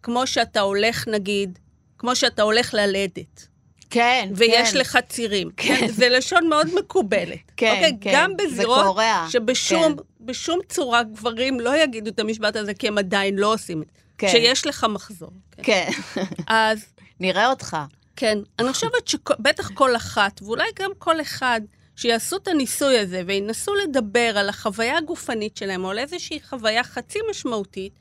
כמו 0.03 0.27
שאתה 0.27 0.61
הולך, 0.61 1.07
נגיד, 1.07 1.59
כמו 1.97 2.15
שאתה 2.15 2.41
הולך 2.41 2.73
ללדת. 2.73 3.47
כן, 3.89 4.29
ויש 4.35 4.71
כן. 4.71 4.77
לך 4.77 4.97
צירים. 5.09 5.49
כן. 5.57 5.87
זה 5.87 6.09
לשון 6.09 6.49
מאוד 6.49 6.67
מקובלת. 6.79 7.51
כן, 7.57 7.73
אוקיי? 7.75 7.97
כן. 8.01 8.11
גם 8.13 8.37
בזירות. 8.37 8.97
שבשום 9.29 9.95
כן. 9.97 10.03
בשום 10.27 10.59
צורה 10.69 11.03
גברים 11.03 11.59
לא 11.59 11.83
יגידו 11.83 12.09
את 12.09 12.19
המשפט 12.19 12.55
הזה, 12.55 12.73
כי 12.73 12.87
הם 12.87 12.97
עדיין 12.97 13.35
לא 13.35 13.53
עושים 13.53 13.81
את 13.81 13.87
זה. 13.87 14.01
כן. 14.17 14.27
שיש 14.27 14.67
לך 14.67 14.85
מחזור. 14.89 15.31
כן. 15.61 15.89
כן. 16.13 16.21
אז 16.47 16.85
נראה 17.19 17.49
אותך. 17.49 17.77
כן, 18.15 18.37
אני 18.59 18.73
חושבת 18.73 19.07
שבטח 19.07 19.71
כל 19.73 19.95
אחת, 19.95 20.41
ואולי 20.41 20.67
גם 20.79 20.91
כל 20.97 21.21
אחד, 21.21 21.61
שיעשו 21.95 22.37
את 22.37 22.47
הניסוי 22.47 22.99
הזה 22.99 23.21
וינסו 23.27 23.75
לדבר 23.75 24.37
על 24.37 24.49
החוויה 24.49 24.97
הגופנית 24.97 25.57
שלהם, 25.57 25.85
או 25.85 25.89
על 25.89 25.99
איזושהי 25.99 26.39
חוויה 26.49 26.83
חצי 26.83 27.19
משמעותית, 27.29 27.93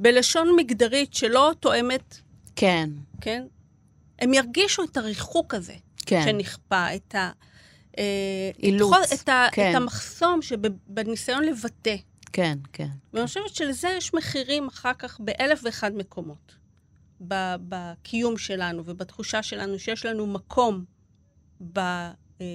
בלשון 0.00 0.56
מגדרית 0.56 1.14
שלא 1.14 1.52
תואמת, 1.60 2.16
כן, 2.56 2.90
כן? 3.20 3.44
הם 4.18 4.34
ירגישו 4.34 4.84
את 4.84 4.96
הריחוק 4.96 5.54
הזה. 5.54 5.74
כן. 6.06 6.22
שנכפה, 6.24 6.94
את 6.94 7.14
ה... 7.14 7.30
אה, 7.98 8.50
אילוץ, 8.62 9.12
את, 9.12 9.28
ה, 9.28 9.46
כן. 9.52 9.70
את 9.70 9.76
המחסום 9.76 10.42
שבניסיון 10.42 11.44
לבטא. 11.44 11.96
כן, 12.32 12.58
כן. 12.72 12.88
ואני 13.12 13.26
חושבת 13.26 13.54
שלזה 13.54 13.88
יש 13.88 14.14
מחירים 14.14 14.68
אחר 14.68 14.94
כך 14.98 15.20
באלף 15.20 15.60
ואחד 15.64 15.94
מקומות. 15.94 16.54
בקיום 17.20 18.38
שלנו 18.38 18.82
ובתחושה 18.86 19.42
שלנו 19.42 19.78
שיש 19.78 20.06
לנו 20.06 20.26
מקום 20.26 20.84
ב, 21.72 21.78
אה, 21.78 22.46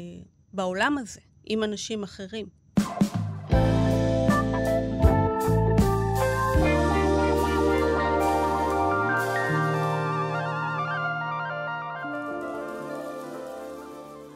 בעולם 0.53 0.97
הזה 0.97 1.19
עם 1.45 1.63
אנשים 1.63 2.03
אחרים. 2.03 2.45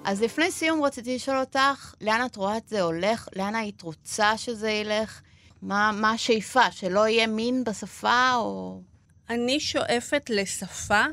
אז 0.09 0.21
לפני 0.21 0.51
סיום 0.51 0.83
רציתי 0.83 1.15
לשאול 1.15 1.37
אותך, 1.37 1.93
לאן 2.01 2.25
את 2.25 2.35
רואה 2.35 2.57
את 2.57 2.67
זה 2.67 2.81
הולך? 2.81 3.27
לאן 3.35 3.55
היית 3.55 3.81
רוצה 3.81 4.37
שזה 4.37 4.69
ילך? 4.69 5.21
מה, 5.61 5.91
מה 5.93 6.11
השאיפה? 6.11 6.71
שלא 6.71 7.07
יהיה 7.07 7.27
מין 7.27 7.63
בשפה 7.63 8.33
או... 8.35 8.81
אני 9.29 9.59
שואפת 9.59 10.29
לשפה 10.29 11.03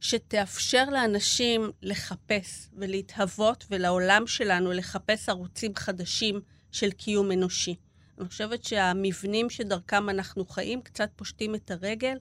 שתאפשר 0.00 0.84
לאנשים 0.84 1.70
לחפש 1.82 2.68
ולהתהוות, 2.72 3.64
ולעולם 3.70 4.26
שלנו 4.26 4.72
לחפש 4.72 5.28
ערוצים 5.28 5.74
חדשים 5.74 6.40
של 6.72 6.90
קיום 6.90 7.32
אנושי. 7.32 7.74
אני 8.18 8.28
חושבת 8.28 8.64
שהמבנים 8.64 9.50
שדרכם 9.50 10.08
אנחנו 10.08 10.44
חיים 10.44 10.82
קצת 10.82 11.10
פושטים 11.16 11.54
את 11.54 11.70
הרגל, 11.70 12.16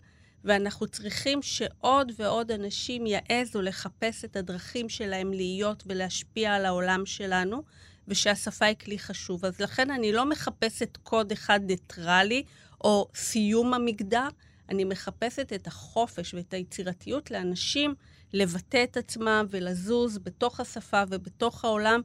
ואנחנו 0.47 0.87
צריכים 0.87 1.41
שעוד 1.41 2.11
ועוד 2.17 2.51
אנשים 2.51 3.05
יעזו 3.07 3.61
לחפש 3.61 4.25
את 4.25 4.35
הדרכים 4.35 4.89
שלהם 4.89 5.33
להיות 5.33 5.83
ולהשפיע 5.85 6.53
על 6.53 6.65
העולם 6.65 7.05
שלנו, 7.05 7.63
ושהשפה 8.07 8.65
היא 8.65 8.75
כלי 8.75 8.99
חשוב. 8.99 9.45
אז 9.45 9.59
לכן 9.61 9.91
אני 9.91 10.11
לא 10.11 10.29
מחפשת 10.29 10.97
קוד 11.03 11.31
אחד 11.31 11.59
ניטרלי 11.63 12.43
או 12.83 13.07
סיום 13.15 13.73
המגדר, 13.73 14.27
אני 14.69 14.83
מחפשת 14.83 15.53
את 15.53 15.67
החופש 15.67 16.33
ואת 16.33 16.53
היצירתיות 16.53 17.31
לאנשים 17.31 17.95
לבטא 18.33 18.83
את 18.83 18.97
עצמם 18.97 19.45
ולזוז 19.49 20.17
בתוך 20.17 20.59
השפה 20.59 21.03
ובתוך 21.09 21.65
העולם 21.65 22.01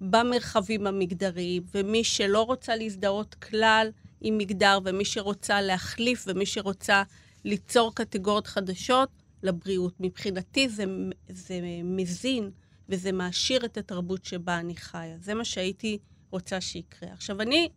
במרחבים 0.00 0.86
המגדריים. 0.86 1.62
ומי 1.74 2.04
שלא 2.04 2.42
רוצה 2.42 2.76
להזדהות 2.76 3.34
כלל 3.34 3.90
עם 4.20 4.38
מגדר, 4.38 4.78
ומי 4.84 5.04
שרוצה 5.04 5.60
להחליף, 5.60 6.24
ומי 6.26 6.46
שרוצה 6.46 7.02
ליצור 7.46 7.94
קטגוריות 7.94 8.46
חדשות, 8.46 9.08
לבריאות. 9.42 9.94
מבחינתי 10.00 10.68
זה, 10.68 10.84
זה 11.28 11.60
מזין 11.84 12.50
וזה 12.88 13.12
מעשיר 13.12 13.64
את 13.64 13.76
התרבות 13.76 14.24
שבה 14.24 14.58
אני 14.58 14.76
חיה. 14.76 15.16
זה 15.20 15.34
מה 15.34 15.44
שהייתי 15.44 15.98
רוצה 16.30 16.60
שיקרה. 16.60 17.12
עכשיו, 17.12 17.40
אני, 17.40 17.68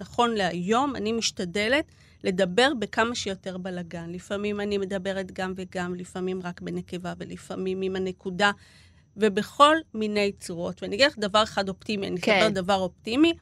נכון 0.00 0.34
להיום, 0.34 0.96
אני 0.96 1.12
משתדלת 1.12 1.84
לדבר 2.24 2.72
בכמה 2.78 3.14
שיותר 3.14 3.58
בלגן. 3.58 4.10
לפעמים 4.10 4.60
אני 4.60 4.78
מדברת 4.78 5.32
גם 5.32 5.52
וגם, 5.56 5.94
לפעמים 5.94 6.42
רק 6.42 6.60
בנקבה 6.60 7.12
ולפעמים 7.18 7.82
עם 7.82 7.96
הנקודה, 7.96 8.50
ובכל 9.16 9.76
מיני 9.94 10.32
צורות. 10.40 10.82
ואני 10.82 10.96
אגיד 10.96 11.06
לך 11.06 11.18
דבר 11.18 11.42
אחד 11.42 11.68
אופטימי, 11.68 12.06
אני 12.06 12.20
כן. 12.20 12.32
אספר 12.32 12.48
דבר 12.48 12.74
אופטימי. 12.74 13.32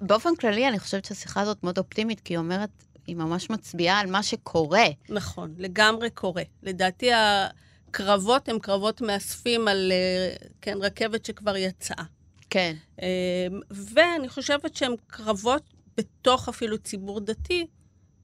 באופן 0.00 0.36
כללי, 0.36 0.68
אני 0.68 0.78
חושבת 0.78 1.04
שהשיחה 1.04 1.40
הזאת 1.40 1.64
מאוד 1.64 1.78
אופטימית, 1.78 2.20
כי 2.20 2.32
היא 2.32 2.38
אומרת, 2.38 2.70
היא 3.10 3.16
ממש 3.16 3.50
מצביעה 3.50 4.00
על 4.00 4.10
מה 4.10 4.22
שקורה. 4.22 4.84
נכון, 5.08 5.54
לגמרי 5.58 6.10
קורה. 6.10 6.42
לדעתי 6.62 7.10
הקרבות 7.12 8.48
הם 8.48 8.58
קרבות 8.58 9.00
מאספים 9.00 9.68
על, 9.68 9.92
אה, 9.92 10.46
כן, 10.60 10.78
רכבת 10.80 11.24
שכבר 11.24 11.56
יצאה. 11.56 12.04
כן. 12.50 12.76
אמ, 13.02 13.06
ואני 13.70 14.28
חושבת 14.28 14.76
שהם 14.76 14.94
קרבות 15.06 15.62
בתוך 15.96 16.48
אפילו 16.48 16.78
ציבור 16.78 17.20
דתי, 17.20 17.66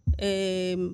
אמ, 0.09 0.93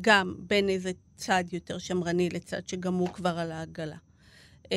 גם 0.00 0.34
בין 0.38 0.68
איזה 0.68 0.90
צד 1.16 1.44
יותר 1.52 1.78
שמרני 1.78 2.28
לצד 2.28 2.68
שגם 2.68 2.94
הוא 2.94 3.08
כבר 3.08 3.38
על 3.38 3.52
העגלה. 3.52 3.96
אמ, 4.70 4.76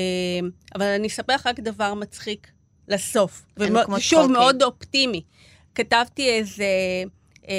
אבל 0.75 0.85
אני 0.85 1.07
אספר 1.07 1.35
לך 1.35 1.47
רק 1.47 1.59
דבר 1.59 1.93
מצחיק 1.93 2.51
לסוף, 2.87 3.45
ושוב, 3.97 4.31
מאוד 4.31 4.63
אופטימי. 4.63 5.23
כתבתי 5.75 6.29
איזה 6.29 6.65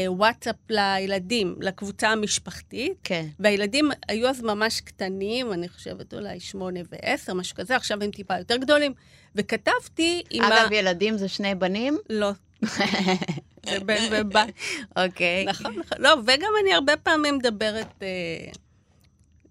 וואטסאפ 0.06 0.56
לילדים, 0.70 1.56
לקבוצה 1.60 2.08
המשפחתית, 2.08 2.92
כן. 3.04 3.26
והילדים 3.38 3.90
היו 4.08 4.28
אז 4.28 4.42
ממש 4.42 4.80
קטנים, 4.80 5.52
אני 5.52 5.68
חושבת 5.68 6.14
אולי 6.14 6.40
שמונה 6.40 6.80
ועשר, 6.90 7.34
משהו 7.34 7.56
כזה, 7.56 7.76
עכשיו 7.76 8.02
הם 8.02 8.10
טיפה 8.10 8.38
יותר 8.38 8.56
גדולים, 8.56 8.92
וכתבתי 9.34 10.22
עם 10.30 10.42
אגב, 10.42 10.72
ה... 10.72 10.74
יודעים 10.76 11.18
זה 11.18 11.28
שני 11.28 11.54
בנים? 11.54 11.98
לא. 12.10 12.30
זה 13.70 13.80
בן 13.84 14.02
ובת. 14.10 14.48
אוקיי. 14.96 15.44
נכון, 15.44 15.74
נכון. 15.78 15.98
לא, 15.98 16.16
וגם 16.26 16.52
אני 16.62 16.74
הרבה 16.74 16.96
פעמים 16.96 17.38
מדברת, 17.38 18.02
אה, 18.02 18.06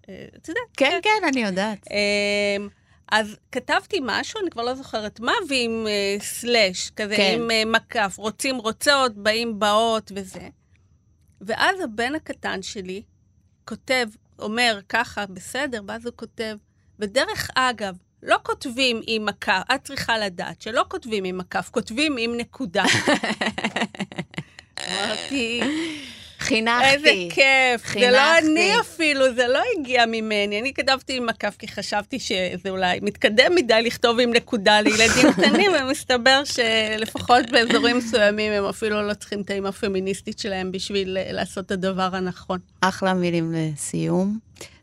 אה, 0.08 0.26
אתה 0.36 0.50
יודע. 0.50 0.60
כן, 0.76 0.98
כן, 1.02 1.28
אני 1.28 1.42
יודעת. 1.42 1.86
אז 3.10 3.36
כתבתי 3.52 3.98
משהו, 4.02 4.40
אני 4.40 4.50
כבר 4.50 4.62
לא 4.62 4.74
זוכרת 4.74 5.20
מה, 5.20 5.32
ועם 5.48 5.86
אה, 5.86 6.16
סלאש, 6.20 6.90
כזה 6.90 7.16
כן. 7.16 7.32
עם 7.34 7.50
אה, 7.50 7.62
מקף, 7.66 8.14
רוצים 8.18 8.56
רוצות, 8.56 9.14
באים 9.16 9.58
באות 9.58 10.12
וזה. 10.14 10.48
ואז 11.40 11.80
הבן 11.80 12.14
הקטן 12.14 12.62
שלי 12.62 13.02
כותב, 13.64 14.06
אומר 14.38 14.80
ככה, 14.88 15.26
בסדר, 15.26 15.82
ואז 15.88 16.06
הוא 16.06 16.12
כותב, 16.16 16.56
ודרך 16.98 17.50
אגב, 17.54 17.96
לא 18.22 18.36
כותבים 18.42 19.00
עם 19.06 19.26
מקף, 19.26 19.62
את 19.74 19.84
צריכה 19.84 20.18
לדעת 20.18 20.62
שלא 20.62 20.84
כותבים 20.88 21.24
עם 21.24 21.38
מקף, 21.38 21.68
כותבים 21.70 22.16
עם 22.18 22.36
נקודה. 22.36 22.84
אמרתי, 24.88 25.60
חינכתי. 26.50 26.86
איזה 26.86 27.10
כיף. 27.34 27.84
חינכתי. 27.84 28.00
זה 28.00 28.10
לא 28.10 28.38
אני 28.38 28.80
אפילו, 28.80 29.34
זה 29.34 29.48
לא 29.48 29.60
הגיע 29.78 30.04
ממני. 30.06 30.60
אני 30.60 30.74
כתבתי 30.74 31.16
עם 31.16 31.26
מקף 31.26 31.56
כי 31.58 31.68
חשבתי 31.68 32.18
שזה 32.18 32.70
אולי 32.70 32.98
מתקדם 33.02 33.54
מדי 33.54 33.82
לכתוב 33.82 34.20
עם 34.20 34.30
נקודה 34.30 34.80
לילדים 34.80 35.32
קטנים, 35.36 35.70
ומסתבר 35.80 36.42
שלפחות 36.44 37.50
באזורים 37.50 37.98
מסוימים 37.98 38.52
הם 38.52 38.64
אפילו 38.64 39.02
לא 39.08 39.14
צריכים 39.14 39.40
את 39.40 39.50
האמא 39.50 39.68
הפמיניסטית 39.68 40.38
שלהם 40.38 40.72
בשביל 40.72 41.18
אה, 41.18 41.32
לעשות 41.32 41.66
את 41.66 41.70
הדבר 41.70 42.08
הנכון. 42.12 42.58
אחלה 42.80 43.14
מילים 43.14 43.54
לסיום. 43.56 44.38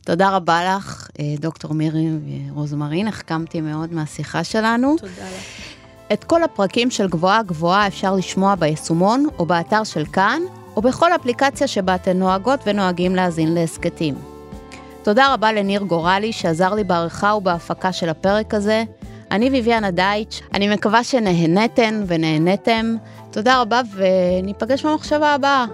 תודה 0.06 0.30
רבה 0.30 0.76
לך, 0.78 1.10
אה, 1.20 1.26
דוקטור 1.40 1.74
מירי 1.74 2.08
רוזמרין, 2.50 3.08
החכמתי 3.08 3.62
מאוד 3.62 3.94
מהשיחה 3.94 4.44
שלנו. 4.44 4.96
תודה 4.98 5.12
לך. 5.12 5.44
את 6.14 6.24
כל 6.24 6.44
הפרקים 6.44 6.92
של 6.92 7.08
גבוהה 7.08 7.44
גבוהה 7.44 7.88
אפשר 7.88 8.16
לשמוע 8.16 8.56
ביישומון 8.56 9.28
או 9.40 9.46
באתר 9.46 9.84
של 9.84 10.06
כאן, 10.06 10.42
או 10.78 10.82
בכל 10.82 11.16
אפליקציה 11.16 11.68
שבה 11.68 11.96
אתן 11.96 12.18
נוהגות 12.18 12.60
ונוהגים 12.66 13.16
להאזין 13.16 13.54
להסכתים. 13.54 14.16
תודה 15.04 15.34
רבה 15.34 15.52
לניר 15.52 15.82
גורלי 15.82 16.34
שעזר 16.34 16.74
לי 16.74 16.84
בעריכה 16.84 17.34
ובהפקה 17.34 17.92
של 17.92 18.10
הפרק 18.10 18.54
הזה. 18.54 18.84
אני 19.32 19.50
ביביאנה 19.50 19.92
דייטש, 19.92 20.42
אני 20.54 20.76
מקווה 20.76 21.04
שנהנתן 21.04 22.04
ונהנתם. 22.08 22.96
תודה 23.32 23.62
רבה 23.62 23.82
וניפגש 23.96 24.86
במחשבה 24.86 25.34
הבאה. 25.34 25.66